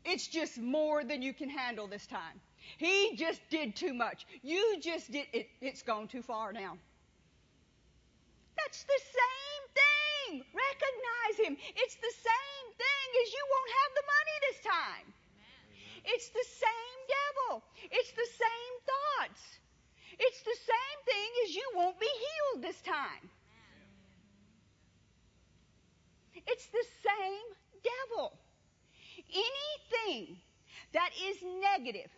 It's 0.05 0.27
just 0.27 0.57
more 0.57 1.03
than 1.03 1.21
you 1.21 1.33
can 1.33 1.49
handle 1.49 1.87
this 1.87 2.05
time. 2.05 2.39
He 2.77 3.15
just 3.15 3.41
did 3.49 3.75
too 3.75 3.93
much. 3.93 4.25
You 4.41 4.77
just 4.81 5.11
did, 5.11 5.27
it, 5.33 5.47
it's 5.61 5.81
gone 5.81 6.07
too 6.07 6.21
far 6.21 6.51
now. 6.51 6.77
That's 8.57 8.83
the 8.83 9.01
same 9.03 9.63
thing. 9.73 10.43
Recognize 10.53 11.47
Him. 11.47 11.57
It's 11.75 11.95
the 11.95 12.13
same 12.13 12.67
thing 12.77 13.07
as 13.23 13.31
you 13.31 13.43
won't 13.51 13.71
have 13.79 13.91
the 13.95 14.05
money 14.15 14.35
this 14.49 14.59
time. 14.63 15.13
It's 16.05 16.29
the 16.29 16.45
same 16.45 16.99
devil. 17.07 17.63
It's 17.91 18.11
the 18.11 18.27
same 18.37 18.73
thoughts. 18.85 19.41
It's 20.19 20.41
the 20.41 20.57
same 20.65 20.99
thing 21.05 21.29
as 21.45 21.55
you 21.55 21.71
won't 21.75 21.99
be 21.99 22.05
healed 22.05 22.63
this 22.63 22.81
time. 22.81 23.29
It's 26.47 26.67
the 26.67 26.85
same 27.03 27.47
devil. 27.83 28.33
Anything 29.29 30.37
that 30.93 31.09
is 31.21 31.37
negative, 31.61 32.11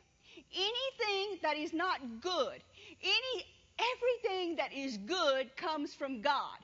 anything 0.53 1.39
that 1.43 1.57
is 1.57 1.73
not 1.73 1.99
good, 2.21 2.62
any 3.01 3.45
Everything 3.77 4.55
that 4.55 4.73
is 4.73 4.97
good 4.97 5.55
comes 5.55 5.93
from 5.93 6.21
God. 6.21 6.57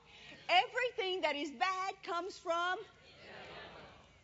Everything 0.50 1.22
that 1.22 1.36
is 1.36 1.52
bad 1.52 1.94
comes 2.04 2.38
from. 2.38 2.78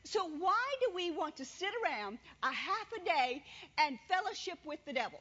So, 0.06 0.28
why 0.40 0.66
do 0.82 0.96
we 0.96 1.12
want 1.12 1.38
to 1.38 1.46
sit 1.46 1.70
around 1.86 2.18
a 2.42 2.52
half 2.52 2.88
a 3.00 3.06
day 3.06 3.44
and 3.78 4.00
fellowship 4.08 4.58
with 4.66 4.80
the 4.86 4.94
devil? 4.94 5.20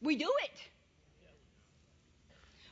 We 0.00 0.16
do 0.16 0.30
it. 0.44 0.58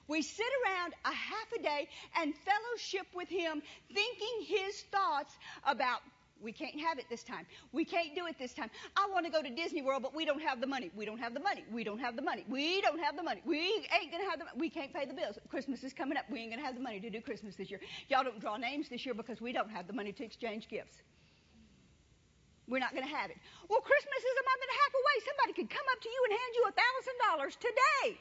We 0.07 0.23
sit 0.23 0.47
around 0.65 0.95
a 1.05 1.13
half 1.13 1.53
a 1.59 1.63
day 1.63 1.89
and 2.21 2.35
fellowship 2.35 3.07
with 3.15 3.29
him, 3.29 3.63
thinking 3.93 4.47
his 4.47 4.83
thoughts 4.93 5.35
about 5.67 6.01
we 6.45 6.53
can't 6.53 6.79
have 6.79 6.99
it 6.99 7.07
this 7.09 7.25
time. 7.25 7.47
We 7.73 7.85
can't 7.85 8.15
do 8.15 8.27
it 8.27 8.39
this 8.39 8.53
time. 8.53 8.71
I 8.97 9.09
want 9.11 9.25
to 9.25 9.33
go 9.33 9.43
to 9.43 9.51
Disney 9.51 9.81
World, 9.81 10.03
but 10.03 10.15
we 10.15 10.25
don't 10.25 10.43
have 10.43 10.61
the 10.61 10.67
money. 10.67 10.91
We 10.95 11.05
don't 11.07 11.19
have 11.19 11.33
the 11.33 11.41
money. 11.41 11.65
We 11.73 11.83
don't 11.83 11.99
have 11.99 12.15
the 12.15 12.23
money. 12.23 12.45
We 12.49 12.83
don't 12.83 13.01
have 13.01 13.17
the 13.17 13.23
money. 13.23 13.43
We 13.45 13.89
ain't 13.91 14.13
going 14.13 14.23
to 14.23 14.31
have 14.31 14.39
the. 14.39 14.47
We 14.57 14.69
can't 14.69 14.93
pay 14.93 15.07
the 15.07 15.15
bills. 15.15 15.39
Christmas 15.49 15.83
is 15.83 15.93
coming 15.93 16.19
up. 16.19 16.27
We 16.31 16.41
ain't 16.41 16.51
going 16.51 16.61
to 16.61 16.67
have 16.67 16.77
the 16.77 16.85
money 16.85 17.01
to 17.01 17.09
do 17.09 17.21
Christmas 17.21 17.57
this 17.57 17.71
year. 17.71 17.81
Y'all 18.09 18.23
don't 18.23 18.39
draw 18.39 18.57
names 18.57 18.89
this 18.89 19.07
year 19.07 19.15
because 19.15 19.41
we 19.41 19.53
don't 19.53 19.71
have 19.71 19.87
the 19.87 19.95
money 19.95 20.13
to 20.13 20.23
exchange 20.25 20.69
gifts. 20.69 21.03
We're 22.69 22.81
not 22.81 22.93
going 22.93 23.05
to 23.05 23.15
have 23.15 23.29
it. 23.31 23.37
Well, 23.69 23.81
Christmas 23.81 24.21
is 24.21 24.37
a 24.41 24.45
month 24.45 24.61
and 24.65 24.73
a 24.73 24.79
half 24.85 24.93
away. 24.93 25.17
Somebody 25.25 25.53
could 25.53 25.71
come 25.73 25.85
up 25.93 26.01
to 26.01 26.09
you 26.09 26.21
and 26.29 26.33
hand 26.33 26.53
you 26.57 26.65
a 26.69 26.75
thousand 26.77 27.17
dollars 27.29 27.55
today. 27.57 28.17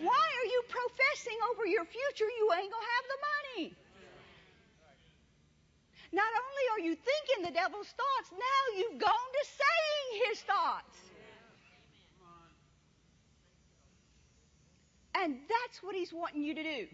Why 0.00 0.24
are 0.40 0.48
you 0.48 0.60
professing 0.68 1.38
over 1.52 1.66
your 1.68 1.84
future 1.84 2.28
you 2.28 2.46
ain't 2.56 2.72
going 2.72 2.84
to 2.84 2.92
have 2.96 3.06
the 3.08 3.20
money? 3.20 3.64
Not 6.12 6.26
only 6.26 6.64
are 6.72 6.88
you 6.88 6.94
thinking 6.94 7.44
the 7.44 7.52
devil's 7.52 7.88
thoughts, 7.88 8.30
now 8.32 8.78
you've 8.78 9.00
gone 9.00 9.10
to 9.10 9.44
saying 9.46 10.22
his 10.28 10.40
thoughts. 10.42 10.98
And 15.14 15.36
that's 15.48 15.82
what 15.82 15.94
he's 15.94 16.12
wanting 16.12 16.42
you 16.42 16.54
to 16.54 16.62
do. 16.62 16.86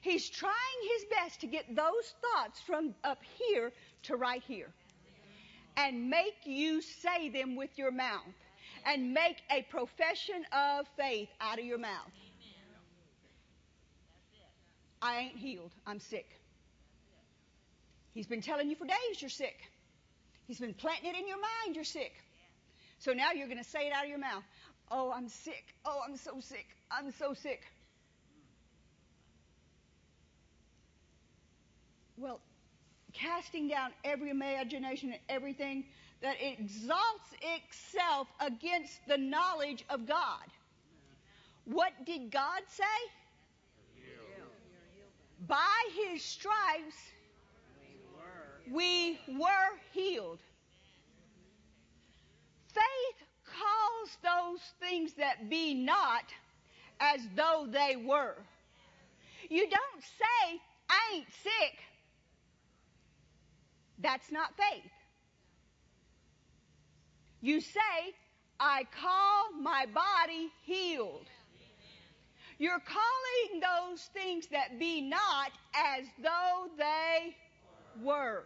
He's 0.00 0.28
trying 0.28 0.80
his 0.96 1.06
best 1.10 1.40
to 1.40 1.46
get 1.46 1.74
those 1.74 2.14
thoughts 2.20 2.60
from 2.60 2.94
up 3.04 3.18
here 3.38 3.72
to 4.04 4.16
right 4.16 4.42
here 4.46 4.68
and 5.76 6.08
make 6.08 6.36
you 6.44 6.82
say 6.82 7.28
them 7.30 7.56
with 7.56 7.70
your 7.76 7.90
mouth 7.90 8.34
and 8.86 9.12
make 9.12 9.42
a 9.50 9.62
profession 9.62 10.44
of 10.52 10.86
faith 10.96 11.28
out 11.40 11.58
of 11.58 11.64
your 11.64 11.78
mouth. 11.78 12.12
I 15.00 15.18
ain't 15.18 15.36
healed. 15.36 15.70
I'm 15.86 16.00
sick. 16.00 16.28
He's 18.14 18.26
been 18.26 18.40
telling 18.40 18.70
you 18.70 18.76
for 18.76 18.86
days 18.86 19.20
you're 19.20 19.28
sick. 19.28 19.58
He's 20.46 20.60
been 20.60 20.74
planting 20.74 21.10
it 21.10 21.16
in 21.16 21.26
your 21.26 21.36
mind 21.36 21.74
you're 21.74 21.84
sick. 21.84 22.12
So 23.00 23.12
now 23.12 23.32
you're 23.32 23.48
going 23.48 23.62
to 23.62 23.68
say 23.68 23.88
it 23.88 23.92
out 23.92 24.04
of 24.04 24.08
your 24.08 24.18
mouth. 24.18 24.44
Oh, 24.90 25.12
I'm 25.14 25.28
sick. 25.28 25.64
Oh, 25.84 26.00
I'm 26.06 26.16
so 26.16 26.38
sick. 26.40 26.66
I'm 26.90 27.10
so 27.12 27.34
sick. 27.34 27.62
Well, 32.16 32.40
casting 33.12 33.66
down 33.68 33.90
every 34.04 34.30
imagination 34.30 35.10
and 35.10 35.20
everything 35.28 35.84
that 36.22 36.36
exalts 36.40 37.30
itself 37.42 38.28
against 38.40 39.00
the 39.08 39.18
knowledge 39.18 39.84
of 39.90 40.06
God. 40.06 40.46
What 41.64 41.92
did 42.06 42.30
God 42.30 42.62
say? 42.68 42.84
By 45.46 45.58
his 45.96 46.22
stripes 46.22 46.96
we 48.70 49.18
were 49.28 49.78
healed. 49.92 50.38
Faith 52.68 53.28
calls 53.44 54.18
those 54.22 54.60
things 54.80 55.12
that 55.14 55.48
be 55.48 55.74
not 55.74 56.24
as 57.00 57.20
though 57.36 57.66
they 57.70 57.96
were. 57.96 58.36
You 59.48 59.68
don't 59.68 60.02
say, 60.02 60.60
I 60.88 61.16
ain't 61.16 61.26
sick. 61.42 61.78
That's 63.98 64.32
not 64.32 64.54
faith. 64.56 64.90
You 67.40 67.60
say, 67.60 68.14
I 68.58 68.84
call 69.00 69.60
my 69.60 69.86
body 69.86 70.50
healed. 70.64 71.26
You're 72.58 72.80
calling 72.80 73.60
those 73.60 74.00
things 74.14 74.46
that 74.48 74.78
be 74.78 75.02
not 75.02 75.50
as 75.74 76.06
though 76.22 76.68
they 76.78 77.36
were. 78.02 78.44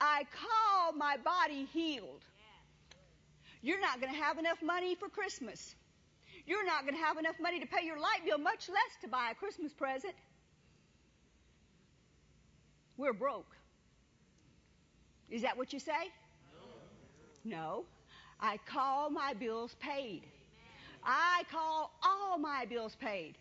I 0.00 0.24
call 0.32 0.92
my 0.92 1.16
body 1.18 1.68
healed. 1.72 2.22
You're 3.62 3.80
not 3.80 4.00
going 4.00 4.12
to 4.12 4.18
have 4.18 4.38
enough 4.38 4.60
money 4.62 4.96
for 4.96 5.08
Christmas. 5.08 5.74
You're 6.46 6.66
not 6.66 6.82
going 6.82 6.94
to 6.94 7.04
have 7.04 7.18
enough 7.18 7.36
money 7.40 7.60
to 7.60 7.66
pay 7.66 7.86
your 7.86 7.98
light 7.98 8.24
bill, 8.26 8.38
much 8.38 8.68
less 8.68 8.96
to 9.02 9.08
buy 9.08 9.30
a 9.30 9.34
Christmas 9.34 9.72
present. 9.72 10.14
We're 12.96 13.12
broke. 13.12 13.56
Is 15.30 15.42
that 15.42 15.56
what 15.56 15.72
you 15.72 15.78
say? 15.78 16.10
No. 17.44 17.56
no. 17.56 17.84
I 18.40 18.58
call 18.66 19.08
my 19.10 19.34
bills 19.34 19.74
paid. 19.78 20.22
I 21.04 21.44
call 21.50 21.92
all 22.02 22.38
my 22.38 22.66
bills 22.68 22.96
paid. 22.96 23.36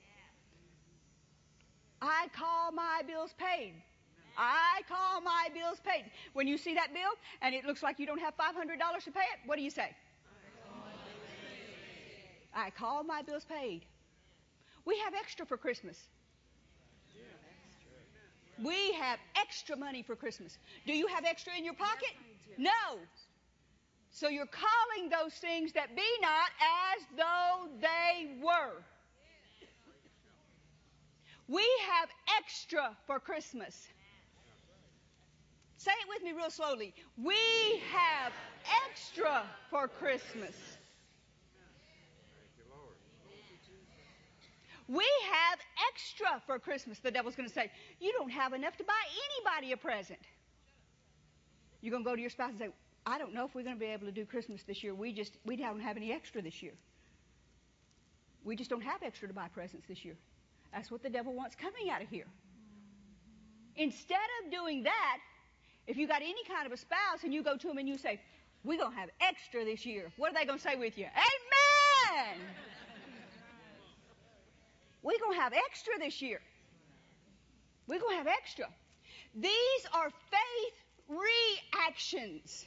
I 2.01 2.27
call 2.35 2.71
my 2.71 3.01
bills 3.07 3.33
paid. 3.37 3.73
I 4.37 4.81
call 4.87 5.21
my 5.21 5.49
bills 5.53 5.79
paid. 5.83 6.05
When 6.33 6.47
you 6.47 6.57
see 6.57 6.73
that 6.75 6.93
bill 6.93 7.11
and 7.41 7.53
it 7.53 7.65
looks 7.65 7.83
like 7.83 7.99
you 7.99 8.05
don't 8.05 8.19
have 8.19 8.35
$500 8.37 9.03
to 9.03 9.11
pay 9.11 9.19
it, 9.19 9.39
what 9.45 9.57
do 9.57 9.61
you 9.61 9.69
say? 9.69 9.95
I 12.53 12.69
call 12.69 13.03
my 13.03 13.21
bills 13.21 13.45
paid. 13.45 13.85
We 14.85 14.97
have 14.99 15.13
extra 15.13 15.45
for 15.45 15.57
Christmas. 15.57 15.97
We 18.63 18.91
have 18.93 19.19
extra 19.35 19.75
money 19.75 20.03
for 20.03 20.15
Christmas. 20.15 20.57
Do 20.85 20.93
you 20.93 21.07
have 21.07 21.25
extra 21.25 21.53
in 21.57 21.65
your 21.65 21.73
pocket? 21.73 22.13
No. 22.57 22.99
So 24.11 24.27
you're 24.27 24.45
calling 24.45 25.09
those 25.09 25.33
things 25.33 25.71
that 25.73 25.95
be 25.95 26.03
not 26.21 26.51
as 26.59 27.03
though 27.17 27.69
they 27.79 28.43
were. 28.43 28.83
We 31.47 31.67
have 31.89 32.09
extra 32.37 32.95
for 33.07 33.19
Christmas. 33.19 33.87
Say 35.81 35.91
it 35.91 36.07
with 36.07 36.21
me 36.21 36.31
real 36.31 36.51
slowly. 36.51 36.93
We 37.17 37.81
have 37.91 38.33
extra 38.85 39.41
for 39.71 39.87
Christmas. 39.87 40.53
We 44.87 45.07
have 45.31 45.57
extra 45.89 46.39
for 46.45 46.59
Christmas. 46.59 46.99
The 46.99 47.09
devil's 47.09 47.35
going 47.35 47.49
to 47.49 47.53
say, 47.53 47.71
You 47.99 48.13
don't 48.15 48.29
have 48.29 48.53
enough 48.53 48.77
to 48.77 48.83
buy 48.83 48.93
anybody 49.49 49.71
a 49.71 49.77
present. 49.77 50.19
You're 51.81 51.91
going 51.91 52.03
to 52.03 52.09
go 52.09 52.15
to 52.15 52.21
your 52.21 52.29
spouse 52.29 52.51
and 52.51 52.59
say, 52.59 52.69
I 53.07 53.17
don't 53.17 53.33
know 53.33 53.45
if 53.45 53.55
we're 53.55 53.63
going 53.63 53.75
to 53.75 53.79
be 53.79 53.87
able 53.87 54.05
to 54.05 54.11
do 54.11 54.23
Christmas 54.23 54.61
this 54.61 54.83
year. 54.83 54.93
We 54.93 55.11
just, 55.11 55.33
we 55.45 55.55
don't 55.55 55.79
have 55.79 55.97
any 55.97 56.11
extra 56.11 56.43
this 56.43 56.61
year. 56.61 56.73
We 58.43 58.55
just 58.55 58.69
don't 58.69 58.83
have 58.83 59.01
extra 59.01 59.27
to 59.27 59.33
buy 59.33 59.47
presents 59.47 59.87
this 59.87 60.05
year. 60.05 60.15
That's 60.71 60.91
what 60.91 61.01
the 61.01 61.09
devil 61.09 61.33
wants 61.33 61.55
coming 61.55 61.89
out 61.89 62.03
of 62.03 62.09
here. 62.09 62.27
Instead 63.77 64.29
of 64.43 64.51
doing 64.51 64.83
that, 64.83 65.17
if 65.87 65.97
you 65.97 66.07
got 66.07 66.21
any 66.21 66.43
kind 66.47 66.65
of 66.65 66.71
a 66.71 66.77
spouse 66.77 67.23
and 67.23 67.33
you 67.33 67.43
go 67.43 67.57
to 67.57 67.67
them 67.67 67.77
and 67.77 67.87
you 67.87 67.97
say, 67.97 68.19
We're 68.63 68.77
going 68.77 68.91
to 68.91 68.99
have 68.99 69.09
extra 69.19 69.65
this 69.65 69.85
year, 69.85 70.11
what 70.17 70.31
are 70.31 70.35
they 70.35 70.45
going 70.45 70.59
to 70.59 70.63
say 70.63 70.75
with 70.75 70.97
you? 70.97 71.05
Amen! 71.05 72.39
We're 75.03 75.19
going 75.19 75.35
to 75.35 75.41
have 75.41 75.53
extra 75.53 75.93
this 75.99 76.21
year. 76.21 76.39
We're 77.87 77.99
going 77.99 78.13
to 78.13 78.17
have 78.17 78.27
extra. 78.27 78.67
These 79.35 79.83
are 79.93 80.09
faith 80.09 81.17
reactions. 81.19 82.65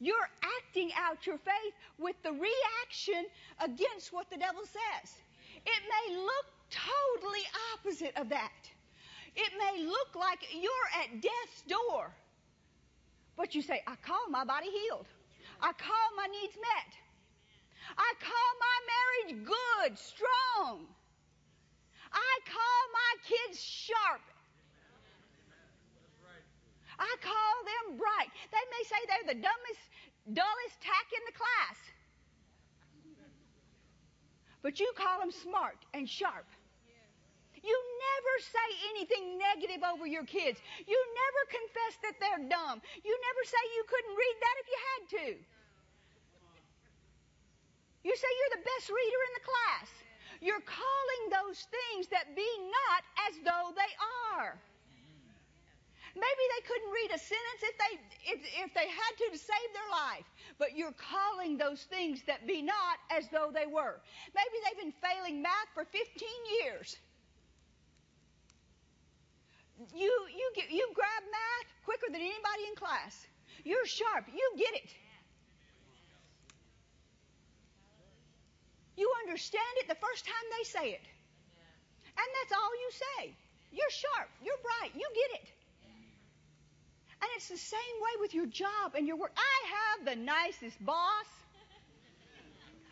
You're 0.00 0.28
acting 0.58 0.90
out 0.96 1.26
your 1.26 1.38
faith 1.38 1.74
with 1.98 2.16
the 2.22 2.32
reaction 2.32 3.26
against 3.60 4.12
what 4.12 4.30
the 4.30 4.38
devil 4.38 4.62
says. 4.64 5.12
It 5.54 5.82
may 5.88 6.16
look 6.16 6.46
totally 6.70 7.44
opposite 7.74 8.16
of 8.16 8.30
that. 8.30 8.70
It 9.36 9.52
may 9.58 9.84
look 9.84 10.14
like 10.14 10.40
you're 10.52 10.88
at 11.02 11.20
death's 11.20 11.62
door. 11.68 12.10
But 13.36 13.54
you 13.54 13.62
say, 13.62 13.82
I 13.86 13.94
call 13.96 14.28
my 14.28 14.44
body 14.44 14.68
healed. 14.70 15.06
I 15.62 15.72
call 15.72 16.06
my 16.16 16.26
needs 16.26 16.56
met. 16.56 16.90
I 17.96 18.12
call 18.20 18.48
my 18.60 18.76
marriage 18.92 19.46
good, 19.46 19.98
strong. 19.98 20.86
I 22.12 22.34
call 22.46 22.80
my 22.92 23.12
kids 23.24 23.62
sharp. 23.62 24.20
I 26.98 27.16
call 27.22 27.54
them 27.64 27.96
bright. 27.96 28.28
They 28.52 28.64
may 28.68 28.84
say 28.84 28.96
they're 29.08 29.34
the 29.34 29.40
dumbest, 29.40 29.84
dullest 30.34 30.80
tack 30.82 31.06
in 31.16 31.22
the 31.24 31.32
class. 31.32 31.78
But 34.62 34.78
you 34.78 34.92
call 34.94 35.20
them 35.20 35.30
smart 35.30 35.78
and 35.94 36.06
sharp. 36.06 36.44
Never 38.10 38.34
say 38.42 38.68
anything 38.94 39.38
negative 39.38 39.82
over 39.84 40.06
your 40.06 40.24
kids. 40.24 40.58
You 40.86 40.98
never 40.98 41.42
confess 41.50 41.94
that 42.02 42.16
they're 42.18 42.44
dumb. 42.48 42.82
You 43.04 43.14
never 43.14 43.42
say 43.44 43.62
you 43.76 43.84
couldn't 43.86 44.16
read 44.16 44.36
that 44.40 44.56
if 44.62 44.66
you 44.66 44.78
had 44.80 45.02
to. 45.20 45.26
You 48.02 48.14
say 48.16 48.30
you're 48.32 48.54
the 48.56 48.64
best 48.64 48.88
reader 48.88 49.20
in 49.28 49.32
the 49.36 49.46
class. 49.46 49.88
You're 50.40 50.64
calling 50.64 51.22
those 51.28 51.68
things 51.68 52.08
that 52.08 52.32
be 52.34 52.48
not 52.72 53.02
as 53.28 53.34
though 53.44 53.76
they 53.76 53.92
are. 54.40 54.56
Maybe 56.16 56.44
they 56.56 56.62
couldn't 56.66 56.90
read 56.90 57.10
a 57.14 57.20
sentence 57.20 57.60
if 57.62 57.76
they 57.78 57.92
if, 58.34 58.40
if 58.66 58.70
they 58.74 58.88
had 58.88 59.12
to 59.18 59.30
to 59.30 59.38
save 59.38 59.70
their 59.72 59.90
life, 59.92 60.26
but 60.58 60.76
you're 60.76 60.96
calling 60.98 61.56
those 61.56 61.84
things 61.84 62.22
that 62.26 62.46
be 62.46 62.62
not 62.62 62.98
as 63.10 63.28
though 63.30 63.50
they 63.54 63.66
were. 63.66 64.00
Maybe 64.34 64.56
they've 64.64 64.80
been 64.80 64.96
failing 64.98 65.42
math 65.42 65.70
for 65.72 65.84
15 65.84 66.02
years. 66.62 66.96
You 69.96 70.12
you 70.28 70.52
get, 70.54 70.70
you 70.70 70.86
grab 70.94 71.22
math 71.24 71.68
quicker 71.84 72.12
than 72.12 72.20
anybody 72.20 72.68
in 72.68 72.74
class. 72.76 73.16
You're 73.64 73.86
sharp. 73.86 74.28
You 74.28 74.46
get 74.56 74.74
it. 74.74 74.90
You 78.96 79.10
understand 79.24 79.72
it 79.80 79.88
the 79.88 79.96
first 79.96 80.26
time 80.26 80.46
they 80.58 80.64
say 80.64 80.86
it. 80.92 81.04
And 82.20 82.28
that's 82.36 82.52
all 82.52 82.72
you 82.76 82.90
say. 82.92 83.34
You're 83.72 83.90
sharp. 83.90 84.28
You're 84.44 84.60
bright. 84.60 84.92
You 84.94 85.08
get 85.14 85.40
it. 85.40 85.48
And 87.22 87.30
it's 87.36 87.48
the 87.48 87.56
same 87.56 87.96
way 88.00 88.14
with 88.20 88.34
your 88.34 88.46
job 88.46 88.94
and 88.94 89.06
your 89.06 89.16
work. 89.16 89.32
I 89.36 89.56
have 89.76 90.04
the 90.04 90.16
nicest 90.22 90.84
boss. 90.84 91.28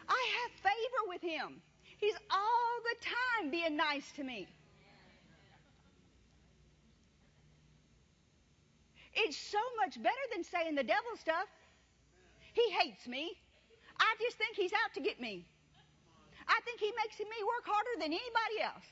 I 0.08 0.22
have 0.40 0.50
favor 0.64 1.02
with 1.08 1.20
him. 1.20 1.60
He's 1.98 2.16
all 2.30 2.72
the 2.84 2.96
time 3.04 3.50
being 3.50 3.76
nice 3.76 4.10
to 4.16 4.24
me. 4.24 4.46
It's 9.18 9.36
so 9.36 9.58
much 9.82 10.00
better 10.00 10.26
than 10.32 10.44
saying 10.44 10.76
the 10.76 10.84
devil 10.84 11.16
stuff. 11.20 11.50
He 12.52 12.70
hates 12.70 13.06
me. 13.06 13.36
I 13.98 14.14
just 14.20 14.36
think 14.38 14.54
he's 14.54 14.72
out 14.72 14.94
to 14.94 15.00
get 15.00 15.20
me. 15.20 15.44
I 16.46 16.60
think 16.64 16.78
he 16.80 16.92
makes 17.02 17.18
me 17.18 17.38
work 17.42 17.66
harder 17.66 17.94
than 17.98 18.12
anybody 18.12 18.62
else. 18.62 18.86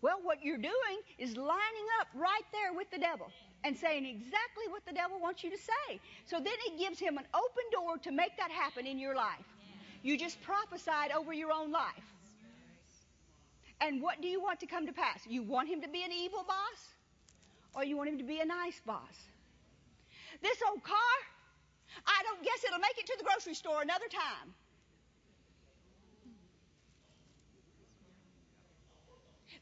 Well, 0.00 0.20
what 0.22 0.42
you're 0.42 0.58
doing 0.58 0.98
is 1.18 1.36
lining 1.36 1.88
up 2.00 2.08
right 2.14 2.46
there 2.52 2.72
with 2.72 2.90
the 2.90 2.98
devil 2.98 3.30
and 3.64 3.76
saying 3.76 4.06
exactly 4.06 4.68
what 4.70 4.84
the 4.86 4.92
devil 4.92 5.20
wants 5.20 5.44
you 5.44 5.50
to 5.50 5.58
say. 5.58 6.00
So 6.26 6.36
then 6.36 6.54
it 6.66 6.78
gives 6.78 6.98
him 6.98 7.18
an 7.18 7.24
open 7.34 7.64
door 7.72 7.98
to 7.98 8.10
make 8.10 8.36
that 8.38 8.50
happen 8.50 8.86
in 8.86 8.98
your 8.98 9.14
life. 9.14 9.44
You 10.02 10.16
just 10.18 10.40
prophesied 10.42 11.10
over 11.12 11.32
your 11.32 11.52
own 11.52 11.72
life. 11.72 12.06
And 13.80 14.00
what 14.00 14.22
do 14.22 14.28
you 14.28 14.40
want 14.40 14.60
to 14.60 14.66
come 14.66 14.86
to 14.86 14.92
pass? 14.92 15.20
You 15.26 15.42
want 15.42 15.68
him 15.68 15.82
to 15.82 15.88
be 15.88 16.02
an 16.04 16.12
evil 16.12 16.44
boss? 16.46 16.95
Or 17.76 17.84
you 17.84 17.96
want 17.96 18.08
him 18.08 18.16
to 18.18 18.24
be 18.24 18.40
a 18.40 18.48
nice 18.48 18.80
boss? 18.86 19.16
This 20.40 20.56
old 20.66 20.82
car, 20.82 21.16
I 22.06 22.24
don't 22.24 22.42
guess 22.42 22.64
it'll 22.64 22.80
make 22.80 22.96
it 22.96 23.04
to 23.06 23.14
the 23.18 23.24
grocery 23.24 23.52
store 23.52 23.82
another 23.82 24.08
time. 24.08 24.48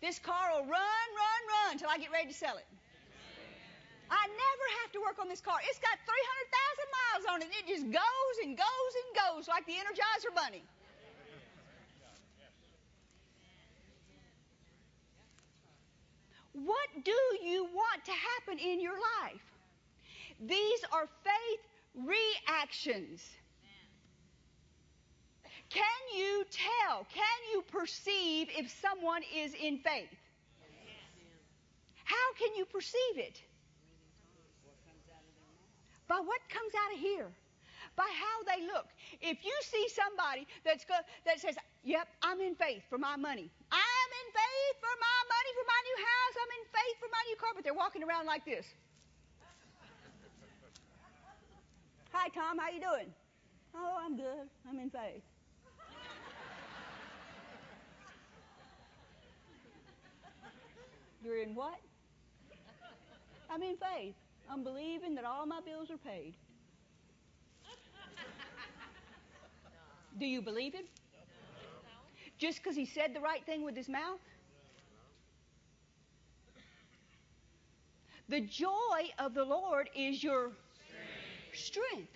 This 0.00 0.20
car 0.20 0.54
will 0.54 0.66
run, 0.70 1.06
run, 1.18 1.42
run 1.50 1.78
till 1.78 1.90
I 1.90 1.98
get 1.98 2.12
ready 2.12 2.28
to 2.28 2.34
sell 2.34 2.56
it. 2.56 2.66
I 4.10 4.26
never 4.28 4.66
have 4.82 4.92
to 4.92 5.00
work 5.00 5.18
on 5.18 5.28
this 5.28 5.40
car. 5.40 5.58
It's 5.66 5.80
got 5.80 5.98
300,000 6.06 6.14
miles 6.94 7.24
on 7.34 7.36
it. 7.42 7.50
And 7.50 7.54
it 7.56 7.66
just 7.66 7.86
goes 7.90 8.36
and 8.44 8.54
goes 8.54 8.92
and 9.02 9.08
goes 9.16 9.48
like 9.48 9.66
the 9.66 9.74
Energizer 9.74 10.30
Bunny. 10.34 10.62
What 16.54 16.88
do 17.04 17.16
you 17.42 17.64
want 17.64 18.04
to 18.04 18.12
happen 18.12 18.58
in 18.58 18.80
your 18.80 18.94
life? 18.94 19.42
These 20.40 20.84
are 20.92 21.08
faith 21.24 22.06
reactions. 22.06 23.22
Can 25.70 25.82
you 26.16 26.44
tell? 26.50 27.06
Can 27.12 27.38
you 27.52 27.62
perceive 27.62 28.48
if 28.56 28.70
someone 28.80 29.22
is 29.34 29.52
in 29.54 29.78
faith? 29.78 30.08
How 32.04 32.34
can 32.38 32.54
you 32.54 32.64
perceive 32.66 33.16
it? 33.16 33.40
By 36.06 36.16
what 36.16 36.40
comes 36.48 36.72
out 36.86 36.94
of 36.94 37.00
here. 37.00 37.32
By 37.96 38.06
how 38.06 38.56
they 38.56 38.66
look. 38.66 38.86
If 39.20 39.44
you 39.44 39.54
see 39.62 39.88
somebody 39.88 40.46
that's 40.64 40.84
go, 40.84 40.94
that 41.24 41.40
says, 41.40 41.56
"Yep, 41.82 42.08
I'm 42.22 42.40
in 42.40 42.54
faith 42.54 42.82
for 42.88 42.98
my 42.98 43.16
money. 43.16 43.50
I'm 43.72 43.93
in 44.20 44.28
faith 44.32 44.76
for 44.80 44.94
my 45.00 45.18
money 45.34 45.50
for 45.58 45.66
my 45.66 45.80
new 45.88 45.98
house. 46.10 46.34
I'm 46.42 46.52
in 46.58 46.64
faith 46.70 46.96
for 47.02 47.10
my 47.10 47.22
new 47.28 47.36
car," 47.36 47.52
but 47.54 47.62
they're 47.64 47.80
walking 47.84 48.02
around 48.02 48.26
like 48.26 48.44
this. 48.44 48.66
Hi, 52.12 52.28
Tom. 52.30 52.58
How 52.58 52.70
you 52.70 52.80
doing? 52.80 53.10
Oh, 53.74 53.96
I'm 53.98 54.16
good. 54.16 54.46
I'm 54.68 54.78
in 54.78 54.90
faith. 54.90 55.22
You're 61.24 61.42
in 61.42 61.54
what? 61.54 61.80
I'm 63.50 63.62
in 63.62 63.76
faith. 63.76 64.14
I'm 64.50 64.62
believing 64.62 65.14
that 65.14 65.24
all 65.24 65.46
my 65.46 65.60
bills 65.60 65.90
are 65.90 65.96
paid. 65.96 66.34
Do 70.18 70.26
you 70.26 70.42
believe 70.42 70.74
him? 70.74 70.84
Just 72.44 72.62
because 72.62 72.76
he 72.76 72.84
said 72.84 73.14
the 73.14 73.20
right 73.20 73.42
thing 73.46 73.64
with 73.64 73.74
his 73.74 73.88
mouth? 73.88 74.20
The 78.28 78.42
joy 78.42 79.00
of 79.18 79.32
the 79.32 79.44
Lord 79.44 79.88
is 79.96 80.22
your 80.22 80.52
strength. 81.54 81.88
strength. 81.88 82.12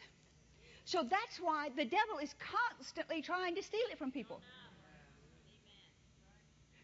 So 0.84 0.98
that's 1.02 1.38
why 1.40 1.70
the 1.74 1.86
devil 1.86 2.18
is 2.22 2.34
constantly 2.38 3.22
trying 3.22 3.54
to 3.54 3.62
steal 3.62 3.88
it 3.90 3.96
from 3.96 4.12
people. 4.12 4.42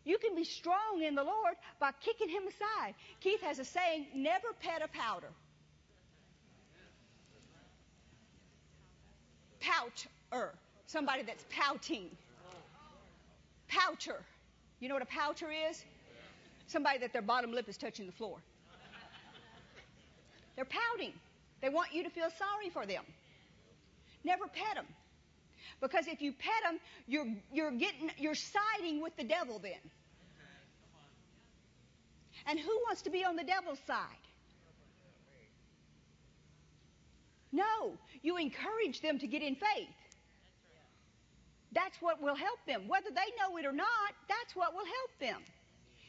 You 0.06 0.16
can 0.16 0.34
be 0.34 0.44
strong 0.44 1.02
in 1.06 1.14
the 1.14 1.24
Lord 1.24 1.56
by 1.78 1.90
kicking 2.00 2.30
him 2.30 2.44
aside. 2.48 2.94
Keith 3.20 3.42
has 3.42 3.58
a 3.58 3.64
saying 3.66 4.06
never 4.14 4.54
pet 4.58 4.80
a 4.82 4.88
powder. 4.88 5.32
Pouter. 9.60 10.54
Somebody 10.86 11.24
that's 11.24 11.44
pouting. 11.50 12.08
Pouter. 13.74 14.22
You 14.80 14.88
know 14.88 14.94
what 14.94 15.02
a 15.02 15.06
pouter 15.06 15.50
is? 15.50 15.84
Somebody 16.66 16.98
that 16.98 17.12
their 17.12 17.22
bottom 17.22 17.52
lip 17.52 17.68
is 17.68 17.76
touching 17.76 18.06
the 18.06 18.12
floor. 18.12 18.38
They're 20.56 20.64
pouting. 20.64 21.12
They 21.60 21.68
want 21.68 21.92
you 21.92 22.04
to 22.04 22.10
feel 22.10 22.28
sorry 22.38 22.70
for 22.70 22.86
them. 22.86 23.04
Never 24.22 24.46
pet 24.46 24.76
them. 24.76 24.86
Because 25.80 26.06
if 26.06 26.22
you 26.22 26.32
pet 26.32 26.62
them, 26.62 26.78
you're, 27.06 27.26
you're 27.52 27.72
getting, 27.72 28.10
you're 28.16 28.34
siding 28.34 29.02
with 29.02 29.16
the 29.16 29.24
devil 29.24 29.58
then. 29.58 29.80
And 32.46 32.58
who 32.58 32.80
wants 32.86 33.02
to 33.02 33.10
be 33.10 33.24
on 33.24 33.36
the 33.36 33.44
devil's 33.44 33.80
side? 33.86 34.06
No, 37.52 37.92
you 38.22 38.36
encourage 38.36 39.00
them 39.00 39.18
to 39.18 39.26
get 39.26 39.42
in 39.42 39.54
faith. 39.54 39.88
That's 41.74 42.00
what 42.00 42.22
will 42.22 42.36
help 42.36 42.58
them. 42.66 42.86
Whether 42.88 43.10
they 43.10 43.28
know 43.38 43.56
it 43.58 43.66
or 43.66 43.72
not, 43.72 44.14
that's 44.28 44.54
what 44.54 44.72
will 44.72 44.86
help 44.86 45.12
them. 45.20 45.42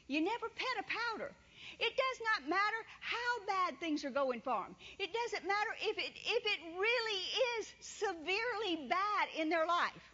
You 0.07 0.21
never 0.21 0.47
pet 0.49 0.77
a 0.79 0.83
powder. 0.83 1.31
It 1.79 1.93
does 1.97 2.19
not 2.21 2.49
matter 2.49 2.81
how 3.01 3.45
bad 3.47 3.79
things 3.79 4.05
are 4.05 4.11
going 4.11 4.41
for 4.41 4.63
them. 4.63 4.75
It 4.99 5.09
doesn't 5.11 5.47
matter 5.47 5.71
if 5.81 5.97
it, 5.97 6.13
if 6.13 6.43
it 6.45 6.59
really 6.77 7.21
is 7.57 7.73
severely 7.79 8.87
bad 8.87 9.27
in 9.37 9.49
their 9.49 9.65
life. 9.65 10.05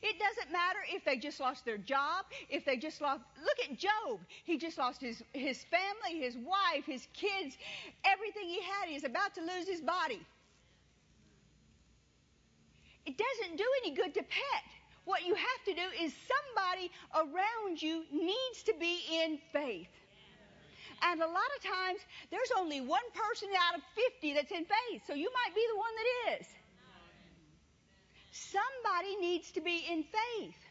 It 0.00 0.16
doesn't 0.18 0.50
matter 0.52 0.78
if 0.88 1.04
they 1.04 1.16
just 1.16 1.38
lost 1.40 1.64
their 1.64 1.76
job, 1.76 2.24
if 2.48 2.64
they 2.64 2.76
just 2.76 3.00
lost. 3.00 3.20
Look 3.44 3.70
at 3.70 3.76
Job. 3.76 4.20
He 4.44 4.56
just 4.56 4.78
lost 4.78 5.00
his, 5.00 5.22
his 5.34 5.64
family, 5.64 6.20
his 6.24 6.36
wife, 6.36 6.86
his 6.86 7.06
kids, 7.12 7.58
everything 8.04 8.48
he 8.48 8.62
had. 8.62 8.88
He's 8.88 9.04
about 9.04 9.34
to 9.34 9.40
lose 9.42 9.68
his 9.68 9.80
body. 9.80 10.20
It 13.04 13.16
doesn't 13.18 13.56
do 13.56 13.64
any 13.84 13.94
good 13.94 14.14
to 14.14 14.22
pet. 14.22 14.64
What 15.04 15.26
you 15.26 15.34
have 15.34 15.64
to 15.66 15.74
do 15.74 16.04
is 16.04 16.12
somebody 16.30 16.90
around 17.14 17.82
you 17.82 18.04
needs 18.12 18.62
to 18.64 18.74
be 18.78 19.00
in 19.10 19.38
faith. 19.52 19.88
And 21.02 21.20
a 21.20 21.26
lot 21.26 21.50
of 21.56 21.62
times, 21.64 22.00
there's 22.30 22.52
only 22.56 22.80
one 22.80 23.02
person 23.12 23.48
out 23.68 23.76
of 23.76 23.82
50 24.14 24.34
that's 24.34 24.52
in 24.52 24.64
faith. 24.64 25.02
So 25.06 25.14
you 25.14 25.30
might 25.34 25.54
be 25.54 25.66
the 25.72 25.78
one 25.78 25.90
that 25.98 26.40
is. 26.40 26.46
Somebody 28.30 29.16
needs 29.20 29.50
to 29.52 29.60
be 29.60 29.84
in 29.90 30.04
faith. 30.04 30.61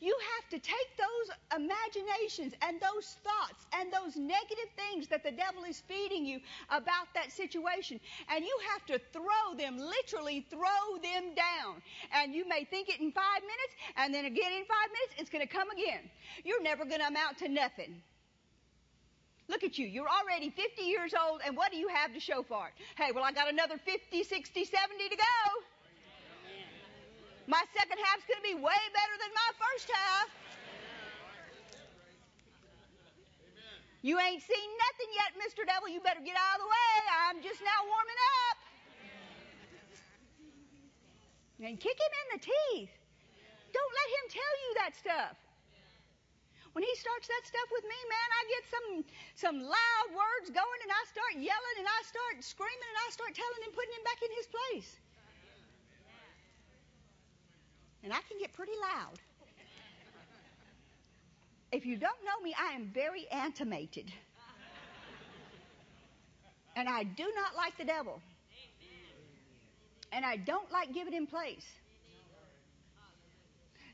You 0.00 0.16
have 0.36 0.48
to 0.50 0.58
take 0.58 0.90
those 0.96 1.36
imaginations 1.54 2.54
and 2.62 2.80
those 2.80 3.16
thoughts 3.20 3.66
and 3.74 3.92
those 3.92 4.16
negative 4.16 4.70
things 4.74 5.08
that 5.08 5.22
the 5.22 5.30
devil 5.30 5.64
is 5.64 5.80
feeding 5.86 6.24
you 6.24 6.40
about 6.70 7.12
that 7.14 7.30
situation, 7.32 8.00
and 8.32 8.42
you 8.42 8.58
have 8.72 8.86
to 8.86 8.98
throw 9.12 9.54
them, 9.58 9.76
literally 9.76 10.46
throw 10.48 10.96
them 11.02 11.34
down. 11.34 11.82
And 12.14 12.34
you 12.34 12.48
may 12.48 12.64
think 12.64 12.88
it 12.88 13.00
in 13.00 13.12
five 13.12 13.42
minutes, 13.42 13.74
and 13.96 14.14
then 14.14 14.24
again 14.24 14.52
in 14.52 14.64
five 14.64 14.88
minutes, 14.88 15.14
it's 15.18 15.30
going 15.30 15.46
to 15.46 15.52
come 15.52 15.70
again. 15.70 16.08
You're 16.44 16.62
never 16.62 16.86
going 16.86 17.00
to 17.00 17.06
amount 17.06 17.38
to 17.38 17.48
nothing. 17.48 18.00
Look 19.48 19.64
at 19.64 19.76
you. 19.76 19.86
You're 19.86 20.08
already 20.08 20.48
50 20.48 20.82
years 20.82 21.12
old, 21.12 21.42
and 21.44 21.56
what 21.56 21.72
do 21.72 21.76
you 21.76 21.88
have 21.88 22.14
to 22.14 22.20
show 22.20 22.42
for 22.42 22.68
it? 22.68 22.72
Hey, 22.96 23.10
well, 23.12 23.24
I 23.24 23.32
got 23.32 23.52
another 23.52 23.76
50, 23.76 24.22
60, 24.22 24.64
70 24.64 25.08
to 25.10 25.16
go. 25.16 25.69
My 27.50 27.66
second 27.74 27.98
half's 27.98 28.22
going 28.30 28.38
to 28.38 28.46
be 28.46 28.54
way 28.54 28.82
better 28.94 29.16
than 29.18 29.34
my 29.34 29.50
first 29.58 29.90
half. 29.90 30.30
You 34.06 34.22
ain't 34.22 34.38
seen 34.38 34.68
nothing 34.78 35.10
yet, 35.18 35.30
Mr. 35.34 35.66
Devil. 35.66 35.90
You 35.90 35.98
better 35.98 36.22
get 36.22 36.38
out 36.38 36.56
of 36.56 36.60
the 36.62 36.70
way. 36.70 36.94
I'm 37.26 37.42
just 37.42 37.58
now 37.58 37.90
warming 37.90 38.20
up. 38.46 38.58
And 41.66 41.74
kick 41.74 41.98
him 41.98 42.12
in 42.22 42.26
the 42.38 42.40
teeth. 42.46 42.94
Don't 43.74 43.94
let 43.98 44.08
him 44.14 44.24
tell 44.30 44.54
you 44.62 44.70
that 44.86 44.92
stuff. 44.94 45.34
When 46.70 46.86
he 46.86 46.94
starts 46.94 47.26
that 47.26 47.44
stuff 47.50 47.68
with 47.74 47.82
me, 47.82 47.98
man, 48.06 48.28
I 48.30 48.42
get 48.46 48.62
some 48.70 48.88
some 49.34 49.58
loud 49.58 50.08
words 50.14 50.54
going 50.54 50.80
and 50.86 50.92
I 50.94 51.02
start 51.10 51.34
yelling 51.34 51.76
and 51.82 51.88
I 51.90 52.00
start 52.06 52.38
screaming 52.46 52.90
and 52.94 53.00
I 53.04 53.08
start 53.10 53.34
telling 53.34 53.60
him 53.66 53.74
putting 53.74 53.90
him 53.90 54.06
back 54.06 54.22
in 54.22 54.30
his 54.38 54.46
place. 54.46 55.02
And 58.02 58.12
I 58.12 58.20
can 58.28 58.38
get 58.38 58.52
pretty 58.52 58.72
loud. 58.80 59.18
If 61.72 61.86
you 61.86 61.96
don't 61.96 62.24
know 62.24 62.42
me, 62.42 62.54
I 62.58 62.72
am 62.72 62.90
very 62.92 63.28
animated. 63.30 64.10
And 66.76 66.88
I 66.88 67.04
do 67.04 67.30
not 67.34 67.54
like 67.56 67.76
the 67.76 67.84
devil. 67.84 68.20
And 70.12 70.24
I 70.24 70.36
don't 70.36 70.70
like 70.72 70.92
giving 70.92 71.12
him 71.12 71.26
place. 71.26 71.66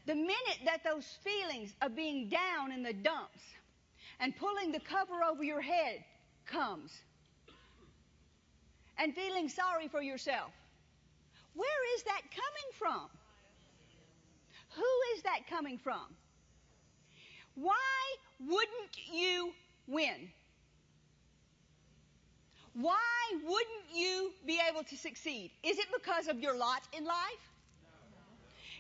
The 0.07 0.15
minute 0.15 0.61
that 0.65 0.85
those 0.85 1.05
feelings 1.25 1.75
of 1.83 1.97
being 1.97 2.29
down 2.29 2.71
in 2.73 2.83
the 2.83 2.93
dumps 2.93 3.43
and 4.21 4.35
pulling 4.37 4.71
the 4.71 4.81
cover 4.81 5.25
over 5.29 5.43
your 5.43 5.61
head 5.61 6.05
comes 6.47 6.93
and 8.99 9.15
feeling 9.15 9.49
sorry 9.49 9.89
for 9.89 10.01
yourself, 10.01 10.53
where 11.55 11.97
is 11.97 12.05
that 12.05 12.23
coming 12.31 12.71
from? 12.79 13.09
Who 14.77 15.17
is 15.17 15.23
that 15.23 15.41
coming 15.49 15.79
from? 15.79 16.15
Why 17.55 18.17
wouldn't 18.41 18.97
you 19.13 19.53
win? 19.87 20.31
Why 22.75 23.33
wouldn't 23.43 23.95
you 23.95 24.33
be 24.47 24.61
able 24.71 24.85
to 24.85 24.97
succeed? 24.97 25.51
Is 25.63 25.79
it 25.79 25.87
because 25.95 26.29
of 26.29 26.41
your 26.41 26.57
lot 26.57 26.83
in 26.93 27.05
life? 27.05 27.53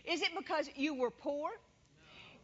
Is 0.05 0.21
it 0.21 0.29
because 0.37 0.69
you 0.77 0.95
were 0.95 1.11
poor? 1.11 1.51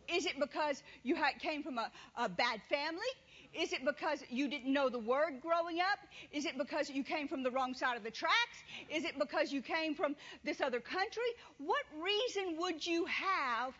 Is 0.08 0.24
it 0.24 0.40
because 0.40 0.82
you 1.02 1.16
came 1.38 1.62
from 1.62 1.76
a, 1.78 1.90
a 2.16 2.28
bad 2.28 2.60
family? 2.70 3.12
Is 3.54 3.72
it 3.72 3.84
because 3.84 4.22
you 4.30 4.48
didn't 4.48 4.72
know 4.72 4.88
the 4.88 4.98
word 4.98 5.40
growing 5.42 5.80
up? 5.80 5.98
Is 6.32 6.46
it 6.46 6.56
because 6.56 6.88
you 6.88 7.04
came 7.04 7.28
from 7.28 7.42
the 7.42 7.50
wrong 7.50 7.74
side 7.74 7.96
of 7.96 8.02
the 8.02 8.10
tracks? 8.10 8.64
Is 8.88 9.04
it 9.04 9.18
because 9.18 9.52
you 9.52 9.60
came 9.60 9.94
from 9.94 10.16
this 10.42 10.60
other 10.60 10.80
country? 10.80 11.22
What 11.58 11.84
reason 12.00 12.56
would 12.58 12.84
you 12.84 13.04
have 13.06 13.74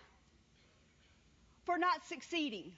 for 1.64 1.78
not 1.78 2.04
succeeding? 2.06 2.72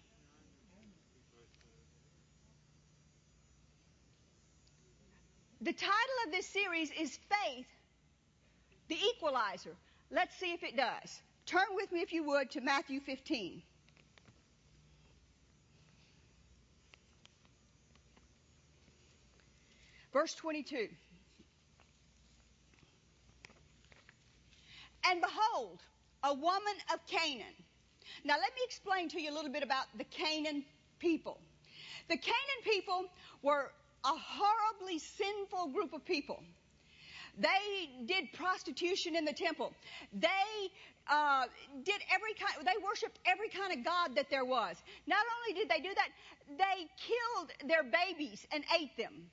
The 5.61 5.73
title 5.73 6.19
of 6.27 6.33
this 6.33 6.47
series 6.47 6.91
is 6.91 7.19
Faith, 7.31 7.67
the 8.89 8.99
Equalizer. 9.17 9.75
Let's 10.11 10.37
see 10.37 10.53
if 10.53 10.63
it 10.63 10.77
does. 10.77 11.23
Turn 11.47 11.65
with 11.73 11.91
me, 11.91 12.01
if 12.01 12.13
you 12.13 12.23
would, 12.25 12.51
to 12.51 12.61
Matthew 12.61 13.01
15. 13.01 13.63
Verse 20.15 20.35
22. 20.37 20.89
And 25.11 25.21
behold, 25.21 25.81
a 26.23 26.33
woman 26.33 26.77
of 26.95 27.05
Canaan. 27.09 27.53
Now, 28.25 28.35
let 28.35 28.55
me 28.55 28.61
explain 28.65 29.09
to 29.09 29.21
you 29.21 29.33
a 29.33 29.35
little 29.35 29.51
bit 29.51 29.65
about 29.65 29.87
the 29.99 30.05
Canaan 30.05 30.65
people. 31.01 31.41
The 32.09 32.17
Canaan 32.17 32.63
people 32.63 33.07
were 33.43 33.73
a 34.05 34.13
horribly 34.17 35.01
sinful 35.01 35.73
group 35.75 35.93
of 35.93 36.05
people. 36.05 36.45
They 37.37 38.05
did 38.07 38.33
prostitution 38.35 39.17
in 39.17 39.25
the 39.25 39.33
temple. 39.33 39.73
They 40.13 40.71
uh, 41.11 41.47
did 41.83 42.01
every 42.15 42.35
kind. 42.35 42.65
They 42.65 42.81
worshipped 42.87 43.19
every 43.27 43.49
kind 43.49 43.77
of 43.77 43.85
god 43.85 44.15
that 44.15 44.31
there 44.31 44.45
was. 44.45 44.77
Not 45.09 45.25
only 45.37 45.61
did 45.61 45.69
they 45.69 45.83
do 45.83 45.93
that, 45.93 46.09
they 46.57 46.87
killed 47.03 47.51
their 47.69 47.83
babies 47.83 48.47
and 48.53 48.63
ate 48.79 48.97
them. 48.97 49.29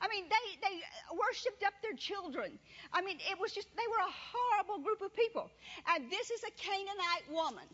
I 0.00 0.08
mean, 0.08 0.24
they 0.28 0.46
they 0.60 0.80
worshipped 1.12 1.62
up 1.62 1.74
their 1.82 1.94
children. 1.94 2.58
I 2.92 3.02
mean, 3.02 3.18
it 3.30 3.38
was 3.38 3.52
just 3.52 3.68
they 3.76 3.86
were 3.90 4.04
a 4.06 4.14
horrible 4.32 4.82
group 4.82 5.02
of 5.02 5.14
people. 5.14 5.50
And 5.94 6.10
this 6.10 6.30
is 6.30 6.42
a 6.42 6.50
Canaanite 6.56 7.30
woman 7.30 7.68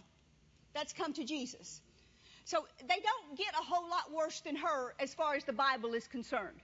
that's 0.75 0.93
come 0.93 1.13
to 1.15 1.25
Jesus. 1.25 1.81
So 2.45 2.67
they 2.81 3.01
don't 3.03 3.37
get 3.37 3.55
a 3.55 3.65
whole 3.65 3.89
lot 3.89 4.13
worse 4.15 4.41
than 4.41 4.57
her 4.57 4.95
as 5.01 5.15
far 5.15 5.35
as 5.35 5.45
the 5.45 5.53
Bible 5.53 5.95
is 5.95 6.07
concerned. 6.07 6.61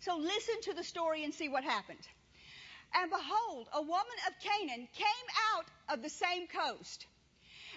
So 0.00 0.16
listen 0.16 0.60
to 0.62 0.74
the 0.74 0.84
story 0.84 1.24
and 1.24 1.32
see 1.32 1.48
what 1.48 1.64
happened. 1.64 2.06
And 2.94 3.10
behold, 3.10 3.68
a 3.72 3.80
woman 3.80 4.18
of 4.28 4.34
Canaan 4.40 4.88
came 4.92 5.28
out 5.54 5.66
of 5.88 6.02
the 6.02 6.10
same 6.10 6.46
coast 6.48 7.06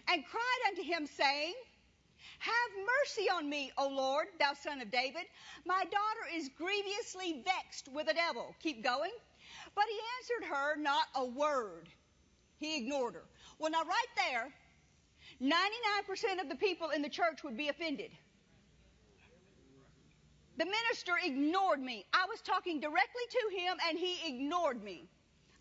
and 0.09 0.25
cried 0.25 0.61
unto 0.67 0.83
him, 0.83 1.07
saying, 1.07 1.53
Have 2.39 2.53
mercy 3.01 3.29
on 3.29 3.49
me, 3.49 3.71
O 3.77 3.87
Lord, 3.87 4.27
thou 4.39 4.53
son 4.53 4.81
of 4.81 4.91
David. 4.91 5.23
My 5.65 5.83
daughter 5.85 6.35
is 6.35 6.49
grievously 6.57 7.43
vexed 7.43 7.89
with 7.93 8.07
a 8.09 8.13
devil. 8.13 8.55
Keep 8.61 8.83
going. 8.83 9.11
But 9.73 9.85
he 9.89 9.99
answered 10.19 10.55
her 10.55 10.77
not 10.77 11.07
a 11.15 11.25
word. 11.25 11.89
He 12.57 12.77
ignored 12.77 13.15
her. 13.15 13.25
Well, 13.59 13.71
now, 13.71 13.83
right 13.83 14.13
there, 14.29 14.53
99% 15.41 16.41
of 16.41 16.49
the 16.49 16.55
people 16.55 16.89
in 16.89 17.01
the 17.01 17.09
church 17.09 17.43
would 17.43 17.57
be 17.57 17.69
offended. 17.69 18.11
The 20.57 20.65
minister 20.65 21.13
ignored 21.21 21.81
me. 21.81 22.05
I 22.13 22.25
was 22.29 22.39
talking 22.41 22.79
directly 22.79 23.23
to 23.29 23.57
him 23.57 23.77
and 23.89 23.99
he 23.99 24.17
ignored 24.25 24.81
me. 24.81 25.09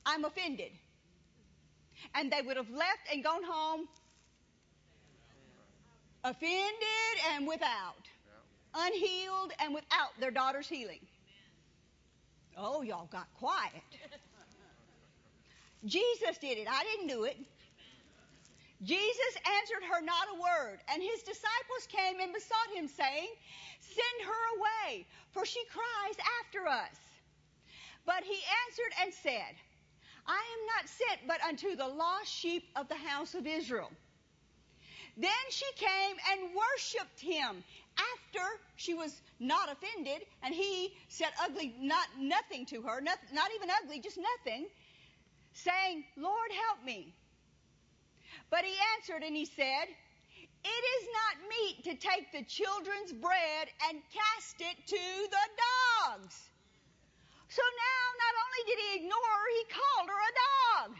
I'm 0.07 0.25
offended. 0.25 0.71
And 2.15 2.31
they 2.31 2.43
would 2.43 2.57
have 2.57 2.71
left 2.71 3.09
and 3.13 3.25
gone 3.25 3.43
home 3.45 3.89
offended 6.25 7.17
and 7.35 7.47
without, 7.47 8.09
unhealed 8.75 9.53
and 9.61 9.75
without 9.75 10.19
their 10.19 10.31
daughter's 10.31 10.69
healing. 10.69 11.01
Oh, 12.57 12.83
y'all 12.83 13.09
got 13.13 13.27
quiet. 13.35 13.83
Jesus 15.85 16.39
did 16.41 16.57
it. 16.57 16.67
I 16.69 16.83
didn't 16.85 17.09
do 17.09 17.25
it. 17.25 17.37
Jesus 18.83 19.35
answered 19.61 19.85
her 19.91 20.03
not 20.05 20.29
a 20.35 20.41
word, 20.41 20.79
and 20.93 21.03
his 21.03 21.23
disciples 21.23 21.89
came 21.89 22.21
and 22.21 22.33
besought 22.33 22.69
him, 22.75 22.89
saying, 22.89 23.29
Send 23.81 24.29
her 24.29 24.43
away, 24.59 25.07
for 25.33 25.47
she 25.47 25.63
cries 25.71 26.17
after 26.41 26.67
us. 26.67 26.97
But 28.05 28.25
he 28.25 28.37
answered 28.67 28.93
and 29.03 29.15
said, 29.15 29.57
I 30.27 30.37
am 30.37 30.67
not 30.77 30.89
sent 30.89 31.27
but 31.27 31.41
unto 31.43 31.77
the 31.77 31.89
lost 31.89 32.31
sheep 32.33 32.65
of 32.77 32.89
the 32.89 32.97
house 32.97 33.35
of 33.35 33.47
Israel. 33.47 33.91
Then 35.17 35.31
she 35.51 35.67
came 35.77 36.17
and 36.33 36.51
worshiped 36.55 37.21
him 37.21 37.63
after 37.97 38.45
she 38.77 38.95
was 38.95 39.23
not 39.39 39.71
offended, 39.71 40.27
and 40.43 40.53
he 40.55 40.93
said 41.09 41.31
ugly, 41.41 41.75
not 41.79 42.09
nothing 42.19 42.67
to 42.67 42.83
her, 42.83 43.01
not, 43.01 43.19
not 43.33 43.51
even 43.55 43.69
ugly, 43.83 44.01
just 44.01 44.19
nothing, 44.19 44.67
saying, 45.53 46.05
Lord, 46.17 46.51
help 46.69 46.85
me. 46.85 47.15
But 48.51 48.65
he 48.65 48.75
answered 48.97 49.23
and 49.23 49.37
he 49.37 49.45
said, 49.45 49.87
It 50.65 50.85
is 50.99 51.09
not 51.15 51.49
meet 51.49 51.85
to 51.85 51.95
take 51.95 52.33
the 52.33 52.43
children's 52.43 53.13
bread 53.13 53.69
and 53.89 54.03
cast 54.11 54.61
it 54.61 54.87
to 54.87 55.29
the 55.31 55.47
dogs. 56.11 56.51
So 57.49 57.63
now, 57.63 58.05
not 58.19 58.35
only 58.43 58.63
did 58.67 58.79
he 58.83 58.97
ignore 59.05 59.31
her, 59.39 59.49
he 59.55 59.65
called 59.71 60.09
her 60.09 60.23
a 60.23 60.35
dog. 60.43 60.97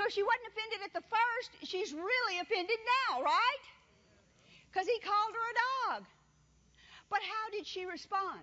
So 0.00 0.08
she 0.08 0.22
wasn't 0.22 0.48
offended 0.48 0.80
at 0.82 0.94
the 0.94 1.06
first, 1.10 1.70
she's 1.70 1.92
really 1.92 2.38
offended 2.40 2.78
now, 3.10 3.22
right? 3.22 3.64
Because 4.72 4.88
he 4.88 4.98
called 5.00 5.34
her 5.34 5.50
a 5.50 5.98
dog. 5.98 6.06
But 7.10 7.18
how 7.20 7.50
did 7.52 7.66
she 7.66 7.84
respond? 7.84 8.40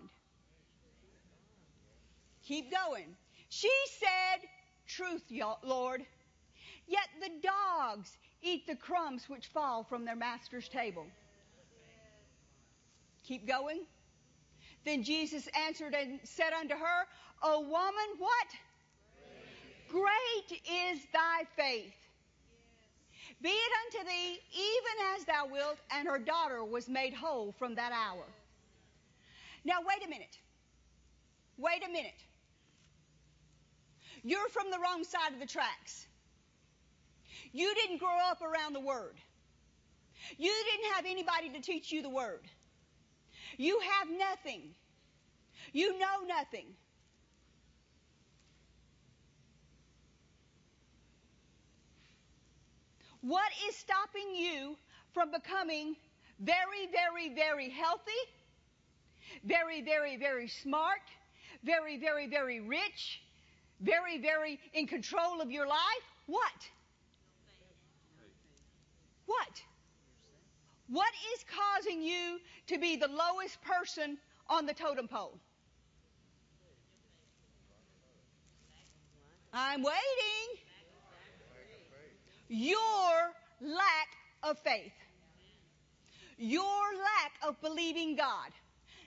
Keep 2.43 2.71
going. 2.71 3.07
She 3.49 3.71
said, 3.99 4.47
Truth, 4.85 5.23
Lord. 5.63 6.05
Yet 6.87 7.07
the 7.21 7.31
dogs 7.41 8.15
eat 8.43 8.67
the 8.67 8.75
crumbs 8.75 9.27
which 9.27 9.47
fall 9.47 9.83
from 9.83 10.05
their 10.05 10.15
master's 10.15 10.69
table. 10.69 11.07
Keep 13.23 13.47
going. 13.47 13.79
Then 14.85 15.01
Jesus 15.01 15.49
answered 15.65 15.95
and 15.95 16.19
said 16.23 16.53
unto 16.53 16.75
her, 16.75 17.07
O 17.41 17.61
woman, 17.61 18.19
what? 18.19 18.47
Great, 19.89 20.51
is 20.51 20.99
thy 21.13 21.43
faith. 21.55 21.93
Be 23.41 23.49
it 23.49 23.71
unto 23.85 24.07
thee 24.07 24.39
even 24.53 25.15
as 25.15 25.25
thou 25.25 25.47
wilt. 25.51 25.77
And 25.91 26.07
her 26.07 26.19
daughter 26.19 26.63
was 26.63 26.89
made 26.89 27.13
whole 27.13 27.53
from 27.57 27.75
that 27.75 27.91
hour. 27.91 28.23
Now, 29.63 29.79
wait 29.85 30.05
a 30.05 30.09
minute. 30.09 30.37
Wait 31.57 31.83
a 31.87 31.91
minute. 31.91 32.23
You're 34.23 34.49
from 34.49 34.71
the 34.71 34.79
wrong 34.79 35.03
side 35.03 35.33
of 35.33 35.39
the 35.39 35.45
tracks. 35.45 36.07
You 37.51 37.73
didn't 37.75 37.97
grow 37.97 38.17
up 38.29 38.41
around 38.41 38.73
the 38.73 38.79
Word. 38.79 39.15
You 40.37 40.53
didn't 40.71 40.93
have 40.95 41.05
anybody 41.05 41.49
to 41.49 41.61
teach 41.61 41.91
you 41.91 42.01
the 42.01 42.09
Word. 42.09 42.41
You 43.57 43.79
have 43.79 44.09
nothing. 44.09 44.61
You 45.73 45.97
know 45.97 46.25
nothing. 46.27 46.65
What 53.21 53.51
is 53.67 53.75
stopping 53.75 54.35
you 54.35 54.77
from 55.13 55.31
becoming 55.31 55.95
very, 56.39 56.87
very, 56.91 57.33
very 57.33 57.69
healthy, 57.69 58.11
very, 59.43 59.81
very, 59.81 60.17
very 60.17 60.47
smart, 60.47 61.01
very, 61.63 61.97
very, 61.97 62.27
very 62.27 62.59
rich, 62.59 63.21
very, 63.81 64.19
very 64.19 64.59
in 64.73 64.87
control 64.87 65.41
of 65.41 65.51
your 65.51 65.67
life? 65.67 66.07
What? 66.27 66.69
What? 69.25 69.61
What 70.89 71.11
is 71.33 71.43
causing 71.43 72.01
you 72.01 72.39
to 72.67 72.77
be 72.77 72.95
the 72.95 73.07
lowest 73.07 73.61
person 73.61 74.17
on 74.47 74.65
the 74.65 74.73
totem 74.73 75.07
pole? 75.07 75.37
I'm 79.51 79.81
waiting. 79.81 80.66
Your 82.47 83.33
lack 83.61 84.09
of 84.43 84.57
faith. 84.59 84.93
Your 86.37 86.61
lack 86.61 87.33
of 87.47 87.59
believing 87.61 88.15
God. 88.15 88.51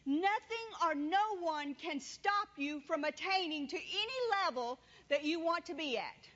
Nothing 0.06 0.66
or 0.84 0.94
no 0.94 1.38
one 1.40 1.74
can 1.74 2.00
stop 2.00 2.48
you 2.56 2.80
from 2.80 3.04
attaining 3.04 3.68
to 3.68 3.76
any 3.76 4.44
level 4.44 4.78
that 5.08 5.24
you 5.24 5.40
want 5.40 5.66
to 5.66 5.74
be 5.74 5.96
at. 5.96 6.28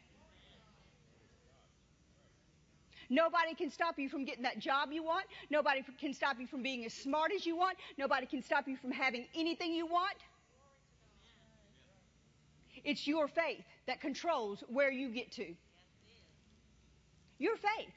Nobody 3.10 3.54
can 3.54 3.70
stop 3.70 3.98
you 3.98 4.08
from 4.08 4.24
getting 4.24 4.44
that 4.44 4.58
job 4.58 4.90
you 4.92 5.02
want. 5.02 5.26
Nobody 5.50 5.84
can 6.00 6.14
stop 6.14 6.38
you 6.38 6.46
from 6.46 6.62
being 6.62 6.84
as 6.84 6.92
smart 6.92 7.32
as 7.34 7.44
you 7.44 7.56
want. 7.56 7.76
Nobody 7.98 8.26
can 8.26 8.42
stop 8.42 8.66
you 8.66 8.76
from 8.76 8.90
having 8.90 9.26
anything 9.34 9.74
you 9.74 9.86
want. 9.86 10.16
It's 12.82 13.06
your 13.06 13.28
faith 13.28 13.64
that 13.86 14.00
controls 14.00 14.62
where 14.68 14.90
you 14.90 15.08
get 15.10 15.32
to. 15.32 15.54
Your 17.38 17.56
faith. 17.56 17.94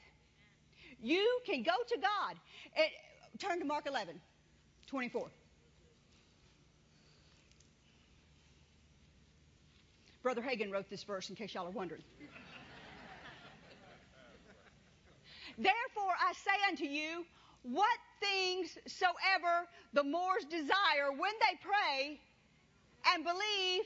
You 1.00 1.40
can 1.46 1.62
go 1.62 1.72
to 1.88 1.96
God. 1.96 2.36
And 2.76 2.88
turn 3.38 3.60
to 3.60 3.64
Mark 3.64 3.86
11, 3.86 4.20
24. 4.86 5.30
Brother 10.22 10.42
Hagin 10.42 10.70
wrote 10.72 10.90
this 10.90 11.04
verse 11.04 11.30
in 11.30 11.36
case 11.36 11.54
y'all 11.54 11.66
are 11.66 11.70
wondering. 11.70 12.02
Therefore 15.56 16.12
I 16.20 16.32
say 16.32 16.50
unto 16.68 16.84
you, 16.84 17.24
what 17.62 17.98
things 18.20 18.76
soever 18.86 19.66
the 19.92 20.04
Moors 20.04 20.44
desire 20.44 21.10
when 21.16 21.32
they 21.40 21.56
pray 21.62 22.20
and 23.14 23.24
believe, 23.24 23.84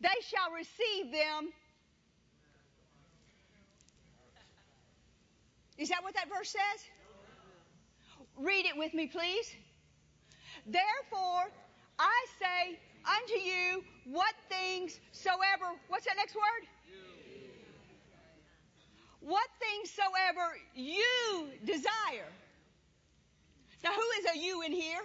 they 0.00 0.20
shall 0.26 0.50
receive 0.52 1.10
them. 1.12 1.52
Is 5.78 5.88
that 5.88 6.02
what 6.02 6.14
that 6.14 6.28
verse 6.28 6.50
says? 6.50 6.84
Read 8.38 8.66
it 8.66 8.76
with 8.76 8.94
me, 8.94 9.06
please. 9.06 9.54
Therefore, 10.66 11.50
I 11.98 12.26
say 12.38 12.78
unto 13.04 13.34
you, 13.34 13.84
what 14.04 14.34
things 14.48 15.00
soever, 15.12 15.74
what's 15.88 16.06
that 16.06 16.16
next 16.16 16.34
word? 16.34 16.68
what 19.22 19.48
things 19.60 19.90
soever 19.90 20.58
you 20.74 21.46
desire. 21.64 22.28
Now, 23.84 23.90
who 23.92 24.06
is 24.20 24.26
a 24.34 24.38
you 24.38 24.62
in 24.62 24.72
here? 24.72 25.00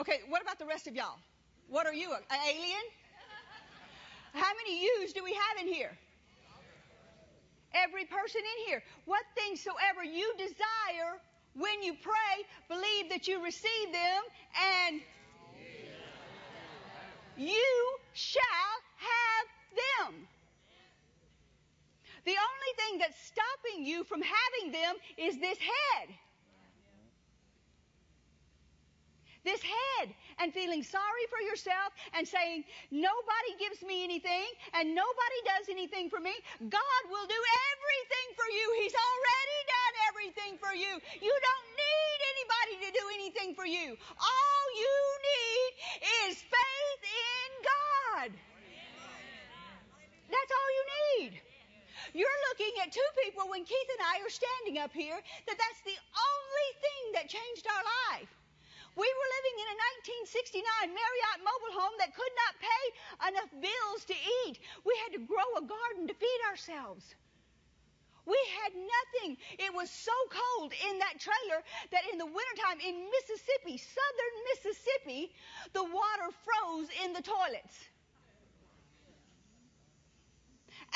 Okay, 0.00 0.20
what 0.28 0.42
about 0.42 0.58
the 0.58 0.66
rest 0.66 0.86
of 0.86 0.94
y'all? 0.94 1.18
What 1.68 1.86
are 1.86 1.94
you, 1.94 2.12
an 2.12 2.20
alien? 2.30 2.84
How 4.32 4.52
many 4.54 4.82
yous 4.82 5.12
do 5.12 5.22
we 5.22 5.32
have 5.32 5.66
in 5.66 5.72
here? 5.72 5.96
Every 7.74 8.04
person 8.04 8.40
in 8.40 8.66
here. 8.66 8.82
What 9.04 9.22
things 9.34 9.60
soever 9.60 10.04
you 10.04 10.32
desire 10.38 11.18
when 11.54 11.82
you 11.82 11.94
pray, 11.94 12.44
believe 12.68 13.10
that 13.10 13.28
you 13.28 13.42
receive 13.42 13.92
them, 13.92 14.22
and 14.88 15.00
you 17.36 17.96
shall 18.12 18.42
have 18.96 19.46
them. 20.08 20.26
The 22.24 22.32
only 22.32 22.72
thing 22.78 22.98
that's 22.98 23.20
stopping 23.20 23.84
you 23.84 24.04
from 24.04 24.22
having 24.22 24.72
them 24.72 24.96
is 25.18 25.38
this 25.38 25.58
head. 25.58 26.08
This 29.44 29.60
head 29.60 30.08
and 30.40 30.56
feeling 30.56 30.82
sorry 30.82 31.24
for 31.28 31.36
yourself 31.44 31.92
and 32.16 32.24
saying, 32.24 32.64
nobody 32.90 33.52
gives 33.60 33.84
me 33.84 34.02
anything 34.02 34.48
and 34.72 34.96
nobody 34.96 35.40
does 35.44 35.68
anything 35.68 36.08
for 36.08 36.18
me. 36.18 36.32
God 36.64 37.02
will 37.12 37.28
do 37.28 37.42
everything 37.76 38.28
for 38.40 38.48
you. 38.48 38.64
He's 38.80 38.96
already 38.96 39.60
done 39.68 39.94
everything 40.08 40.52
for 40.56 40.72
you. 40.72 40.92
You 41.20 41.34
don't 41.44 41.68
need 41.76 42.18
anybody 42.32 42.74
to 42.88 42.90
do 42.96 43.04
anything 43.20 43.50
for 43.52 43.68
you. 43.68 44.00
All 44.16 44.64
you 44.80 44.96
need 45.28 45.70
is 46.24 46.40
faith 46.40 47.02
in 47.04 47.48
God. 47.60 48.28
That's 50.32 50.52
all 50.56 50.70
you 50.72 50.84
need. 50.88 51.32
You're 52.16 52.40
looking 52.48 52.72
at 52.80 52.92
two 52.96 53.10
people 53.20 53.44
when 53.52 53.64
Keith 53.68 53.90
and 53.92 54.02
I 54.08 54.24
are 54.24 54.32
standing 54.32 54.80
up 54.80 54.92
here 54.92 55.20
that 55.20 55.56
that's 55.60 55.82
the 55.84 55.98
only 56.00 56.70
thing 56.80 57.02
that 57.12 57.28
changed 57.28 57.66
our 57.68 57.84
life. 58.16 58.32
We 58.94 59.08
were 59.10 59.30
living 59.42 59.56
in 59.58 59.68
a 59.74 59.80
1969 60.30 60.94
Marlette 60.94 61.42
mobile 61.42 61.74
home 61.74 61.94
that 61.98 62.14
could 62.14 62.34
not 62.46 62.62
pay 62.62 62.84
enough 63.34 63.50
bills 63.58 64.06
to 64.06 64.16
eat. 64.46 64.62
We 64.86 64.94
had 65.02 65.18
to 65.18 65.26
grow 65.26 65.48
a 65.58 65.66
garden 65.66 66.06
to 66.06 66.14
feed 66.14 66.40
ourselves. 66.46 67.02
We 68.24 68.38
had 68.62 68.72
nothing. 68.72 69.36
It 69.58 69.74
was 69.74 69.90
so 69.90 70.14
cold 70.30 70.72
in 70.88 70.98
that 70.98 71.20
trailer 71.20 71.60
that 71.92 72.08
in 72.10 72.18
the 72.18 72.26
wintertime 72.26 72.80
in 72.80 73.10
Mississippi, 73.10 73.76
southern 73.76 74.34
Mississippi, 74.54 75.34
the 75.74 75.84
water 75.84 76.28
froze 76.46 76.88
in 77.04 77.12
the 77.12 77.20
toilets. 77.20 77.76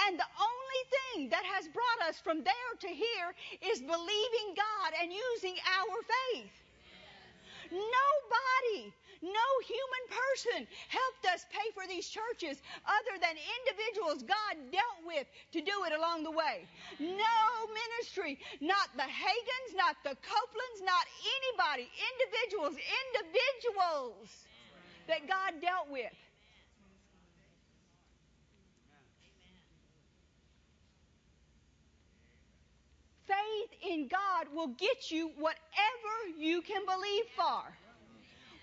And 0.07 0.19
the 0.19 0.31
only 0.39 0.83
thing 0.95 1.31
that 1.31 1.45
has 1.45 1.67
brought 1.69 2.09
us 2.09 2.19
from 2.21 2.45
there 2.45 2.73
to 2.81 2.89
here 2.89 3.35
is 3.61 3.81
believing 3.81 4.55
God 4.55 4.91
and 5.03 5.13
using 5.13 5.57
our 5.67 5.97
faith. 6.07 6.68
Nobody, 7.71 8.93
no 9.23 9.49
human 9.67 10.05
person 10.09 10.67
helped 10.89 11.25
us 11.35 11.45
pay 11.51 11.69
for 11.75 11.87
these 11.87 12.09
churches 12.09 12.63
other 12.87 13.15
than 13.21 13.35
individuals 13.37 14.23
God 14.23 14.55
dealt 14.73 15.01
with 15.05 15.27
to 15.53 15.61
do 15.61 15.85
it 15.85 15.93
along 15.93 16.25
the 16.25 16.31
way. 16.31 16.67
No 16.99 17.39
ministry, 17.69 18.39
not 18.61 18.89
the 18.97 19.09
Hagins, 19.09 19.73
not 19.77 19.97
the 20.05 20.17
Copelands, 20.23 20.81
not 20.85 21.05
anybody, 21.41 21.91
individuals, 21.91 22.77
individuals 22.77 24.47
that 25.09 25.27
God 25.27 25.61
dealt 25.61 25.91
with. 25.91 26.13
Faith 33.29 33.93
in 33.93 34.09
God 34.09 34.47
will 34.55 34.69
get 34.69 35.11
you 35.11 35.31
whatever 35.39 36.39
you 36.39 36.63
can 36.63 36.83
believe 36.85 37.25
for, 37.37 37.63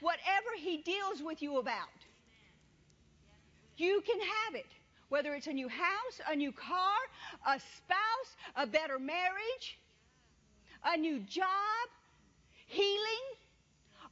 whatever 0.02 0.50
He 0.58 0.78
deals 0.78 1.22
with 1.24 1.42
you 1.42 1.60
about. 1.60 1.88
You 3.78 4.02
can 4.06 4.20
have 4.20 4.56
it. 4.56 4.66
Whether 5.10 5.36
it's 5.36 5.48
a 5.48 5.54
new 5.54 5.70
house, 5.70 6.20
a 6.28 6.36
new 6.36 6.52
car, 6.52 6.98
a 7.48 7.60
spouse, 7.60 8.36
a 8.56 8.66
better 8.66 8.98
marriage, 8.98 9.78
a 10.84 10.98
new 10.98 11.20
job, 11.20 11.88
healing. 12.68 13.26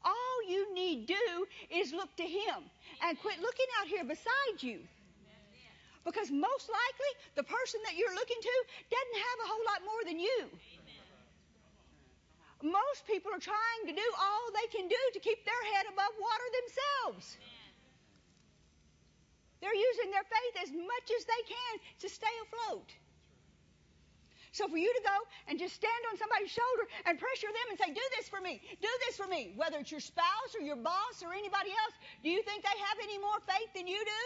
All 0.06 0.50
you 0.50 0.74
need 0.74 1.08
do 1.08 1.48
is 1.72 1.94
look 1.94 2.16
to 2.18 2.24
Him 2.24 2.64
and 3.04 3.20
quit 3.20 3.40
looking 3.42 3.66
out 3.80 3.88
here 3.88 4.04
beside 4.04 4.62
you. 4.62 4.80
Because 6.04 6.30
most 6.32 6.68
likely, 6.68 7.12
the 7.36 7.48
person 7.48 7.80
that 7.88 7.96
you're 7.96 8.14
looking 8.14 8.40
to 8.40 8.56
doesn't 8.92 9.20
have 9.24 9.38
a 9.40 9.48
whole 9.48 9.66
lot 9.72 9.82
more 9.88 10.04
than 10.04 10.20
you. 10.20 10.40
Most 12.64 13.08
people 13.08 13.32
are 13.32 13.44
trying 13.44 13.84
to 13.88 13.94
do 13.96 14.08
all 14.20 14.46
they 14.56 14.68
can 14.72 14.88
do 14.88 15.02
to 15.16 15.20
keep 15.20 15.44
their 15.44 15.64
head 15.76 15.86
above 15.92 16.14
water 16.20 16.48
themselves. 16.60 17.38
They're 19.60 19.76
using 19.76 20.12
their 20.12 20.28
faith 20.28 20.56
as 20.68 20.72
much 20.76 21.08
as 21.12 21.24
they 21.24 21.44
can 21.48 21.74
to 22.04 22.08
stay 22.12 22.36
afloat. 22.48 22.92
So 24.54 24.68
for 24.70 24.78
you 24.78 24.92
to 24.92 25.04
go 25.08 25.18
and 25.48 25.58
just 25.58 25.74
stand 25.74 26.04
on 26.12 26.20
somebody's 26.20 26.52
shoulder 26.52 26.86
and 27.08 27.18
pressure 27.18 27.50
them 27.50 27.68
and 27.74 27.78
say, 27.80 27.90
do 27.90 28.06
this 28.20 28.30
for 28.30 28.40
me, 28.40 28.62
do 28.84 28.92
this 29.08 29.18
for 29.18 29.26
me, 29.26 29.52
whether 29.58 29.80
it's 29.80 29.90
your 29.90 30.04
spouse 30.04 30.54
or 30.54 30.62
your 30.62 30.76
boss 30.76 31.24
or 31.26 31.34
anybody 31.34 31.74
else, 31.74 31.96
do 32.22 32.30
you 32.30 32.44
think 32.44 32.62
they 32.62 32.80
have 32.86 32.98
any 33.02 33.18
more 33.18 33.40
faith 33.50 33.72
than 33.74 33.88
you 33.88 33.98
do? 33.98 34.24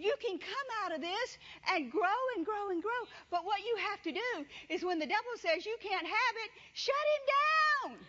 You 0.00 0.16
can 0.16 0.38
come 0.40 0.68
out 0.82 0.96
of 0.96 1.00
this 1.04 1.36
and 1.68 1.92
grow 1.92 2.20
and 2.36 2.46
grow 2.46 2.70
and 2.72 2.82
grow. 2.82 3.02
But 3.30 3.44
what 3.44 3.60
you 3.60 3.76
have 3.92 4.00
to 4.08 4.12
do 4.12 4.30
is 4.72 4.82
when 4.82 4.98
the 4.98 5.06
devil 5.06 5.36
says 5.36 5.66
you 5.66 5.76
can't 5.76 6.06
have 6.06 6.34
it, 6.44 6.50
shut 6.72 7.04
him 7.12 7.22
down. 7.36 8.06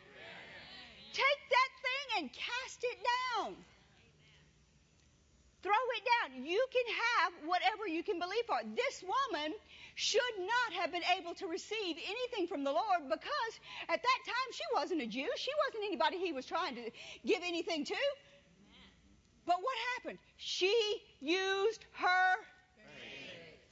Take 1.11 1.41
that 1.51 1.71
thing 1.83 2.07
and 2.23 2.25
cast 2.31 2.79
it 2.87 2.97
down. 3.03 3.55
Throw 5.63 5.83
it 5.99 6.03
down. 6.07 6.45
You 6.45 6.65
can 6.71 6.87
have 6.95 7.31
whatever 7.45 7.85
you 7.85 8.03
can 8.03 8.17
believe 8.17 8.45
for. 8.47 8.57
This 8.73 9.03
woman 9.03 9.53
should 9.95 10.35
not 10.39 10.81
have 10.81 10.91
been 10.91 11.05
able 11.19 11.35
to 11.35 11.47
receive 11.47 11.97
anything 11.99 12.47
from 12.47 12.63
the 12.63 12.71
Lord 12.71 13.11
because 13.11 13.53
at 13.89 14.01
that 14.01 14.19
time 14.25 14.49
she 14.55 14.63
wasn't 14.73 15.01
a 15.01 15.07
Jew. 15.07 15.27
She 15.35 15.51
wasn't 15.67 15.83
anybody 15.85 16.17
he 16.17 16.31
was 16.31 16.45
trying 16.45 16.75
to 16.75 16.89
give 17.27 17.43
anything 17.45 17.83
to. 17.85 17.99
But 19.45 19.57
what 19.61 19.75
happened? 19.95 20.19
She 20.37 21.01
used 21.19 21.85
her 21.93 22.35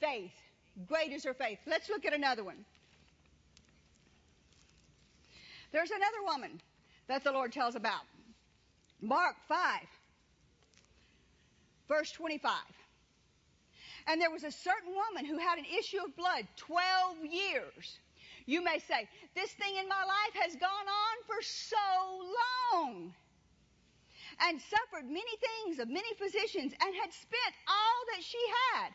faith. 0.00 0.86
Great 0.88 1.12
is 1.12 1.24
her 1.24 1.34
faith. 1.34 1.58
Let's 1.66 1.88
look 1.88 2.04
at 2.04 2.12
another 2.12 2.44
one. 2.44 2.64
There's 5.72 5.90
another 5.90 6.22
woman 6.24 6.60
that 7.06 7.22
the 7.22 7.32
Lord 7.32 7.52
tells 7.52 7.74
about. 7.74 8.02
Mark 9.00 9.36
5, 9.48 9.80
verse 11.88 12.10
25. 12.12 12.52
And 14.06 14.20
there 14.20 14.30
was 14.30 14.44
a 14.44 14.50
certain 14.50 14.92
woman 14.92 15.24
who 15.24 15.38
had 15.38 15.58
an 15.58 15.64
issue 15.78 15.98
of 16.04 16.16
blood 16.16 16.46
12 16.56 17.24
years. 17.30 17.98
You 18.46 18.64
may 18.64 18.78
say, 18.78 19.08
This 19.34 19.52
thing 19.52 19.76
in 19.76 19.88
my 19.88 20.02
life 20.04 20.42
has 20.42 20.56
gone 20.56 20.68
on 20.68 21.16
for 21.26 21.42
so 21.42 21.76
long 22.82 23.14
and 24.48 24.60
suffered 24.60 25.04
many 25.04 25.34
things 25.36 25.78
of 25.78 25.88
many 25.92 26.08
physicians 26.16 26.72
and 26.72 26.90
had 26.96 27.12
spent 27.12 27.54
all 27.68 27.98
that 28.14 28.22
she 28.24 28.40
had. 28.72 28.90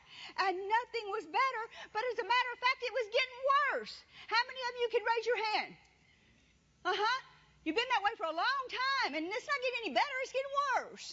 And 0.50 0.56
nothing 0.58 1.06
was 1.14 1.26
better 1.30 1.64
but 1.94 2.04
as 2.14 2.18
a 2.20 2.26
matter 2.26 2.52
of 2.54 2.60
fact 2.60 2.80
it 2.82 2.94
was 2.94 3.08
getting 3.14 3.42
worse. 3.62 3.96
How 4.28 4.44
many 4.50 4.62
of 4.66 4.74
you 4.82 4.88
can 4.90 5.04
raise 5.06 5.26
your 5.26 5.42
hand? 5.54 5.72
Uh-huh. 6.86 7.20
You've 7.64 7.78
been 7.78 7.92
that 7.94 8.06
way 8.06 8.14
for 8.18 8.30
a 8.30 8.36
long 8.36 8.64
time 8.70 9.12
and 9.18 9.26
it's 9.26 9.50
not 9.50 9.62
getting 9.62 9.82
any 9.86 9.94
better 9.94 10.16
it's 10.26 10.34
getting 10.34 10.56
worse. 10.78 11.08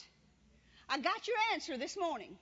I 0.88 1.00
got 1.00 1.28
your 1.28 1.40
answer 1.52 1.76
this 1.76 1.96
morning. 1.96 2.36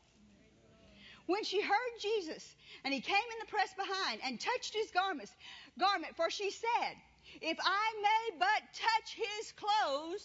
When 1.27 1.45
she 1.45 1.63
heard 1.63 1.95
jesus 2.03 2.43
and 2.85 2.93
he 2.93 3.01
came 3.01 3.29
in 3.35 3.39
the 3.39 3.51
press 3.51 3.71
behind 3.75 4.21
and 4.25 4.41
touched 4.41 4.75
his 4.75 4.91
garments 4.91 5.31
garment 5.79 6.17
for 6.17 6.29
she 6.29 6.51
said 6.51 6.95
if 7.41 7.57
i 7.63 7.87
may 8.03 8.39
but 8.39 8.63
touch 8.75 9.15
his 9.15 9.53
clothes 9.53 10.20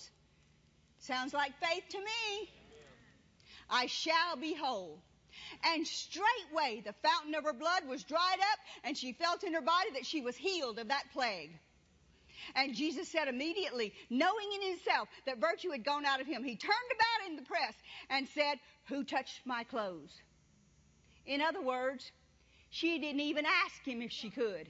Sounds 1.06 1.34
like 1.34 1.53
faith 1.60 1.84
to 1.89 1.99
me. 1.99 2.49
I 3.70 3.86
shall 3.86 4.38
be 4.39 4.56
whole. 4.56 4.99
And 5.64 5.86
straightway 5.86 6.82
the 6.84 6.95
fountain 7.08 7.36
of 7.36 7.43
her 7.43 7.53
blood 7.53 7.88
was 7.88 8.03
dried 8.03 8.39
up, 8.39 8.60
and 8.84 8.97
she 8.97 9.14
felt 9.14 9.43
in 9.43 9.53
her 9.53 9.62
body 9.62 9.91
that 9.93 10.06
she 10.06 10.22
was 10.22 10.36
healed 10.36 10.80
of 10.80 10.88
that 10.88 11.03
plague. 11.14 11.51
And 12.56 12.74
Jesus 12.74 13.08
said 13.08 13.28
immediately, 13.28 13.93
knowing 14.10 14.47
in 14.56 14.70
himself 14.72 15.08
that 15.26 15.39
virtue 15.39 15.70
had 15.72 15.86
gone 15.86 16.06
out 16.06 16.22
of 16.22 16.28
him, 16.28 16.43
he 16.43 16.56
turned 16.56 16.74
about 16.95 17.30
in 17.30 17.36
the 17.36 17.43
press 17.43 17.74
and 18.10 18.28
said, 18.30 18.58
Who 18.88 19.03
touched 19.03 19.41
my 19.45 19.64
clothes? 19.64 20.12
In 21.28 21.41
other 21.41 21.62
words, 21.62 22.12
she 22.72 22.99
didn't 22.99 23.22
even 23.22 23.45
ask 23.45 23.84
him 23.84 24.01
if 24.01 24.12
she 24.12 24.30
could. 24.32 24.68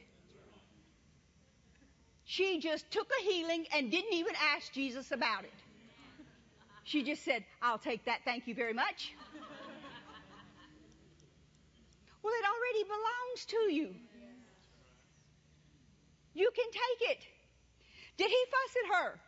She 2.26 2.60
just 2.60 2.90
took 2.92 3.08
a 3.20 3.24
healing 3.24 3.66
and 3.74 3.92
didn't 3.92 4.14
even 4.14 4.34
ask 4.56 4.74
Jesus 4.74 5.12
about 5.12 5.44
it. 5.44 5.65
She 6.86 7.02
just 7.02 7.26
said, 7.26 7.44
I'll 7.62 7.80
take 7.80 8.06
that, 8.06 8.20
thank 8.26 8.48
you 8.48 8.54
very 8.54 8.74
much. 8.74 9.14
well, 12.24 12.34
it 12.34 12.46
already 12.46 12.84
belongs 12.84 13.46
to 13.48 13.74
you. 13.74 13.96
You 16.36 16.52
can 16.54 16.66
take 16.72 17.10
it. 17.18 17.26
Did 18.18 18.30
he 18.30 18.46
fuss 18.52 18.76
at 18.84 18.96
her? 18.96 19.20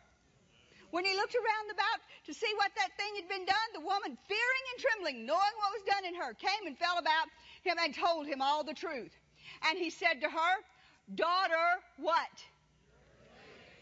When 0.90 1.04
he 1.04 1.14
looked 1.16 1.34
around 1.34 1.70
about 1.72 2.00
to 2.26 2.32
see 2.32 2.50
what 2.56 2.70
that 2.76 2.96
thing 2.96 3.16
had 3.16 3.28
been 3.28 3.44
done, 3.44 3.68
the 3.74 3.80
woman, 3.80 4.16
fearing 4.28 4.64
and 4.72 4.80
trembling, 4.80 5.26
knowing 5.26 5.54
what 5.58 5.72
was 5.74 5.82
done 5.82 6.06
in 6.06 6.14
her, 6.14 6.32
came 6.34 6.66
and 6.66 6.78
fell 6.78 6.98
about 6.98 7.26
him 7.64 7.76
and 7.82 7.92
told 7.92 8.26
him 8.26 8.40
all 8.40 8.62
the 8.62 8.72
truth. 8.72 9.12
And 9.68 9.76
he 9.76 9.90
said 9.90 10.20
to 10.22 10.28
her, 10.30 10.54
Daughter, 11.14 11.82
what? 11.96 12.44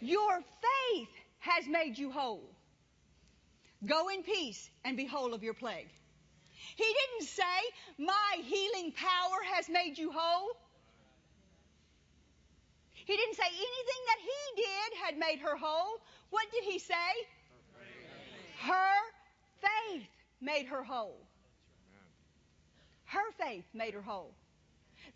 Your 0.01 0.41
faith 0.41 1.09
has 1.41 1.69
made 1.69 1.99
you 1.99 2.11
whole. 2.11 2.56
Go 3.87 4.09
in 4.09 4.23
peace 4.23 4.71
and 4.85 4.97
be 4.97 5.07
whole 5.07 5.33
of 5.35 5.43
your 5.43 5.55
plague. 5.55 5.89
He 6.77 6.85
didn't 6.85 7.29
say, 7.29 7.45
My 7.99 8.43
healing 8.43 8.93
power 8.93 9.39
has 9.55 9.69
made 9.69 9.97
you 9.97 10.11
whole. 10.13 10.51
He 12.93 13.17
didn't 13.17 13.37
say 13.37 13.47
anything 13.47 14.03
that 14.07 14.19
he 14.21 14.63
did 14.63 14.99
had 15.05 15.19
made 15.19 15.39
her 15.39 15.57
whole. 15.57 16.01
What 16.31 16.47
did 16.51 16.65
he 16.65 16.79
say? 16.81 16.95
Her 16.95 17.79
faith, 17.79 18.67
her 18.67 19.93
faith 19.93 20.09
made 20.41 20.67
her 20.67 20.83
whole. 20.83 21.17
Her 23.05 23.31
faith 23.39 23.65
made 23.73 23.95
her 23.95 24.03
whole. 24.03 24.35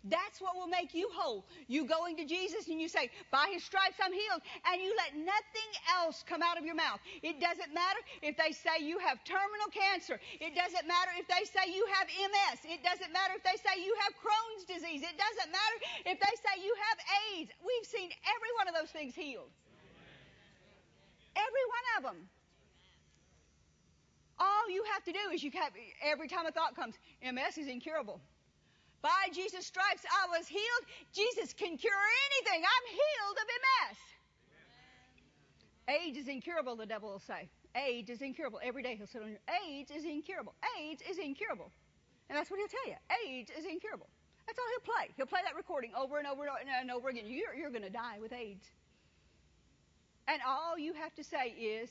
That's 0.03 0.41
what 0.41 0.57
will 0.57 0.67
make 0.67 0.97
you 0.97 1.09
whole. 1.13 1.45
You 1.69 1.85
going 1.85 2.17
to 2.17 2.25
Jesus 2.25 2.65
and 2.67 2.81
you 2.81 2.89
say, 2.89 3.13
by 3.29 3.53
his 3.53 3.61
stripes 3.61 4.01
I'm 4.01 4.13
healed, 4.13 4.41
and 4.65 4.81
you 4.81 4.89
let 4.97 5.13
nothing 5.13 5.71
else 5.93 6.25
come 6.25 6.41
out 6.41 6.57
of 6.57 6.65
your 6.65 6.73
mouth. 6.73 6.97
It 7.21 7.37
doesn't 7.37 7.69
matter 7.69 8.01
if 8.25 8.33
they 8.33 8.49
say 8.49 8.81
you 8.81 8.97
have 8.97 9.21
terminal 9.23 9.69
cancer. 9.69 10.17
It 10.41 10.57
doesn't 10.57 10.89
matter 10.89 11.13
if 11.21 11.29
they 11.29 11.45
say 11.45 11.69
you 11.69 11.85
have 11.93 12.09
MS. 12.09 12.65
It 12.65 12.81
doesn't 12.81 13.13
matter 13.13 13.37
if 13.37 13.45
they 13.45 13.61
say 13.61 13.77
you 13.77 13.93
have 14.01 14.17
Crohn's 14.17 14.65
disease. 14.65 15.05
It 15.05 15.17
doesn't 15.21 15.51
matter 15.53 15.77
if 16.09 16.17
they 16.17 16.35
say 16.41 16.65
you 16.65 16.73
have 16.89 16.97
AIDS. 17.37 17.53
We've 17.61 17.85
seen 17.85 18.09
every 18.25 18.51
one 18.57 18.65
of 18.65 18.73
those 18.73 18.89
things 18.89 19.13
healed. 19.13 19.53
Every 21.37 21.65
one 21.69 21.85
of 21.97 22.01
them. 22.09 22.19
All 24.41 24.65
you 24.65 24.83
have 24.97 25.03
to 25.05 25.13
do 25.13 25.29
is 25.29 25.43
you 25.43 25.51
have, 25.53 25.73
every 26.01 26.27
time 26.27 26.47
a 26.47 26.51
thought 26.51 26.75
comes, 26.75 26.95
MS 27.21 27.61
is 27.61 27.67
incurable. 27.67 28.19
By 29.01 29.33
Jesus' 29.33 29.65
stripes 29.65 30.05
I 30.05 30.37
was 30.37 30.47
healed. 30.47 30.83
Jesus 31.13 31.53
can 31.53 31.77
cure 31.77 32.03
anything. 32.29 32.61
I'm 32.63 32.87
healed 32.89 33.37
of 33.41 33.47
MS. 33.65 33.97
AIDS 35.89 36.17
is 36.17 36.27
incurable, 36.27 36.75
the 36.75 36.85
devil 36.85 37.09
will 37.09 37.19
say. 37.19 37.49
AIDS 37.75 38.09
is 38.09 38.21
incurable. 38.21 38.59
Every 38.63 38.83
day 38.83 38.95
he'll 38.95 39.07
sit 39.07 39.21
on 39.21 39.29
your 39.29 39.43
AIDS 39.65 39.91
is 39.91 40.05
incurable. 40.05 40.53
AIDS 40.79 41.01
is 41.09 41.17
incurable. 41.17 41.71
And 42.29 42.37
that's 42.37 42.49
what 42.51 42.59
he'll 42.59 42.67
tell 42.67 42.87
you. 42.87 42.95
AIDS 43.27 43.51
is 43.57 43.65
incurable. 43.65 44.07
That's 44.45 44.57
all 44.59 44.65
he'll 44.71 44.93
play. 44.93 45.13
He'll 45.17 45.25
play 45.25 45.41
that 45.45 45.55
recording 45.55 45.91
over 45.97 46.17
and 46.17 46.27
over 46.27 46.43
and 46.43 46.91
over, 46.91 47.09
again. 47.09 47.25
You're, 47.27 47.55
you're 47.55 47.71
going 47.71 47.83
to 47.83 47.89
die 47.89 48.19
with 48.19 48.33
AIDS. 48.33 48.65
And 50.27 50.41
all 50.47 50.77
you 50.77 50.93
have 50.93 51.13
to 51.15 51.23
say 51.23 51.49
is, 51.49 51.89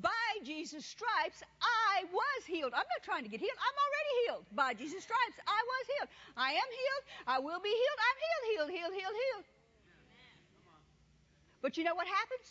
by 0.00 0.30
Jesus' 0.44 0.86
stripes, 0.86 1.42
I 1.60 2.04
was 2.12 2.40
healed. 2.46 2.72
I'm 2.72 2.86
not 2.86 3.02
trying 3.02 3.22
to 3.24 3.28
get 3.28 3.40
healed. 3.40 3.58
I'm 3.58 3.78
already 3.78 4.12
healed. 4.24 4.44
By 4.54 4.74
Jesus' 4.74 5.02
stripes, 5.02 5.38
I 5.46 5.60
was 5.62 5.84
healed. 5.96 6.08
I 6.36 6.50
am 6.52 6.70
healed. 6.70 7.04
I 7.26 7.38
will 7.38 7.60
be 7.60 7.70
healed. 7.70 8.00
I'm 8.08 8.18
healed, 8.22 8.44
healed, 8.50 8.70
healed, 8.70 8.94
healed, 8.94 9.16
healed. 9.16 9.44
But 11.62 11.76
you 11.76 11.84
know 11.84 11.94
what 11.94 12.06
happens? 12.06 12.48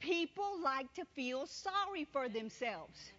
People 0.00 0.60
like 0.62 0.92
to 0.94 1.04
feel 1.16 1.46
sorry 1.46 2.06
for 2.12 2.28
themselves. 2.28 3.12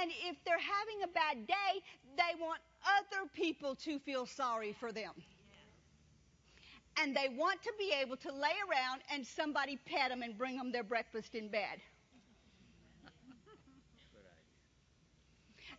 And 0.00 0.10
if 0.28 0.36
they're 0.44 0.58
having 0.58 1.02
a 1.04 1.08
bad 1.08 1.46
day, 1.46 1.82
they 2.16 2.40
want 2.40 2.60
other 2.84 3.28
people 3.32 3.74
to 3.76 3.98
feel 4.00 4.26
sorry 4.26 4.76
for 4.78 4.92
them 4.92 5.12
and 7.00 7.14
they 7.14 7.28
want 7.36 7.62
to 7.62 7.72
be 7.78 7.92
able 8.02 8.16
to 8.16 8.32
lay 8.32 8.56
around 8.68 9.00
and 9.12 9.26
somebody 9.26 9.78
pet 9.86 10.10
them 10.10 10.22
and 10.22 10.36
bring 10.36 10.56
them 10.56 10.72
their 10.72 10.82
breakfast 10.82 11.34
in 11.34 11.48
bed. 11.48 11.80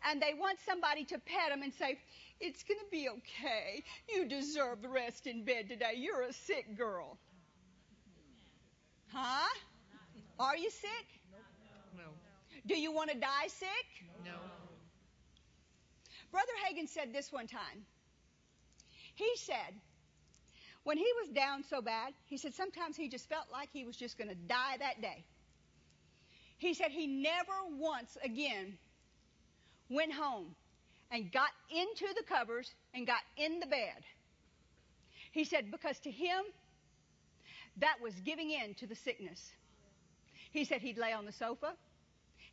and 0.07 0.21
they 0.21 0.33
want 0.39 0.59
somebody 0.65 1.03
to 1.05 1.17
pet 1.19 1.49
them 1.49 1.61
and 1.61 1.73
say, 1.73 1.97
It's 2.39 2.63
going 2.63 2.79
to 2.79 2.85
be 2.91 3.09
okay. 3.09 3.83
You 4.13 4.27
deserve 4.27 4.81
the 4.81 4.89
rest 4.89 5.27
in 5.27 5.43
bed 5.43 5.67
today. 5.69 5.93
You're 5.97 6.21
a 6.23 6.33
sick 6.33 6.77
girl. 6.77 7.17
Huh? 9.11 9.47
Are 10.39 10.55
you 10.55 10.69
sick? 10.69 11.07
No. 11.97 12.03
Do 12.67 12.79
you 12.79 12.91
want 12.91 13.09
to 13.11 13.17
die 13.17 13.47
sick? 13.47 14.07
No. 14.23 14.31
Brother 16.31 16.51
Hagin 16.63 16.87
said 16.87 17.13
this 17.13 17.31
one 17.31 17.47
time. 17.47 17.85
He 19.15 19.29
said, 19.35 19.73
when 20.83 20.97
he 20.97 21.07
was 21.21 21.29
down 21.29 21.63
so 21.69 21.81
bad, 21.81 22.13
he 22.25 22.37
said 22.37 22.53
sometimes 22.53 22.95
he 22.95 23.09
just 23.09 23.27
felt 23.29 23.45
like 23.51 23.69
he 23.71 23.85
was 23.85 23.95
just 23.95 24.17
going 24.17 24.29
to 24.29 24.35
die 24.35 24.77
that 24.79 25.01
day. 25.01 25.23
He 26.57 26.73
said 26.73 26.91
he 26.91 27.07
never 27.07 27.53
once 27.77 28.17
again 28.23 28.77
went 29.89 30.13
home 30.13 30.55
and 31.11 31.31
got 31.31 31.49
into 31.69 32.05
the 32.15 32.23
covers 32.23 32.73
and 32.93 33.07
got 33.07 33.21
in 33.37 33.59
the 33.59 33.65
bed. 33.65 34.03
He 35.31 35.43
said 35.43 35.71
because 35.71 35.99
to 35.99 36.11
him, 36.11 36.43
that 37.77 37.95
was 38.01 38.13
giving 38.25 38.51
in 38.51 38.73
to 38.75 38.87
the 38.87 38.95
sickness. 38.95 39.51
He 40.51 40.65
said 40.65 40.81
he'd 40.81 40.97
lay 40.97 41.13
on 41.13 41.25
the 41.25 41.31
sofa. 41.31 41.73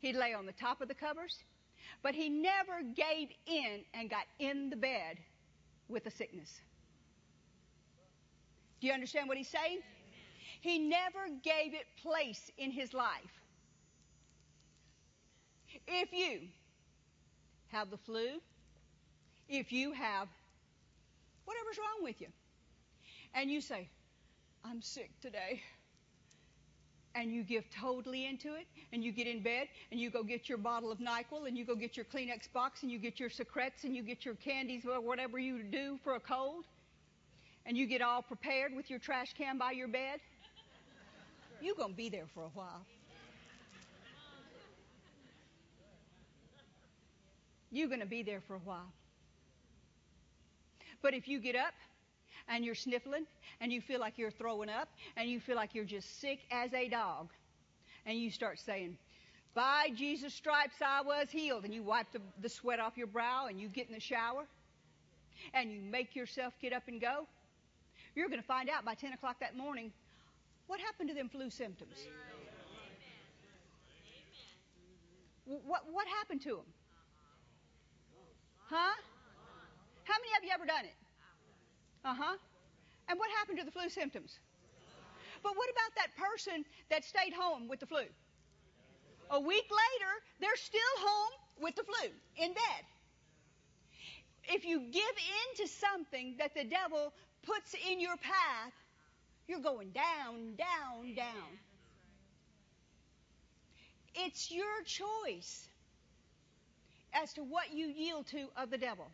He'd 0.01 0.17
lay 0.17 0.35
on 0.35 0.47
the 0.47 0.53
top 0.53 0.81
of 0.81 0.89
the 0.89 0.95
covers, 0.95 1.43
but 2.03 2.15
he 2.15 2.29
never 2.29 2.83
gave 2.95 3.29
in 3.47 3.81
and 3.95 4.11
got 4.11 4.25
in 4.39 4.71
the 4.71 4.77
bed 4.77 5.19
with 5.89 6.05
the 6.05 6.11
sickness. 6.11 6.61
Do 8.81 8.87
you 8.87 8.93
understand 8.93 9.29
what 9.29 9.37
he's 9.37 9.49
saying? 9.49 9.81
He 10.61 10.79
never 10.79 11.29
gave 11.43 11.75
it 11.75 11.87
place 12.03 12.51
in 12.59 12.71
his 12.71 12.93
life. 12.93 13.41
If 15.87 16.13
you 16.13 16.41
have 17.69 17.91
the 17.91 17.97
flu, 17.97 18.41
if 19.49 19.73
you 19.73 19.93
have 19.93 20.29
whatever's 21.45 21.79
wrong 21.79 22.03
with 22.03 22.21
you, 22.21 22.29
and 23.35 23.51
you 23.51 23.61
say, 23.61 23.89
I'm 24.65 24.83
sick 24.83 25.11
today, 25.21 25.63
and 27.15 27.31
you 27.31 27.43
give 27.45 27.65
totally 27.71 28.27
into 28.27 28.55
it, 28.55 28.67
and 28.93 29.05
you 29.05 29.13
get 29.13 29.27
in 29.27 29.43
bed, 29.43 29.69
and 29.91 30.01
you 30.01 30.11
go 30.11 30.23
get 30.23 30.49
your 30.49 30.59
bottle 30.59 30.91
of 30.91 30.99
NyQuil, 30.99 31.47
and 31.47 31.57
you 31.57 31.65
go 31.65 31.75
get 31.75 31.97
your 31.97 32.05
Kleenex 32.05 32.53
box, 32.53 32.83
and 32.83 32.91
you 32.91 32.99
get 32.99 33.21
your 33.21 33.31
secrets, 33.31 33.85
and 33.85 33.95
you 33.95 34.03
get 34.03 34.25
your 34.25 34.35
candies, 34.35 34.85
or 34.85 35.01
whatever 35.01 35.39
you 35.39 35.63
do 35.63 35.99
for 36.03 36.15
a 36.17 36.21
cold, 36.21 36.65
and 37.67 37.77
you 37.77 37.87
get 37.87 38.01
all 38.01 38.23
prepared 38.23 38.75
with 38.75 38.89
your 38.89 38.99
trash 38.99 39.35
can 39.37 39.59
by 39.59 39.73
your 39.73 39.89
bed, 39.89 40.21
you're 41.61 41.75
going 41.75 41.91
to 41.91 41.97
be 41.97 42.09
there 42.09 42.27
for 42.33 42.45
a 42.45 42.51
while. 42.55 42.87
You're 47.73 47.89
going 47.89 48.01
to 48.01 48.07
be 48.07 48.23
there 48.23 48.41
for 48.47 48.55
a 48.55 48.61
while. 48.61 48.93
But 51.03 51.15
if 51.15 51.29
you 51.29 51.41
get 51.41 51.57
up 51.57 51.75
and 52.49 52.65
you're 52.65 52.75
sniffling 52.75 53.27
and 53.61 53.73
you 53.73 53.81
feel 53.81 54.01
like 54.01 54.17
you're 54.17 54.31
throwing 54.31 54.71
up 54.71 54.89
and 55.17 55.29
you 55.29 55.41
feel 55.41 55.57
like 55.57 55.75
you're 55.75 55.85
just 55.85 56.21
sick 56.21 56.41
as 56.51 56.73
a 56.73 56.89
dog 56.89 57.29
and 58.07 58.19
you 58.19 58.31
start 58.31 58.61
saying, 58.61 58.97
by 59.55 59.89
Jesus' 59.95 60.35
stripes 60.35 60.77
I 60.85 61.01
was 61.01 61.29
healed, 61.31 61.65
and 61.65 61.73
you 61.73 61.83
wipe 61.83 62.13
the, 62.13 62.21
the 62.43 62.49
sweat 62.49 62.79
off 62.79 62.97
your 62.97 63.07
brow 63.07 63.47
and 63.47 63.59
you 63.59 63.69
get 63.69 63.89
in 63.89 63.95
the 63.95 64.01
shower 64.01 64.45
and 65.55 65.73
you 65.73 65.81
make 65.81 66.15
yourself 66.15 66.53
get 66.61 66.73
up 66.75 66.83
and 66.89 67.01
go, 67.01 67.27
you're 68.17 68.29
going 68.29 68.41
to 68.41 68.47
find 68.47 68.69
out 68.69 68.85
by 68.85 68.95
10 68.95 69.13
o'clock 69.13 69.37
that 69.41 69.57
morning 69.57 69.93
what 70.67 70.81
happened 70.81 71.11
to 71.11 71.15
them 71.15 71.29
flu 71.29 71.51
symptoms. 71.51 71.95
What, 75.45 75.83
what 75.93 76.09
happened 76.09 76.41
to 76.43 76.57
them? 76.57 76.67
Huh? 78.69 78.97
How 80.03 80.15
many 80.19 80.33
of 80.39 80.43
you 80.43 80.51
ever 80.53 80.67
done 80.67 80.85
it? 80.85 80.97
Uh 82.05 82.15
huh. 82.19 82.37
And 83.09 83.19
what 83.19 83.31
happened 83.39 83.59
to 83.59 83.65
the 83.65 83.71
flu 83.71 83.89
symptoms? 83.89 84.41
But 85.43 85.53
what 85.55 85.71
about 85.71 85.95
that 85.95 86.11
person 86.17 86.65
that 86.91 87.05
stayed 87.05 87.33
home 87.33 87.69
with 87.69 87.79
the 87.79 87.87
flu? 87.87 88.03
A 89.31 89.41
week 89.41 89.69
later, 89.71 90.13
they're 90.41 90.57
still 90.57 90.95
home 90.99 91.33
with 91.61 91.77
the 91.77 91.85
flu 91.85 92.11
in 92.37 92.53
bed. 92.53 92.83
If 94.49 94.65
you 94.65 94.81
give 94.81 95.03
in 95.03 95.67
to 95.67 95.69
something 95.69 96.37
that 96.39 96.55
the 96.55 96.65
devil 96.65 97.13
puts 97.47 97.75
in 97.91 98.01
your 98.01 98.17
path, 98.17 98.73
you're 99.49 99.61
going 99.61 99.91
down, 99.91 100.57
down, 100.57 101.15
down. 101.15 101.49
It's 104.15 104.51
your 104.51 104.83
choice 104.85 105.69
as 107.13 107.33
to 107.35 107.43
what 107.43 107.73
you 107.73 107.87
yield 107.87 108.27
to 108.29 108.47
of 108.57 108.71
the 108.71 108.79
devil. 108.79 109.07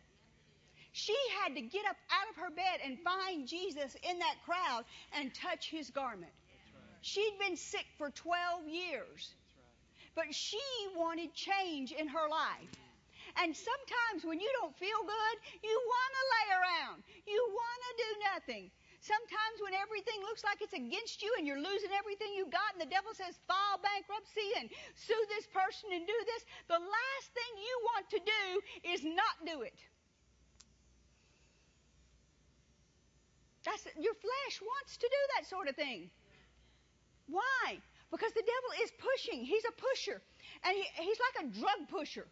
She 0.91 1.15
had 1.41 1.55
to 1.55 1.61
get 1.61 1.85
up 1.89 1.97
out 2.11 2.29
of 2.29 2.35
her 2.43 2.49
bed 2.51 2.79
and 2.85 2.99
find 2.99 3.47
Jesus 3.47 3.95
in 4.09 4.19
that 4.19 4.35
crowd 4.45 4.85
and 5.17 5.33
touch 5.33 5.69
his 5.69 5.89
garment. 5.89 6.31
She'd 7.01 7.37
been 7.39 7.57
sick 7.57 7.85
for 7.97 8.11
12 8.11 8.67
years, 8.67 9.33
but 10.15 10.33
she 10.33 10.61
wanted 10.95 11.33
change 11.33 11.91
in 11.91 12.07
her 12.07 12.29
life. 12.29 12.69
And 13.41 13.49
sometimes 13.55 14.21
when 14.21 14.37
you 14.39 14.49
don't 14.61 14.75
feel 14.77 15.01
good, 15.01 15.35
you 15.65 15.73
want 15.73 16.11
to 16.13 16.23
lay 16.29 16.47
around. 16.53 16.97
You 17.25 17.41
want 17.49 17.79
to 17.81 17.93
do 17.97 18.09
nothing. 18.33 18.63
Sometimes 19.03 19.59
when 19.59 19.75
everything 19.75 20.21
looks 20.23 20.45
like 20.47 20.63
it's 20.63 20.71
against 20.71 21.19
you 21.19 21.33
and 21.35 21.43
you're 21.43 21.59
losing 21.59 21.91
everything 21.91 22.31
you 22.31 22.47
got 22.47 22.71
and 22.71 22.79
the 22.79 22.87
devil 22.87 23.11
says 23.11 23.35
file 23.49 23.81
bankruptcy 23.83 24.47
and 24.61 24.71
sue 24.95 25.23
this 25.27 25.43
person 25.51 25.91
and 25.91 26.07
do 26.07 26.19
this, 26.29 26.47
the 26.71 26.79
last 26.79 27.27
thing 27.35 27.51
you 27.59 27.75
want 27.91 28.05
to 28.15 28.19
do 28.23 28.43
is 28.95 29.03
not 29.03 29.35
do 29.43 29.67
it. 29.67 29.75
That's 33.65 33.83
your 33.99 34.15
flesh 34.15 34.55
wants 34.61 34.95
to 34.97 35.07
do 35.07 35.21
that 35.35 35.49
sort 35.49 35.67
of 35.67 35.75
thing. 35.75 36.09
Why? 37.27 37.79
Because 38.11 38.31
the 38.33 38.43
devil 38.43 38.71
is 38.83 38.91
pushing. 38.99 39.43
He's 39.43 39.63
a 39.65 39.75
pusher. 39.75 40.21
And 40.63 40.77
he, 40.77 40.85
he's 41.01 41.19
like 41.19 41.43
a 41.43 41.47
drug 41.51 41.89
pusher. 41.89 42.27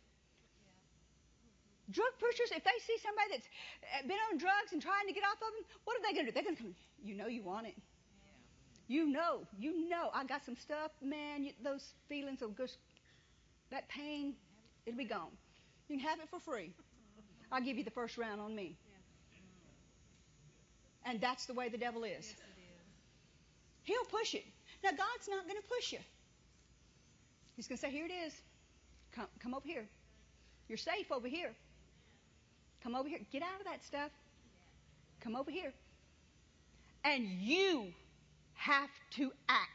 Drug 1.90 2.14
pushers, 2.20 2.52
if 2.56 2.64
they 2.64 2.78
see 2.86 2.98
somebody 3.02 3.32
that's 3.32 3.48
uh, 3.82 4.08
been 4.08 4.22
on 4.32 4.38
drugs 4.38 4.72
and 4.72 4.82
trying 4.82 5.08
to 5.08 5.14
get 5.14 5.24
off 5.24 5.42
of 5.42 5.52
them, 5.52 5.66
what 5.84 5.98
are 5.98 6.04
they 6.06 6.14
going 6.14 6.26
to 6.26 6.32
do? 6.32 6.36
They're 6.36 6.44
going 6.44 6.56
to 6.56 6.62
come, 6.62 6.76
you 7.04 7.16
know 7.16 7.28
you 7.28 7.44
want 7.44 7.68
it. 7.68 7.76
You 8.88 9.08
know, 9.08 9.48
you 9.58 9.90
know, 9.90 10.10
I 10.14 10.26
got 10.26 10.46
some 10.46 10.56
stuff, 10.56 10.92
man, 11.02 11.44
you, 11.44 11.52
those 11.64 11.94
feelings 12.10 12.42
of 12.42 12.58
just, 12.58 12.78
that 13.72 13.88
pain, 13.90 14.36
it'll 14.86 14.98
be 14.98 15.06
gone. 15.06 15.32
You 15.88 15.98
can 15.98 16.06
have 16.08 16.20
it 16.20 16.30
for 16.30 16.40
free. 16.40 16.74
I'll 17.52 17.62
give 17.62 17.78
you 17.78 17.84
the 17.84 17.92
first 17.92 18.18
round 18.18 18.42
on 18.42 18.56
me. 18.56 18.76
And 21.06 21.20
that's 21.20 21.46
the 21.46 21.54
way 21.54 21.70
the 21.70 21.78
devil 21.78 22.04
is. 22.04 22.28
Yes, 22.28 22.36
He'll 23.84 24.06
push 24.06 24.36
it. 24.36 24.46
Now, 24.84 24.92
God's 24.92 25.28
not 25.28 25.48
going 25.48 25.60
to 25.60 25.68
push 25.68 25.94
you. 25.94 26.00
He's 27.56 27.68
going 27.68 27.78
to 27.78 27.82
say, 27.82 27.92
Here 27.92 28.06
it 28.06 28.12
is. 28.12 28.34
Come, 29.14 29.28
come 29.42 29.54
over 29.54 29.68
here. 29.68 29.86
You're 30.68 30.78
safe 30.78 31.12
over 31.12 31.28
here. 31.28 31.52
Come 32.84 32.96
over 32.96 33.08
here. 33.08 33.20
Get 33.32 33.44
out 33.44 33.60
of 33.60 33.66
that 33.66 33.84
stuff. 33.84 34.12
Come 35.22 35.36
over 35.36 35.52
here. 35.52 35.74
And 37.04 37.28
you 37.28 37.94
have 38.54 38.90
to 39.12 39.32
act. 39.50 39.70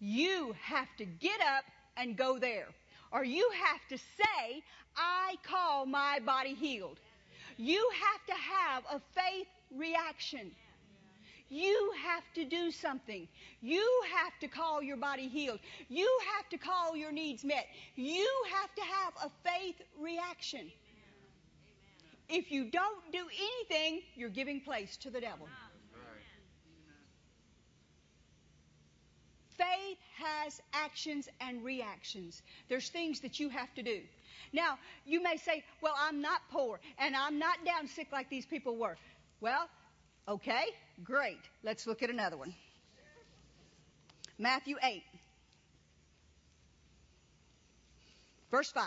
You 0.00 0.54
have 0.60 0.88
to 0.98 1.04
get 1.04 1.40
up 1.40 1.64
and 1.96 2.16
go 2.16 2.38
there. 2.38 2.68
Or 3.10 3.24
you 3.24 3.50
have 3.64 3.80
to 3.88 3.98
say, 3.98 4.62
I 4.96 5.34
call 5.42 5.86
my 5.86 6.20
body 6.24 6.54
healed. 6.54 6.98
You 7.56 7.90
have 7.92 8.26
to 8.26 8.42
have 8.42 8.84
a 8.92 9.00
faith 9.14 9.48
reaction. 9.76 10.52
You 11.50 11.92
have 12.04 12.22
to 12.34 12.44
do 12.44 12.70
something. 12.70 13.26
You 13.62 14.02
have 14.14 14.38
to 14.40 14.48
call 14.48 14.82
your 14.82 14.98
body 14.98 15.28
healed. 15.28 15.58
You 15.88 16.08
have 16.36 16.48
to 16.50 16.58
call 16.58 16.94
your 16.94 17.10
needs 17.10 17.42
met. 17.42 17.66
You 17.96 18.28
have 18.52 18.74
to 18.74 18.82
have 18.82 19.14
a 19.24 19.48
faith 19.48 19.80
reaction. 19.98 20.70
If 22.28 22.50
you 22.50 22.70
don't 22.70 23.12
do 23.12 23.24
anything, 23.40 24.02
you're 24.14 24.28
giving 24.28 24.60
place 24.60 24.96
to 24.98 25.10
the 25.10 25.20
devil. 25.20 25.48
Faith 29.56 29.98
has 30.16 30.60
actions 30.72 31.28
and 31.40 31.64
reactions. 31.64 32.42
There's 32.68 32.88
things 32.90 33.20
that 33.20 33.40
you 33.40 33.48
have 33.48 33.74
to 33.74 33.82
do. 33.82 34.02
Now, 34.52 34.78
you 35.04 35.22
may 35.22 35.36
say, 35.36 35.64
well, 35.82 35.94
I'm 35.98 36.20
not 36.20 36.40
poor 36.50 36.78
and 36.98 37.16
I'm 37.16 37.38
not 37.38 37.64
down 37.64 37.88
sick 37.88 38.08
like 38.12 38.30
these 38.30 38.46
people 38.46 38.76
were. 38.76 38.96
Well, 39.40 39.68
okay, 40.28 40.66
great. 41.02 41.40
Let's 41.64 41.86
look 41.86 42.02
at 42.02 42.10
another 42.10 42.36
one. 42.36 42.54
Matthew 44.38 44.76
8, 44.80 45.02
verse 48.52 48.70
5. 48.70 48.84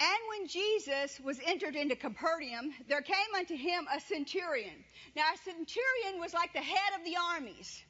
And 0.00 0.18
when 0.30 0.48
Jesus 0.48 1.18
was 1.20 1.40
entered 1.44 1.74
into 1.74 1.96
Capernaum, 1.96 2.72
there 2.88 3.02
came 3.02 3.34
unto 3.36 3.56
him 3.56 3.86
a 3.92 4.00
centurion. 4.00 4.84
Now, 5.16 5.24
a 5.34 5.38
centurion 5.38 6.20
was 6.20 6.32
like 6.32 6.52
the 6.52 6.60
head 6.60 6.98
of 6.98 7.04
the 7.04 7.16
armies. 7.34 7.82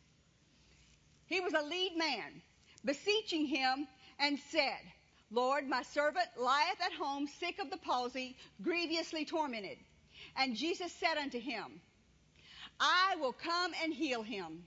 He 1.26 1.40
was 1.40 1.52
a 1.52 1.62
lead 1.62 1.96
man, 1.98 2.40
beseeching 2.84 3.46
him 3.46 3.86
and 4.18 4.38
said, 4.50 4.80
Lord, 5.30 5.68
my 5.68 5.82
servant 5.82 6.26
lieth 6.38 6.80
at 6.80 6.94
home, 6.94 7.26
sick 7.26 7.58
of 7.58 7.70
the 7.70 7.76
palsy, 7.76 8.36
grievously 8.62 9.26
tormented. 9.26 9.76
And 10.36 10.56
Jesus 10.56 10.92
said 10.92 11.18
unto 11.18 11.38
him, 11.38 11.80
I 12.80 13.16
will 13.20 13.34
come 13.34 13.72
and 13.82 13.92
heal 13.92 14.22
him. 14.22 14.64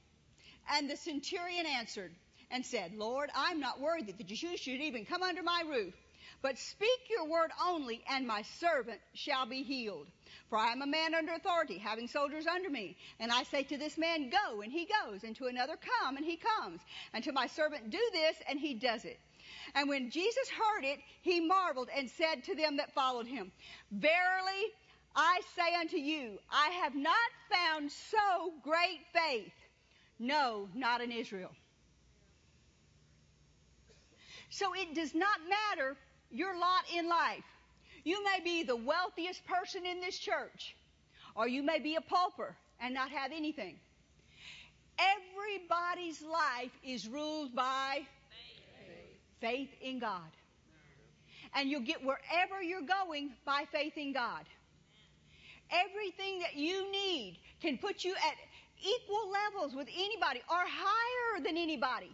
And 0.70 0.88
the 0.88 0.98
centurion 0.98 1.66
answered 1.66 2.12
and 2.52 2.64
said, 2.64 2.94
Lord, 2.96 3.32
I'm 3.34 3.60
not 3.60 3.80
worthy 3.80 4.12
that 4.12 4.30
you 4.30 4.58
should 4.58 4.82
even 4.82 5.06
come 5.06 5.24
under 5.24 5.42
my 5.42 5.64
roof. 5.68 5.96
But 6.42 6.58
speak 6.58 7.10
your 7.10 7.28
word 7.28 7.52
only, 7.68 8.04
and 8.10 8.26
my 8.26 8.42
servant 8.60 9.00
shall 9.14 9.46
be 9.46 9.62
healed. 9.62 10.08
For 10.50 10.58
I 10.58 10.72
am 10.72 10.82
a 10.82 10.88
man 10.88 11.14
under 11.14 11.34
authority, 11.34 11.78
having 11.78 12.08
soldiers 12.08 12.48
under 12.48 12.70
me. 12.70 12.98
And 13.20 13.32
I 13.32 13.44
say 13.44 13.64
to 13.64 13.78
this 13.78 13.98
man, 13.98 14.32
Go, 14.32 14.62
and 14.62 14.72
he 14.72 14.88
goes, 14.88 15.24
and 15.24 15.36
to 15.36 15.46
another, 15.46 15.78
Come, 15.78 16.18
and 16.18 16.26
he 16.26 16.38
comes. 16.38 16.82
And 17.14 17.24
to 17.26 17.32
my 17.32 17.48
servant, 17.48 17.92
Do 17.92 18.02
this, 18.12 18.36
and 18.50 18.60
he 18.60 18.74
does 18.74 19.06
it. 19.06 19.20
And 19.76 19.88
when 19.88 20.10
Jesus 20.10 20.50
heard 20.50 20.84
it, 20.84 21.00
he 21.22 21.40
marveled 21.42 21.90
and 21.96 22.10
said 22.10 22.44
to 22.46 22.56
them 22.56 22.78
that 22.78 22.94
followed 22.94 23.28
him, 23.28 23.52
Verily, 23.92 24.74
I 25.16 25.42
say 25.56 25.76
unto 25.80 25.98
you, 25.98 26.40
I 26.50 26.70
have 26.84 26.96
not 26.96 27.16
found 27.52 27.92
so 27.92 28.54
great 28.64 29.00
faith. 29.14 29.54
No, 30.18 30.70
not 30.74 31.02
in 31.02 31.12
Israel. 31.12 31.52
So 34.50 34.74
it 34.74 34.94
does 34.96 35.16
not 35.16 35.40
matter 35.50 35.98
your 36.32 36.58
lot 36.58 36.84
in 36.96 37.08
life. 37.08 37.44
You 38.04 38.24
may 38.24 38.40
be 38.44 38.64
the 38.64 38.76
wealthiest 38.76 39.46
person 39.46 39.86
in 39.86 40.02
this 40.02 40.18
church, 40.18 40.76
or 41.36 41.48
you 41.48 41.64
may 41.64 41.80
be 41.80 41.96
a 41.96 42.02
pauper 42.02 42.56
and 42.80 42.94
not 42.94 43.12
have 43.12 43.32
anything. 43.32 43.76
Everybody's 44.98 46.22
life 46.22 46.72
is 46.84 47.08
ruled 47.08 47.56
by 47.56 48.02
faith, 49.40 49.70
in 49.82 50.00
God. 50.00 50.30
And 51.56 51.70
you'll 51.70 51.82
get 51.82 52.04
wherever 52.04 52.62
you're 52.62 52.82
going 52.82 53.32
by 53.46 53.66
faith 53.72 53.98
in 53.98 54.14
God. 54.14 54.46
Everything 55.72 56.40
that 56.40 56.56
you 56.56 56.92
need 56.92 57.38
can 57.62 57.78
put 57.78 58.04
you 58.04 58.14
at 58.14 58.36
equal 58.82 59.32
levels 59.32 59.76
with 59.76 59.88
anybody 59.88 60.42
or 60.50 60.58
higher 60.58 61.44
than 61.44 61.58
anybody 61.58 62.12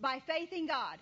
by 0.00 0.20
faith 0.26 0.52
in 0.52 0.66
God. 0.66 0.98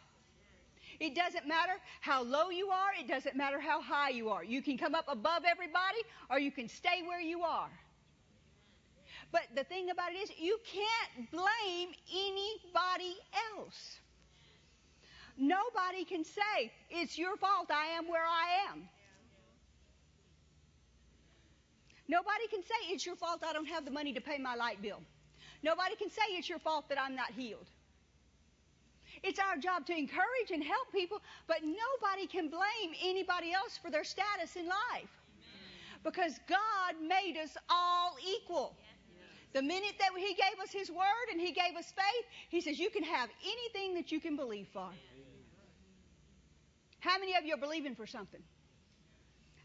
It 1.00 1.14
doesn't 1.14 1.46
matter 1.46 1.72
how 2.00 2.22
low 2.22 2.50
you 2.50 2.68
are. 2.68 2.90
It 2.98 3.08
doesn't 3.08 3.36
matter 3.36 3.60
how 3.60 3.80
high 3.80 4.10
you 4.10 4.28
are. 4.30 4.44
You 4.44 4.62
can 4.62 4.78
come 4.78 4.94
up 4.94 5.06
above 5.08 5.42
everybody 5.48 5.98
or 6.30 6.38
you 6.38 6.50
can 6.50 6.68
stay 6.68 7.02
where 7.06 7.20
you 7.20 7.42
are. 7.42 7.70
But 9.32 9.42
the 9.56 9.64
thing 9.64 9.90
about 9.90 10.12
it 10.12 10.16
is, 10.16 10.30
you 10.38 10.58
can't 10.64 11.30
blame 11.30 11.88
anybody 12.12 13.16
else. 13.56 13.98
Nobody 15.36 16.04
can 16.04 16.24
say, 16.24 16.70
it's 16.90 17.18
your 17.18 17.36
fault 17.36 17.70
I 17.70 17.98
am 17.98 18.08
where 18.08 18.24
I 18.24 18.70
am. 18.70 18.88
Nobody 22.06 22.46
can 22.48 22.62
say 22.62 22.92
it's 22.92 23.04
your 23.04 23.16
fault 23.16 23.42
I 23.44 23.52
don't 23.52 23.66
have 23.66 23.84
the 23.84 23.90
money 23.90 24.12
to 24.12 24.20
pay 24.20 24.38
my 24.38 24.54
light 24.54 24.80
bill. 24.80 25.00
Nobody 25.62 25.96
can 25.96 26.10
say 26.10 26.22
it's 26.30 26.48
your 26.48 26.58
fault 26.58 26.88
that 26.90 27.00
I'm 27.00 27.16
not 27.16 27.32
healed. 27.32 27.66
It's 29.24 29.38
our 29.38 29.56
job 29.56 29.86
to 29.86 29.96
encourage 29.96 30.50
and 30.52 30.62
help 30.62 30.92
people, 30.92 31.22
but 31.48 31.62
nobody 31.62 32.26
can 32.26 32.48
blame 32.48 32.92
anybody 33.02 33.54
else 33.54 33.78
for 33.82 33.90
their 33.90 34.04
status 34.04 34.54
in 34.54 34.66
life. 34.66 35.08
Because 36.04 36.38
God 36.46 37.00
made 37.00 37.38
us 37.42 37.56
all 37.70 38.16
equal. 38.22 38.76
The 39.54 39.62
minute 39.62 39.94
that 39.98 40.10
He 40.18 40.34
gave 40.34 40.60
us 40.62 40.70
His 40.70 40.90
Word 40.90 41.26
and 41.32 41.40
He 41.40 41.52
gave 41.52 41.74
us 41.78 41.86
faith, 41.86 42.26
He 42.50 42.60
says, 42.60 42.78
You 42.78 42.90
can 42.90 43.02
have 43.02 43.30
anything 43.42 43.94
that 43.94 44.12
you 44.12 44.20
can 44.20 44.36
believe 44.36 44.68
for. 44.74 44.90
How 47.00 47.18
many 47.18 47.34
of 47.34 47.46
you 47.46 47.54
are 47.54 47.60
believing 47.60 47.94
for 47.94 48.06
something? 48.06 48.42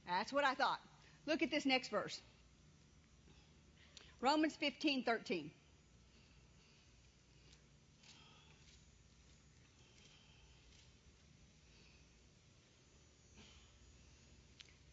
That's 0.07 0.32
what 0.32 0.45
I 0.45 0.53
thought. 0.53 0.80
Look 1.26 1.41
at 1.41 1.51
this 1.51 1.66
next 1.66 1.89
verse. 1.89 2.22
Romans 4.22 4.55
15, 4.55 5.03
13. 5.03 5.51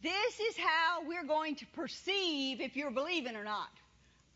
This 0.06 0.38
is 0.38 0.56
how 0.56 1.02
we're 1.04 1.24
going 1.26 1.56
to 1.56 1.66
perceive 1.74 2.60
if 2.60 2.76
you're 2.76 2.92
believing 2.92 3.34
or 3.34 3.42
not. 3.42 3.70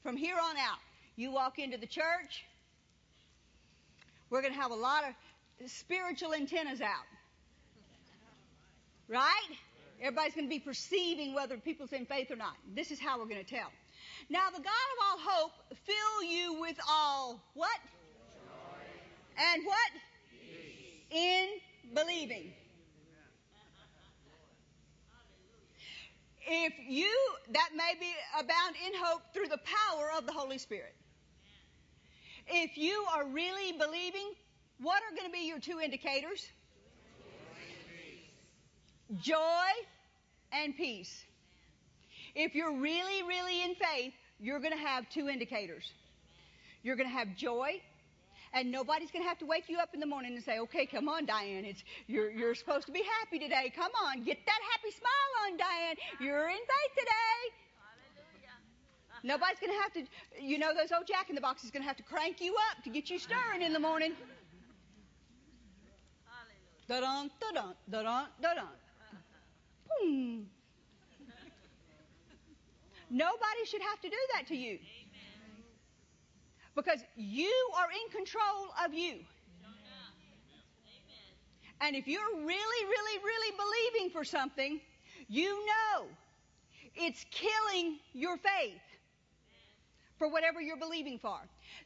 From 0.02 0.16
here 0.16 0.34
on 0.34 0.56
out, 0.56 0.80
you 1.14 1.30
walk 1.30 1.60
into 1.60 1.78
the 1.78 1.86
church, 1.86 2.44
we're 4.30 4.42
going 4.42 4.52
to 4.52 4.58
have 4.58 4.72
a 4.72 4.74
lot 4.74 5.04
of 5.04 5.70
spiritual 5.70 6.34
antennas 6.34 6.80
out. 6.80 7.06
Right? 9.06 9.50
Everybody's 10.00 10.34
going 10.34 10.46
to 10.46 10.50
be 10.50 10.58
perceiving 10.58 11.34
whether 11.34 11.56
people's 11.56 11.92
in 11.92 12.04
faith 12.04 12.32
or 12.32 12.36
not. 12.36 12.56
This 12.74 12.90
is 12.90 12.98
how 12.98 13.20
we're 13.20 13.26
going 13.26 13.44
to 13.44 13.48
tell. 13.48 13.70
Now, 14.28 14.50
the 14.50 14.60
God 14.60 14.66
of 14.66 14.98
all 15.04 15.18
hope 15.20 15.52
fill 15.86 16.28
you 16.28 16.60
with 16.60 16.78
all 16.88 17.40
what? 17.54 17.78
Joy. 18.44 19.44
And 19.52 19.64
what? 19.64 19.90
Peace. 20.32 21.16
In 21.16 21.94
believing. 21.94 22.54
If 26.46 26.72
you, 26.88 27.12
that 27.52 27.70
may 27.76 27.94
be 27.98 28.12
abound 28.38 28.74
in 28.86 28.92
hope 28.98 29.22
through 29.34 29.48
the 29.48 29.58
power 29.58 30.10
of 30.16 30.26
the 30.26 30.32
Holy 30.32 30.58
Spirit. 30.58 30.94
If 32.46 32.76
you 32.76 33.04
are 33.14 33.26
really 33.26 33.72
believing, 33.72 34.32
what 34.80 35.02
are 35.02 35.14
going 35.14 35.30
to 35.30 35.32
be 35.32 35.46
your 35.46 35.60
two 35.60 35.80
indicators? 35.80 36.46
Joy 39.20 39.68
and 40.52 40.76
peace. 40.76 41.24
If 42.34 42.54
you're 42.54 42.76
really, 42.78 43.22
really 43.24 43.62
in 43.62 43.74
faith, 43.74 44.14
you're 44.38 44.60
going 44.60 44.72
to 44.72 44.78
have 44.78 45.08
two 45.10 45.28
indicators. 45.28 45.92
You're 46.82 46.96
going 46.96 47.08
to 47.08 47.14
have 47.14 47.36
joy, 47.36 47.80
and 48.52 48.70
nobody's 48.70 49.10
going 49.10 49.22
to 49.22 49.28
have 49.28 49.38
to 49.38 49.46
wake 49.46 49.68
you 49.68 49.78
up 49.78 49.94
in 49.94 50.00
the 50.00 50.06
morning 50.06 50.34
and 50.34 50.44
say, 50.44 50.58
"Okay, 50.60 50.86
come 50.86 51.08
on, 51.08 51.26
Diane. 51.26 51.64
It's 51.64 51.84
you're 52.06 52.30
you're 52.30 52.54
supposed 52.54 52.86
to 52.86 52.92
be 52.92 53.02
happy 53.20 53.38
today. 53.38 53.72
Come 53.74 53.92
on, 54.06 54.24
get 54.24 54.38
that 54.46 54.60
happy 54.72 54.90
smile 54.90 55.32
on, 55.44 55.56
Diane. 55.56 55.96
You're 56.20 56.48
in 56.48 56.58
faith 56.58 56.94
today." 56.96 57.60
Nobody's 59.22 59.58
going 59.58 59.72
to 59.72 59.80
have 59.80 59.92
to, 59.92 60.42
you 60.42 60.58
know, 60.58 60.72
those 60.74 60.92
old 60.92 61.06
Jack 61.06 61.28
in 61.28 61.34
the 61.34 61.42
Box 61.42 61.62
is 61.62 61.70
going 61.70 61.82
to 61.82 61.86
have 61.86 61.96
to 61.98 62.02
crank 62.02 62.40
you 62.40 62.54
up 62.70 62.82
to 62.84 62.90
get 62.90 63.10
you 63.10 63.18
stirring 63.18 63.60
in 63.60 63.72
the 63.72 63.78
morning. 63.78 64.14
Da 66.88 67.00
dun 67.00 67.30
da 67.38 67.52
dun 67.52 67.74
da 67.90 68.02
dun 68.02 68.26
da 68.40 68.54
dun. 68.54 68.68
Boom. 70.00 70.46
Nobody 73.10 73.64
should 73.66 73.82
have 73.82 74.00
to 74.00 74.08
do 74.08 74.16
that 74.34 74.46
to 74.48 74.56
you. 74.56 74.78
Because 76.74 77.00
you 77.16 77.52
are 77.76 77.88
in 77.90 78.16
control 78.16 78.68
of 78.84 78.94
you. 78.94 79.18
And 81.82 81.96
if 81.96 82.06
you're 82.06 82.34
really, 82.36 82.46
really, 82.46 83.18
really 83.24 83.56
believing 83.56 84.10
for 84.10 84.22
something, 84.24 84.80
you 85.28 85.64
know 85.66 86.06
it's 86.94 87.24
killing 87.30 87.98
your 88.12 88.36
faith 88.36 88.80
for 90.18 90.28
whatever 90.28 90.60
you're 90.60 90.76
believing 90.76 91.18
for. 91.18 91.38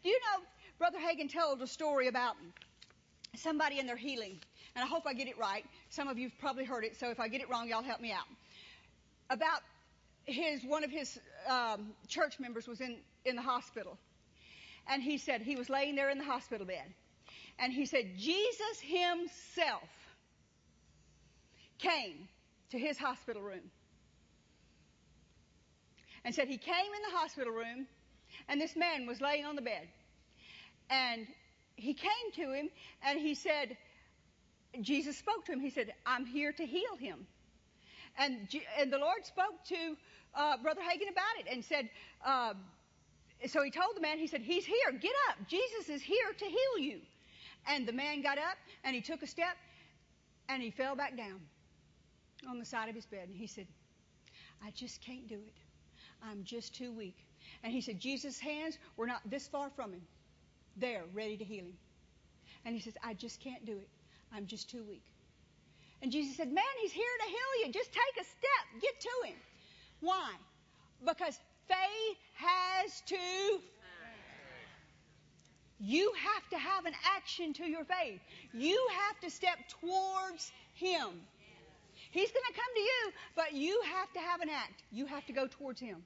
Do 0.03 0.11
you 0.11 0.18
know, 0.20 0.45
Brother 0.78 0.99
Hagin 0.99 1.32
told 1.32 1.62
a 1.62 1.66
story 1.66 2.09
about 2.09 2.37
somebody 3.37 3.78
in 3.78 3.87
their 3.87 3.97
healing, 3.97 4.39
and 4.74 4.85
I 4.85 4.87
hope 4.87 5.05
I 5.07 5.14
get 5.14 5.28
it 5.28 5.39
right. 5.39 5.64
Some 5.89 6.09
of 6.09 6.18
you've 6.18 6.37
probably 6.39 6.64
heard 6.64 6.85
it, 6.85 6.97
so 6.99 7.11
if 7.11 7.20
I 7.20 7.28
get 7.28 7.41
it 7.41 7.49
wrong, 7.49 7.68
y'all 7.68 7.82
help 7.82 8.01
me 8.01 8.12
out. 8.12 8.26
About 9.30 9.61
his 10.26 10.64
one 10.64 10.85
of 10.85 10.91
his 10.91 11.20
um, 11.49 11.93
church 12.09 12.41
members 12.41 12.66
was 12.66 12.80
in 12.80 12.97
in 13.24 13.37
the 13.37 13.43
hospital, 13.43 13.99
and 14.89 15.03
he 15.03 15.18
said 15.18 15.43
he 15.43 15.57
was 15.57 15.68
laying 15.68 15.97
there 15.97 16.11
in 16.11 16.18
the 16.18 16.24
hospital 16.24 16.66
bed, 16.66 16.95
and 17.59 17.72
he 17.72 17.87
said 17.87 18.16
Jesus 18.16 18.80
Himself 18.80 19.89
came 21.78 22.28
to 22.70 22.78
his 22.78 22.99
hospital 22.99 23.43
room, 23.43 23.70
and 26.24 26.35
said 26.35 26.49
he 26.49 26.59
came 26.59 26.74
in 26.74 27.12
the 27.12 27.16
hospital 27.18 27.53
room, 27.53 27.87
and 28.49 28.61
this 28.61 28.76
man 28.76 29.07
was 29.07 29.20
laying 29.20 29.45
on 29.45 29.57
the 29.57 29.62
bed, 29.62 29.89
and 30.91 31.26
he 31.76 31.95
came 31.95 32.32
to 32.35 32.53
him, 32.53 32.70
and 33.07 33.18
he 33.18 33.35
said. 33.35 33.76
Jesus 34.80 35.16
spoke 35.16 35.45
to 35.45 35.53
him. 35.53 35.61
He 35.61 35.70
said, 35.70 35.95
I'm 36.05 36.26
here 36.26 36.53
to 36.53 36.66
heal 36.66 36.97
him. 36.99 37.28
And, 38.18 38.49
and 38.80 38.93
the 38.93 38.99
Lord 38.99 39.24
spoke 39.24 39.64
to 39.68 39.97
uh, 40.35 40.57
Brother 40.59 40.80
Hagin 40.80 41.11
about 41.12 41.39
it 41.39 41.47
and 41.53 41.64
said, 41.64 41.89
uh, 42.26 42.55
so 43.47 43.62
he 43.62 43.70
told 43.70 43.97
the 43.97 44.01
man, 44.01 44.18
he 44.18 44.26
said, 44.26 44.41
He's 44.41 44.64
here, 44.64 44.93
get 45.01 45.12
up. 45.28 45.37
Jesus 45.49 45.89
is 45.89 46.03
here 46.03 46.32
to 46.39 46.45
heal 46.45 46.78
you. 46.78 47.01
And 47.66 47.87
the 47.87 47.93
man 47.93 48.22
got 48.22 48.39
up 48.39 48.57
and 48.85 48.95
he 48.95 49.01
took 49.01 49.22
a 49.22 49.26
step 49.26 49.57
and 50.49 50.62
he 50.62 50.70
fell 50.70 50.95
back 50.95 51.16
down 51.16 51.41
on 52.49 52.59
the 52.59 52.64
side 52.64 52.89
of 52.89 52.95
his 52.95 53.07
bed. 53.07 53.28
And 53.28 53.37
he 53.37 53.47
said, 53.47 53.66
I 54.64 54.70
just 54.70 55.01
can't 55.03 55.28
do 55.28 55.37
it. 55.37 55.55
I'm 56.22 56.45
just 56.45 56.74
too 56.74 56.93
weak. 56.93 57.16
And 57.62 57.72
he 57.72 57.80
said, 57.80 58.01
Jesus' 58.01 58.39
hands 58.39 58.78
were 58.97 59.07
not 59.07 59.20
this 59.30 59.47
far 59.47 59.70
from 59.70 59.93
him. 59.93 60.03
There, 60.76 61.05
ready 61.12 61.37
to 61.37 61.45
heal 61.45 61.64
him. 61.64 61.76
And 62.64 62.74
he 62.74 62.80
says, 62.80 62.95
I 63.03 63.14
just 63.14 63.41
can't 63.41 63.64
do 63.64 63.72
it. 63.72 63.89
I'm 64.35 64.47
just 64.47 64.70
too 64.70 64.85
weak. 64.89 65.05
And 66.03 66.11
Jesus 66.11 66.37
said, 66.37 66.53
Man, 66.53 66.64
he's 66.82 66.93
here 66.93 67.05
to 67.24 67.28
heal 67.28 67.66
you. 67.66 67.72
Just 67.72 67.93
take 67.93 68.20
a 68.20 68.24
step. 68.24 68.82
Get 68.82 69.01
to 69.01 69.28
him. 69.28 69.37
Why? 70.01 70.32
Because 71.05 71.39
faith 71.68 72.18
has 72.34 73.00
to. 73.06 73.60
You 75.80 76.12
have 76.16 76.48
to 76.50 76.58
have 76.58 76.86
an 76.86 76.94
action 77.16 77.52
to 77.54 77.64
your 77.64 77.84
faith. 77.84 78.20
You 78.52 78.88
have 79.06 79.20
to 79.20 79.30
step 79.30 79.58
towards 79.80 80.50
Him. 80.74 81.08
He's 82.10 82.30
going 82.30 82.44
to 82.48 82.54
come 82.54 82.74
to 82.74 82.80
you, 82.80 83.12
but 83.34 83.52
you 83.52 83.80
have 83.92 84.12
to 84.12 84.20
have 84.20 84.40
an 84.40 84.48
act. 84.48 84.82
You 84.92 85.06
have 85.06 85.26
to 85.26 85.32
go 85.32 85.46
towards 85.46 85.80
Him. 85.80 86.02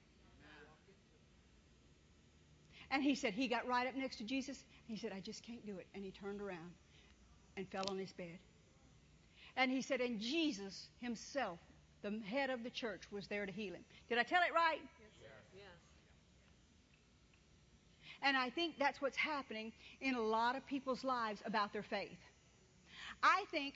And 2.91 3.03
he 3.03 3.15
said, 3.15 3.33
he 3.33 3.47
got 3.47 3.67
right 3.67 3.87
up 3.87 3.95
next 3.95 4.17
to 4.17 4.23
Jesus. 4.23 4.63
He 4.87 4.97
said, 4.97 5.11
I 5.15 5.19
just 5.19 5.43
can't 5.43 5.63
do 5.65 5.77
it. 5.77 5.85
And 5.93 6.03
he 6.03 6.11
turned 6.11 6.41
around 6.41 6.71
and 7.55 7.67
fell 7.69 7.85
on 7.89 7.99
his 7.99 8.11
bed. 8.11 8.39
And 9.55 9.69
he 9.69 9.81
said, 9.81 10.01
and 10.01 10.19
Jesus 10.19 10.87
himself 10.99 11.59
The 12.01 12.19
head 12.25 12.49
of 12.49 12.63
the 12.63 12.69
church 12.69 13.03
was 13.11 13.27
there 13.27 13.45
to 13.45 13.51
heal 13.51 13.73
him. 13.73 13.83
Did 14.07 14.17
I 14.17 14.23
tell 14.23 14.41
it 14.41 14.53
right? 14.53 14.79
Yes. 15.53 15.67
And 18.21 18.35
I 18.35 18.49
think 18.49 18.75
that's 18.77 19.01
what's 19.01 19.17
happening 19.17 19.71
in 20.01 20.15
a 20.15 20.21
lot 20.21 20.55
of 20.55 20.65
people's 20.67 21.03
lives 21.03 21.41
about 21.45 21.71
their 21.71 21.83
faith. 21.83 22.17
I 23.23 23.43
think 23.51 23.75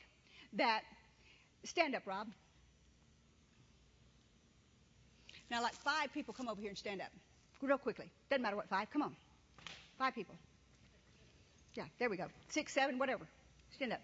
that, 0.53 0.81
stand 1.63 1.95
up, 1.95 2.03
Rob. 2.05 2.27
Now, 5.49 5.61
like 5.61 5.73
five 5.73 6.11
people 6.13 6.33
come 6.33 6.49
over 6.49 6.59
here 6.59 6.69
and 6.69 6.77
stand 6.77 7.01
up. 7.01 7.11
Real 7.61 7.77
quickly. 7.77 8.09
Doesn't 8.29 8.41
matter 8.41 8.55
what, 8.55 8.67
five. 8.67 8.89
Come 8.91 9.03
on. 9.03 9.15
Five 9.97 10.15
people. 10.15 10.35
Yeah, 11.75 11.85
there 11.99 12.09
we 12.09 12.17
go. 12.17 12.25
Six, 12.49 12.73
seven, 12.73 12.99
whatever. 12.99 13.25
Stand 13.71 13.93
up. 13.93 14.01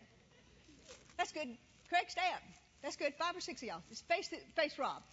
That's 1.18 1.32
good. 1.32 1.48
Craig, 1.90 2.06
stay 2.08 2.22
up. 2.34 2.42
That's 2.82 2.96
good. 2.96 3.14
Five 3.20 3.36
or 3.36 3.42
six 3.42 3.62
of 3.62 3.68
y'all. 3.68 3.82
Just 3.90 4.08
face, 4.08 4.30
the, 4.30 4.38
face 4.56 4.78
Rob. 4.80 5.04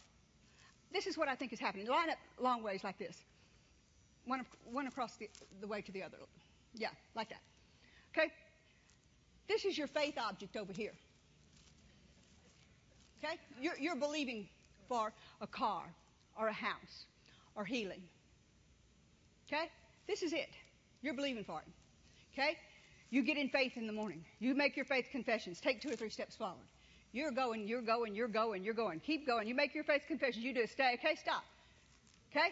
This 0.92 1.06
is 1.06 1.18
what 1.18 1.28
I 1.28 1.34
think 1.34 1.52
is 1.52 1.58
happening. 1.58 1.86
Line 1.86 2.10
up 2.10 2.18
long 2.40 2.62
ways 2.62 2.84
like 2.84 2.98
this. 2.98 3.16
One, 4.26 4.44
one 4.64 4.86
across 4.86 5.16
the, 5.16 5.30
the 5.60 5.66
way 5.66 5.80
to 5.80 5.92
the 5.92 6.02
other. 6.02 6.18
Yeah, 6.74 6.88
like 7.14 7.30
that. 7.30 7.40
Okay? 8.16 8.30
This 9.48 9.64
is 9.64 9.78
your 9.78 9.86
faith 9.86 10.18
object 10.18 10.56
over 10.56 10.72
here. 10.72 10.92
Okay? 13.22 13.38
You're, 13.60 13.78
you're 13.78 13.96
believing 13.96 14.48
for 14.88 15.12
a 15.40 15.46
car 15.46 15.84
or 16.38 16.48
a 16.48 16.52
house 16.52 17.06
or 17.54 17.64
healing. 17.64 18.02
Okay? 19.46 19.70
This 20.06 20.22
is 20.22 20.32
it. 20.32 20.50
You're 21.02 21.14
believing 21.14 21.44
for 21.44 21.60
it. 21.60 21.72
Okay? 22.32 22.56
You 23.10 23.22
get 23.22 23.36
in 23.36 23.48
faith 23.48 23.76
in 23.76 23.86
the 23.86 23.92
morning. 23.92 24.24
You 24.40 24.54
make 24.54 24.76
your 24.76 24.84
faith 24.84 25.06
confessions. 25.12 25.60
Take 25.60 25.80
two 25.80 25.90
or 25.90 25.96
three 25.96 26.10
steps 26.10 26.36
forward. 26.36 26.66
You're 27.12 27.30
going, 27.30 27.66
you're 27.66 27.82
going, 27.82 28.14
you're 28.14 28.28
going, 28.28 28.64
you're 28.64 28.74
going. 28.74 29.00
Keep 29.00 29.26
going. 29.26 29.46
You 29.46 29.54
make 29.54 29.74
your 29.74 29.84
faith 29.84 30.02
confessions. 30.08 30.44
You 30.44 30.52
do 30.52 30.62
it. 30.62 30.70
Stay. 30.70 30.98
Okay, 30.98 31.14
stop. 31.14 31.44
Okay? 32.30 32.48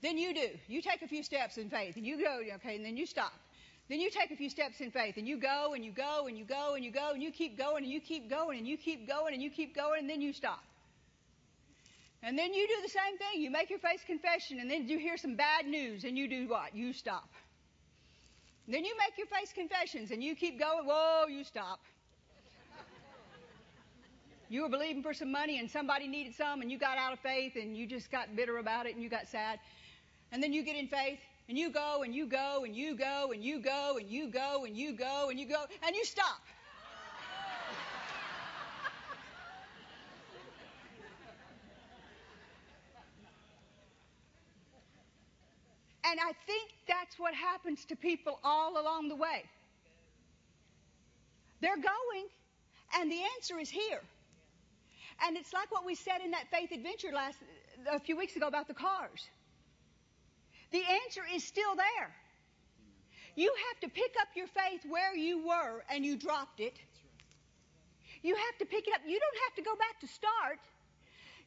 Then 0.00 0.16
you 0.16 0.32
do. 0.34 0.48
You 0.68 0.80
take 0.80 1.02
a 1.02 1.08
few 1.08 1.22
steps 1.22 1.58
in 1.58 1.70
faith 1.70 1.96
and 1.96 2.06
you 2.06 2.22
go, 2.22 2.40
okay, 2.56 2.76
and 2.76 2.84
then 2.84 2.96
you 2.96 3.06
stop. 3.06 3.32
Then 3.88 4.00
you 4.00 4.10
take 4.10 4.30
a 4.30 4.36
few 4.36 4.50
steps 4.50 4.80
in 4.80 4.90
faith 4.90 5.16
and 5.16 5.26
you 5.26 5.38
go 5.38 5.72
and 5.74 5.84
you 5.84 5.92
go 5.92 6.26
and 6.26 6.36
you 6.36 6.44
go 6.44 6.74
and 6.74 6.84
you 6.84 6.90
go 6.90 7.12
and 7.12 7.22
you 7.22 7.30
keep 7.30 7.56
going 7.56 7.84
and 7.84 7.92
you 7.92 8.00
keep 8.00 8.28
going 8.28 8.58
and 8.58 8.66
you 8.66 8.76
keep 8.76 9.08
going 9.08 9.32
and 9.32 9.42
you 9.42 9.50
keep 9.50 9.74
going 9.74 10.00
and 10.00 10.10
then 10.10 10.20
you 10.20 10.32
stop. 10.32 10.62
And 12.22 12.38
then 12.38 12.52
you 12.52 12.66
do 12.66 12.74
the 12.82 12.90
same 12.90 13.16
thing. 13.16 13.40
You 13.40 13.50
make 13.50 13.70
your 13.70 13.78
faith 13.78 14.02
confession 14.06 14.60
and 14.60 14.70
then 14.70 14.88
you 14.88 14.98
hear 14.98 15.16
some 15.16 15.36
bad 15.36 15.66
news 15.66 16.04
and 16.04 16.18
you 16.18 16.28
do 16.28 16.48
what? 16.48 16.74
You 16.74 16.92
stop. 16.92 17.28
Then 18.66 18.84
you 18.84 18.94
make 18.98 19.16
your 19.16 19.26
faith 19.26 19.52
confessions 19.54 20.10
and 20.10 20.22
you 20.22 20.36
keep 20.36 20.58
going. 20.60 20.84
Whoa, 20.84 21.26
you 21.28 21.42
stop. 21.42 21.80
You 24.50 24.62
were 24.62 24.68
believing 24.70 25.02
for 25.02 25.12
some 25.12 25.30
money 25.30 25.58
and 25.58 25.70
somebody 25.70 26.08
needed 26.08 26.34
some 26.34 26.62
and 26.62 26.70
you 26.70 26.78
got 26.78 26.96
out 26.96 27.12
of 27.12 27.18
faith 27.20 27.56
and 27.56 27.76
you 27.76 27.86
just 27.86 28.10
got 28.10 28.34
bitter 28.34 28.58
about 28.58 28.86
it 28.86 28.94
and 28.94 29.02
you 29.02 29.10
got 29.10 29.28
sad. 29.28 29.58
And 30.32 30.42
then 30.42 30.52
you 30.52 30.62
get 30.62 30.76
in 30.76 30.88
faith 30.88 31.18
and 31.48 31.58
you 31.58 31.70
go 31.70 32.02
and 32.02 32.14
you 32.14 32.26
go 32.26 32.64
and 32.64 32.76
you 32.76 32.94
go 32.94 33.30
and 33.32 33.42
you 33.42 33.60
go 33.60 33.96
and 33.98 34.10
you 34.10 34.30
go 34.30 34.64
and 34.66 34.76
you 34.76 34.92
go 34.92 35.28
and 35.30 35.40
you 35.40 35.46
go 35.46 35.64
and 35.82 35.96
you 35.96 36.04
stop. 36.04 36.40
And 46.10 46.18
I 46.20 46.32
think 46.46 46.70
that's 46.86 47.18
what 47.18 47.34
happens 47.34 47.84
to 47.86 47.96
people 47.96 48.40
all 48.42 48.80
along 48.80 49.08
the 49.08 49.16
way. 49.16 49.44
They're 51.60 51.76
going, 51.76 52.26
and 52.96 53.10
the 53.10 53.20
answer 53.36 53.58
is 53.58 53.68
here. 53.68 54.00
And 55.26 55.36
it's 55.36 55.52
like 55.52 55.70
what 55.70 55.84
we 55.84 55.94
said 55.94 56.20
in 56.24 56.30
that 56.30 56.46
faith 56.50 56.70
adventure 56.72 57.10
last 57.12 57.36
a 57.90 58.00
few 58.00 58.16
weeks 58.16 58.36
ago 58.36 58.46
about 58.46 58.68
the 58.68 58.74
cars. 58.74 59.28
The 60.70 60.82
answer 61.04 61.22
is 61.34 61.44
still 61.44 61.74
there. 61.76 62.10
You 63.36 63.54
have 63.70 63.80
to 63.80 63.88
pick 63.88 64.14
up 64.20 64.28
your 64.34 64.48
faith 64.48 64.82
where 64.88 65.14
you 65.14 65.46
were 65.46 65.82
and 65.90 66.04
you 66.04 66.16
dropped 66.16 66.60
it. 66.60 66.78
You 68.22 68.34
have 68.34 68.58
to 68.58 68.66
pick 68.66 68.88
it 68.88 68.94
up. 68.94 69.00
You 69.06 69.18
don't 69.18 69.38
have 69.46 69.54
to 69.56 69.62
go 69.62 69.76
back 69.76 70.00
to 70.00 70.08
start. 70.08 70.58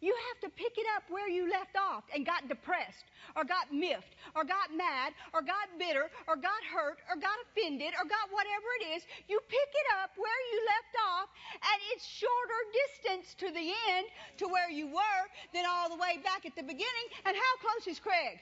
You 0.02 0.18
have 0.34 0.50
to 0.50 0.50
pick 0.58 0.80
it 0.82 0.88
up 0.98 1.04
where 1.14 1.30
you 1.30 1.46
left 1.52 1.78
off 1.78 2.04
and 2.10 2.26
got 2.26 2.50
depressed, 2.50 3.06
or 3.36 3.46
got 3.46 3.70
miffed, 3.70 4.18
or 4.34 4.44
got 4.44 4.74
mad, 4.74 5.14
or 5.32 5.46
got 5.46 5.70
bitter, 5.78 6.10
or 6.26 6.36
got 6.36 6.58
hurt, 6.66 6.98
or 7.06 7.16
got 7.22 7.38
offended, 7.46 7.94
or 7.94 8.10
got 8.10 8.34
whatever 8.34 8.66
it 8.82 8.98
is. 8.98 9.06
You 9.30 9.38
pick 9.46 9.70
it 9.70 9.88
up 10.02 10.10
where 10.18 10.42
you 10.50 10.58
left 10.66 10.96
off, 11.06 11.30
and 11.54 11.78
it's 11.94 12.08
shorter 12.08 12.62
distance 12.74 13.36
to 13.46 13.54
the 13.54 13.68
end 13.94 14.10
to 14.42 14.48
where 14.48 14.72
you 14.72 14.88
were 14.88 15.24
than 15.54 15.70
all 15.70 15.88
the 15.88 16.02
way 16.02 16.18
back 16.24 16.50
at 16.50 16.56
the 16.56 16.66
beginning. 16.66 17.08
And 17.30 17.38
how 17.38 17.54
close 17.62 17.86
is 17.86 18.00
Craig? 18.00 18.42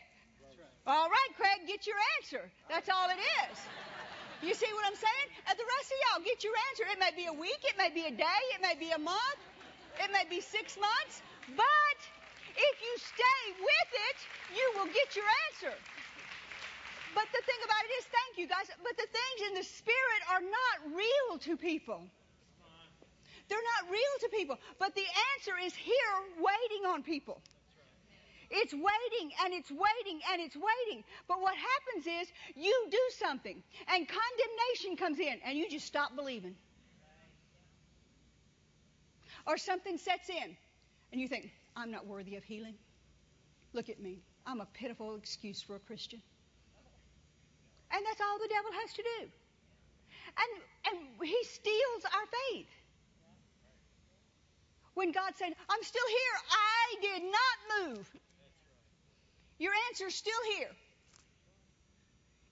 All 0.88 1.10
right, 1.10 1.32
Craig, 1.38 1.68
get 1.68 1.86
your 1.86 1.98
answer. 2.20 2.50
That's 2.70 2.90
all 2.90 3.10
it 3.10 3.20
is. 3.20 3.58
You 4.42 4.54
see 4.56 4.72
what 4.72 4.86
I'm 4.88 4.96
saying? 4.96 5.28
And 5.52 5.56
the 5.60 5.68
rest 5.68 5.88
of 5.92 5.98
y'all, 6.00 6.22
get 6.24 6.44
your 6.44 6.56
answer. 6.72 6.84
It 6.88 7.00
may 7.00 7.12
be 7.12 7.28
a 7.28 7.36
week, 7.36 7.60
it 7.68 7.76
may 7.76 7.92
be 7.92 8.08
a 8.08 8.16
day, 8.16 8.42
it 8.56 8.62
may 8.64 8.80
be 8.80 8.92
a 8.96 9.02
month, 9.02 9.42
it 10.00 10.10
may 10.16 10.24
be 10.32 10.40
six 10.40 10.80
months, 10.80 11.22
but 11.60 11.98
if 12.56 12.76
you 12.80 12.94
stay 13.04 13.42
with 13.60 13.90
it, 14.08 14.18
you 14.56 14.66
will 14.80 14.88
get 14.88 15.12
your 15.16 15.28
answer. 15.52 15.76
But 17.14 17.28
the 17.36 17.42
thing 17.44 17.62
about 17.68 17.84
it 17.84 17.92
is, 18.00 18.06
thank 18.08 18.32
you 18.40 18.48
guys, 18.48 18.72
but 18.80 18.96
the 18.96 19.10
things 19.12 19.40
in 19.52 19.54
the 19.60 19.66
Spirit 19.68 20.22
are 20.32 20.44
not 20.46 20.76
real 20.96 21.38
to 21.50 21.58
people. 21.58 22.00
They're 23.50 23.68
not 23.82 23.92
real 23.92 24.16
to 24.22 24.30
people. 24.30 24.58
But 24.78 24.94
the 24.96 25.08
answer 25.36 25.58
is 25.66 25.74
here 25.74 26.16
waiting 26.38 26.86
on 26.86 27.04
people. 27.04 27.42
It's 28.52 28.74
waiting 28.74 29.32
and 29.44 29.54
it's 29.54 29.70
waiting 29.70 30.22
and 30.32 30.42
it's 30.42 30.56
waiting. 30.56 31.04
But 31.28 31.42
what 31.42 31.54
happens 31.56 32.08
is 32.08 32.32
you 32.56 32.88
do 32.90 33.02
something 33.18 33.62
and 33.88 34.08
condemnation 34.08 34.98
comes 34.98 35.20
in 35.20 35.40
and 35.46 35.58
you 35.58 35.70
just 35.70 35.86
stop 35.86 36.16
believing. 36.16 36.56
Or 39.46 39.58
something 39.58 39.98
sets 39.98 40.30
in 40.30 40.58
and 41.12 41.22
you 41.22 41.28
think, 41.28 41.52
I'm 41.76 41.92
not 41.92 42.08
worthy 42.08 42.36
of 42.36 42.44
healing. 42.44 42.76
Look 43.74 43.90
at 43.90 44.00
me. 44.00 44.20
I'm 44.46 44.62
a 44.62 44.66
pitiful 44.66 45.16
excuse 45.16 45.62
for 45.62 45.76
a 45.76 45.80
Christian. 45.80 46.22
And 47.92 48.06
that's 48.06 48.22
all 48.22 48.38
the 48.40 48.50
devil 48.50 48.72
has 48.82 48.94
to 48.94 49.04
do. 49.04 49.30
And, 50.38 50.62
and 50.88 51.28
he 51.28 51.38
steals 51.44 52.04
our 52.06 52.26
faith. 52.52 52.68
When 54.96 55.12
God 55.12 55.34
said, 55.36 55.54
I'm 55.70 55.84
still 55.84 56.08
here, 56.08 56.36
I 56.52 56.96
did 57.02 57.24
not 57.24 57.88
move. 57.88 58.12
Your 59.60 59.74
answer's 59.90 60.16
still 60.16 60.42
here. 60.58 60.72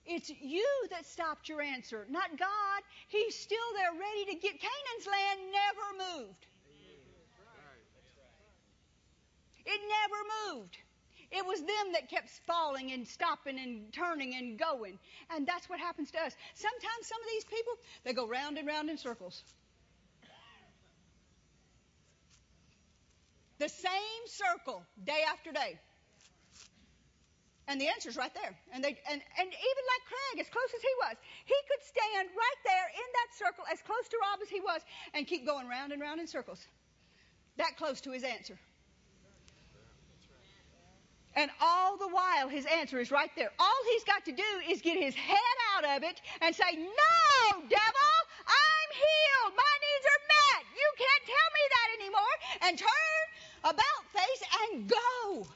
It's 0.06 0.30
you 0.30 0.66
that 0.90 1.04
stopped 1.06 1.48
your 1.48 1.60
answer, 1.60 2.06
not 2.08 2.38
God. 2.38 2.80
He's 3.08 3.34
still 3.34 3.58
there 3.76 3.92
ready 3.92 4.24
to 4.32 4.40
get 4.40 4.60
Canaan's 4.60 5.06
land 5.06 5.40
never 5.52 6.20
moved. 6.20 6.46
It 9.66 9.80
never 10.00 10.56
moved. 10.56 10.78
It 11.30 11.44
was 11.44 11.60
them 11.60 11.92
that 11.92 12.08
kept 12.08 12.30
falling 12.46 12.90
and 12.92 13.06
stopping 13.06 13.58
and 13.58 13.92
turning 13.92 14.34
and 14.34 14.58
going. 14.58 14.98
And 15.30 15.46
that's 15.46 15.68
what 15.68 15.78
happens 15.78 16.10
to 16.12 16.18
us. 16.18 16.34
Sometimes 16.54 17.06
some 17.06 17.20
of 17.20 17.26
these 17.30 17.44
people, 17.44 17.74
they 18.04 18.14
go 18.14 18.26
round 18.26 18.56
and 18.56 18.66
round 18.66 18.88
in 18.88 18.96
circles. 18.96 19.42
The 23.58 23.68
same 23.68 24.24
circle 24.26 24.82
day 25.04 25.20
after 25.30 25.52
day. 25.52 25.78
And 27.68 27.78
the 27.78 27.86
answer's 27.86 28.16
right 28.16 28.32
there. 28.32 28.56
And, 28.72 28.82
they, 28.82 28.96
and, 29.12 29.20
and 29.20 29.48
even 29.48 29.84
like 29.92 30.02
Craig, 30.08 30.40
as 30.40 30.48
close 30.48 30.72
as 30.74 30.80
he 30.80 30.94
was, 31.04 31.16
he 31.44 31.58
could 31.68 31.84
stand 31.84 32.28
right 32.32 32.60
there 32.64 32.88
in 32.96 33.08
that 33.12 33.30
circle, 33.36 33.64
as 33.70 33.78
close 33.84 34.08
to 34.08 34.16
Rob 34.24 34.40
as 34.40 34.48
he 34.48 34.60
was, 34.60 34.80
and 35.12 35.26
keep 35.26 35.44
going 35.44 35.68
round 35.68 35.92
and 35.92 36.00
round 36.00 36.18
in 36.18 36.26
circles. 36.26 36.66
That 37.58 37.76
close 37.76 38.00
to 38.02 38.10
his 38.10 38.24
answer. 38.24 38.58
And 41.36 41.50
all 41.60 41.98
the 41.98 42.08
while, 42.08 42.48
his 42.48 42.64
answer 42.64 42.98
is 42.98 43.12
right 43.12 43.30
there. 43.36 43.52
All 43.60 43.80
he's 43.92 44.04
got 44.04 44.24
to 44.24 44.32
do 44.32 44.50
is 44.66 44.80
get 44.80 44.96
his 44.96 45.14
head 45.14 45.56
out 45.76 45.84
of 45.96 46.02
it 46.02 46.20
and 46.40 46.56
say, 46.56 46.72
No, 46.72 47.60
devil, 47.68 48.14
I'm 48.48 48.90
healed. 48.96 49.52
My 49.54 49.74
needs 49.84 50.06
are 50.08 50.22
met. 50.24 50.62
You 50.72 50.88
can't 50.96 51.24
tell 51.28 51.50
me 51.52 51.64
that 51.76 51.88
anymore. 52.00 52.34
And 52.64 52.78
turn 52.78 53.22
about 53.62 54.02
face 54.16 54.42
and 54.62 54.88
go 54.88 55.46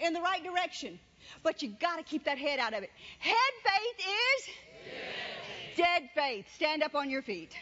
in 0.00 0.12
the 0.12 0.20
right 0.20 0.42
direction. 0.42 0.98
But 1.42 1.62
you 1.62 1.70
got 1.80 1.96
to 1.96 2.02
keep 2.02 2.24
that 2.24 2.38
head 2.38 2.58
out 2.58 2.74
of 2.74 2.82
it. 2.82 2.90
Head 3.18 3.34
faith 3.64 4.06
is 4.06 5.76
dead 5.76 6.08
faith. 6.14 6.46
Stand 6.54 6.82
up 6.82 6.94
on 6.94 7.10
your 7.10 7.22
feet. 7.22 7.52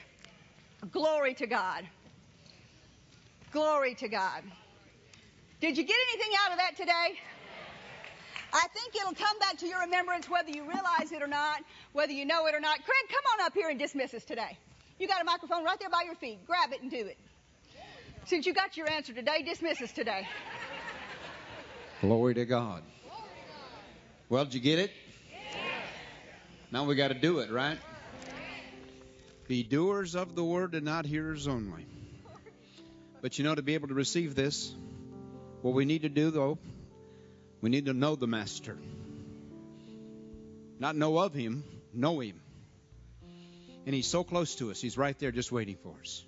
Glory 0.92 1.34
to 1.34 1.46
God. 1.46 1.84
Glory 3.52 3.94
to 3.94 4.08
God. 4.08 4.42
Did 5.60 5.76
you 5.78 5.84
get 5.84 5.96
anything 6.10 6.32
out 6.44 6.52
of 6.52 6.58
that 6.58 6.76
today? 6.76 7.18
I 8.52 8.66
think 8.68 8.94
it'll 8.94 9.14
come 9.14 9.38
back 9.38 9.58
to 9.58 9.66
your 9.66 9.80
remembrance 9.80 10.30
whether 10.30 10.50
you 10.50 10.62
realize 10.62 11.12
it 11.12 11.22
or 11.22 11.26
not, 11.26 11.60
whether 11.92 12.12
you 12.12 12.24
know 12.24 12.46
it 12.46 12.54
or 12.54 12.60
not. 12.60 12.76
Craig, 12.84 13.08
come 13.08 13.22
on 13.34 13.46
up 13.46 13.54
here 13.54 13.68
and 13.68 13.78
dismiss 13.78 14.14
us 14.14 14.24
today. 14.24 14.56
You 14.98 15.08
got 15.08 15.20
a 15.20 15.24
microphone 15.24 15.64
right 15.64 15.78
there 15.78 15.90
by 15.90 16.02
your 16.04 16.14
feet. 16.14 16.46
Grab 16.46 16.72
it 16.72 16.80
and 16.80 16.90
do 16.90 17.06
it. 17.06 17.18
Since 18.24 18.46
you 18.46 18.54
got 18.54 18.76
your 18.76 18.90
answer 18.90 19.12
today, 19.12 19.42
dismiss 19.42 19.80
us 19.82 19.92
today. 19.92 20.26
Glory 22.00 22.34
to 22.34 22.44
God. 22.44 22.82
Well, 24.28 24.44
did 24.44 24.54
you 24.54 24.60
get 24.60 24.78
it? 24.78 24.90
Now 26.70 26.84
we 26.84 26.94
got 26.94 27.08
to 27.08 27.14
do 27.14 27.38
it, 27.38 27.50
right? 27.50 27.78
Be 29.48 29.62
doers 29.62 30.14
of 30.14 30.34
the 30.34 30.44
word 30.44 30.74
and 30.74 30.84
not 30.84 31.06
hearers 31.06 31.46
only. 31.46 31.86
But 33.22 33.38
you 33.38 33.44
know, 33.44 33.54
to 33.54 33.62
be 33.62 33.74
able 33.74 33.88
to 33.88 33.94
receive 33.94 34.34
this, 34.34 34.74
what 35.62 35.74
we 35.74 35.84
need 35.84 36.02
to 36.02 36.08
do, 36.08 36.30
though, 36.30 36.58
we 37.60 37.70
need 37.70 37.86
to 37.86 37.94
know 37.94 38.14
the 38.14 38.26
Master. 38.26 38.76
Not 40.78 40.96
know 40.96 41.18
of 41.18 41.32
Him, 41.32 41.64
know 41.94 42.20
Him. 42.20 42.40
And 43.86 43.94
He's 43.94 44.06
so 44.06 44.22
close 44.22 44.56
to 44.56 44.70
us, 44.70 44.80
He's 44.80 44.98
right 44.98 45.18
there 45.18 45.32
just 45.32 45.50
waiting 45.50 45.76
for 45.82 45.94
us. 46.00 46.24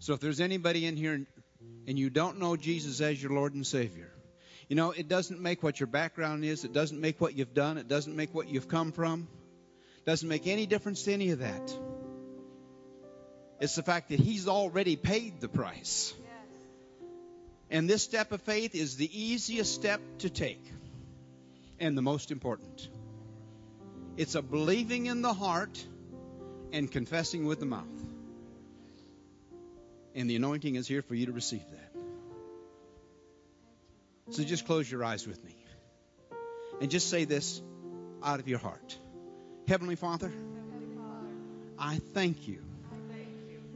So 0.00 0.14
if 0.14 0.20
there's 0.20 0.40
anybody 0.40 0.86
in 0.86 0.96
here 0.96 1.26
and 1.86 1.98
you 1.98 2.10
don't 2.10 2.38
know 2.38 2.56
Jesus 2.56 3.00
as 3.00 3.22
your 3.22 3.32
Lord 3.32 3.54
and 3.54 3.66
Savior, 3.66 4.10
you 4.70 4.76
know, 4.76 4.92
it 4.92 5.08
doesn't 5.08 5.40
make 5.40 5.64
what 5.64 5.80
your 5.80 5.88
background 5.88 6.44
is, 6.44 6.64
it 6.64 6.72
doesn't 6.72 7.00
make 7.00 7.20
what 7.20 7.36
you've 7.36 7.52
done, 7.52 7.76
it 7.76 7.88
doesn't 7.88 8.14
make 8.14 8.32
what 8.32 8.48
you've 8.48 8.68
come 8.68 8.92
from, 8.92 9.26
it 9.98 10.06
doesn't 10.06 10.28
make 10.28 10.46
any 10.46 10.64
difference 10.64 11.02
to 11.02 11.12
any 11.12 11.30
of 11.30 11.40
that. 11.40 11.74
It's 13.58 13.74
the 13.74 13.82
fact 13.82 14.10
that 14.10 14.20
He's 14.20 14.46
already 14.46 14.94
paid 14.94 15.40
the 15.40 15.48
price. 15.48 16.14
And 17.68 17.90
this 17.90 18.04
step 18.04 18.30
of 18.30 18.42
faith 18.42 18.76
is 18.76 18.96
the 18.96 19.10
easiest 19.12 19.74
step 19.74 20.00
to 20.18 20.30
take 20.30 20.64
and 21.80 21.98
the 21.98 22.02
most 22.02 22.30
important. 22.30 22.88
It's 24.16 24.36
a 24.36 24.42
believing 24.42 25.06
in 25.06 25.20
the 25.20 25.34
heart 25.34 25.84
and 26.72 26.88
confessing 26.88 27.44
with 27.44 27.58
the 27.58 27.66
mouth. 27.66 27.86
And 30.14 30.30
the 30.30 30.36
anointing 30.36 30.76
is 30.76 30.86
here 30.86 31.02
for 31.02 31.16
you 31.16 31.26
to 31.26 31.32
receive 31.32 31.64
that. 31.72 31.89
So 34.30 34.44
just 34.44 34.64
close 34.64 34.90
your 34.90 35.02
eyes 35.04 35.26
with 35.26 35.44
me. 35.44 35.56
And 36.80 36.90
just 36.90 37.10
say 37.10 37.24
this 37.24 37.60
out 38.22 38.40
of 38.40 38.48
your 38.48 38.58
heart 38.58 38.98
Heavenly 39.66 39.96
Father, 39.96 40.32
I 41.78 42.00
thank 42.14 42.48
you 42.48 42.62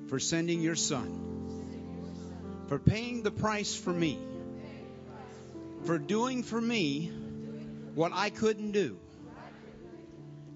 for 0.08 0.18
sending 0.18 0.60
your 0.60 0.76
Son, 0.76 2.62
for 2.68 2.78
paying 2.78 3.22
the 3.22 3.30
price 3.30 3.74
for 3.74 3.92
me, 3.92 4.18
for 5.84 5.98
doing 5.98 6.42
for 6.42 6.60
me 6.60 7.10
what 7.94 8.12
I 8.14 8.30
couldn't 8.30 8.72
do. 8.72 8.98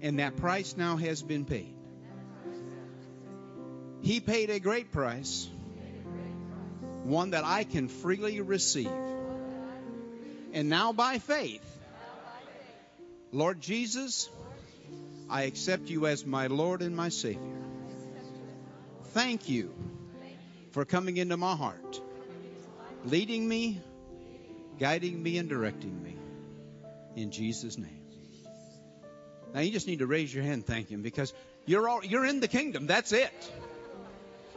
And 0.01 0.19
that 0.19 0.37
price 0.37 0.77
now 0.77 0.95
has 0.95 1.21
been 1.21 1.45
paid. 1.45 1.73
He 4.01 4.21
paid 4.21 4.49
a 4.49 4.59
great 4.59 4.91
price, 4.91 5.49
one 7.03 7.31
that 7.31 7.43
I 7.43 7.65
can 7.65 7.89
freely 7.89 8.39
receive. 8.39 9.08
And 10.53 10.69
now 10.69 10.93
by 10.93 11.19
faith, 11.19 11.65
Lord 13.31 13.61
Jesus, 13.61 14.29
I 15.29 15.43
accept 15.43 15.89
you 15.89 16.07
as 16.07 16.25
my 16.25 16.47
Lord 16.47 16.81
and 16.81 16.95
my 16.95 17.09
Savior. 17.09 17.41
Thank 19.13 19.49
you 19.49 19.73
for 20.71 20.85
coming 20.85 21.17
into 21.17 21.37
my 21.37 21.55
heart, 21.55 22.01
leading 23.05 23.47
me, 23.47 23.81
guiding 24.79 25.21
me, 25.21 25.37
and 25.37 25.49
directing 25.49 26.03
me. 26.03 26.15
In 27.15 27.31
Jesus' 27.31 27.77
name. 27.77 28.01
Now 29.53 29.61
you 29.61 29.71
just 29.71 29.87
need 29.87 29.99
to 29.99 30.07
raise 30.07 30.33
your 30.33 30.43
hand 30.43 30.65
thank 30.65 30.89
Him 30.89 31.01
because 31.01 31.33
you're 31.65 31.87
all, 31.89 32.03
you're 32.03 32.25
in 32.25 32.39
the 32.39 32.47
kingdom. 32.47 32.87
That's 32.87 33.11
it. 33.11 33.31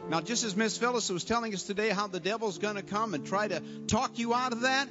Now, 0.09 0.19
just 0.19 0.43
as 0.43 0.55
Miss 0.55 0.77
Phyllis 0.77 1.09
was 1.09 1.23
telling 1.23 1.53
us 1.53 1.63
today 1.63 1.89
how 1.89 2.07
the 2.07 2.19
devil's 2.19 2.57
going 2.57 2.75
to 2.75 2.83
come 2.83 3.13
and 3.13 3.25
try 3.25 3.47
to 3.47 3.61
talk 3.87 4.19
you 4.19 4.33
out 4.33 4.51
of 4.51 4.61
that, 4.61 4.89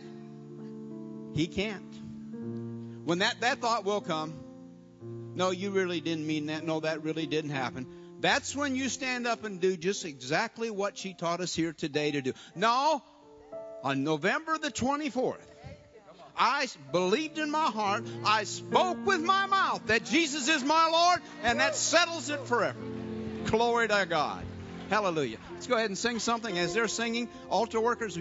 he 1.34 1.46
can't. 1.46 1.82
When 3.04 3.18
that, 3.18 3.40
that 3.40 3.58
thought 3.60 3.84
will 3.84 4.00
come, 4.00 4.34
no, 5.34 5.50
you 5.50 5.70
really 5.70 6.00
didn't 6.00 6.26
mean 6.26 6.46
that. 6.46 6.64
No, 6.64 6.80
that 6.80 7.02
really 7.02 7.26
didn't 7.26 7.50
happen. 7.50 7.86
That's 8.20 8.54
when 8.54 8.76
you 8.76 8.88
stand 8.88 9.26
up 9.26 9.44
and 9.44 9.60
do 9.60 9.76
just 9.76 10.04
exactly 10.04 10.70
what 10.70 10.96
she 10.96 11.14
taught 11.14 11.40
us 11.40 11.54
here 11.54 11.72
today 11.72 12.12
to 12.12 12.22
do. 12.22 12.32
No, 12.54 13.02
on 13.82 14.04
November 14.04 14.58
the 14.58 14.70
24th, 14.70 15.38
I 16.36 16.68
believed 16.92 17.38
in 17.38 17.50
my 17.50 17.66
heart, 17.66 18.04
I 18.24 18.44
spoke 18.44 19.04
with 19.04 19.20
my 19.22 19.46
mouth 19.46 19.86
that 19.86 20.04
Jesus 20.04 20.48
is 20.48 20.62
my 20.62 20.88
Lord, 20.88 21.20
and 21.42 21.60
that 21.60 21.74
settles 21.74 22.30
it 22.30 22.46
forever. 22.46 22.78
Glory 23.46 23.88
to 23.88 24.06
God. 24.08 24.44
Hallelujah. 24.88 25.38
Let's 25.54 25.66
go 25.66 25.74
ahead 25.74 25.88
and 25.88 25.96
sing 25.96 26.18
something 26.18 26.58
as 26.58 26.74
they're 26.74 26.88
singing. 26.88 27.28
Altar 27.48 27.80
workers, 27.80 28.18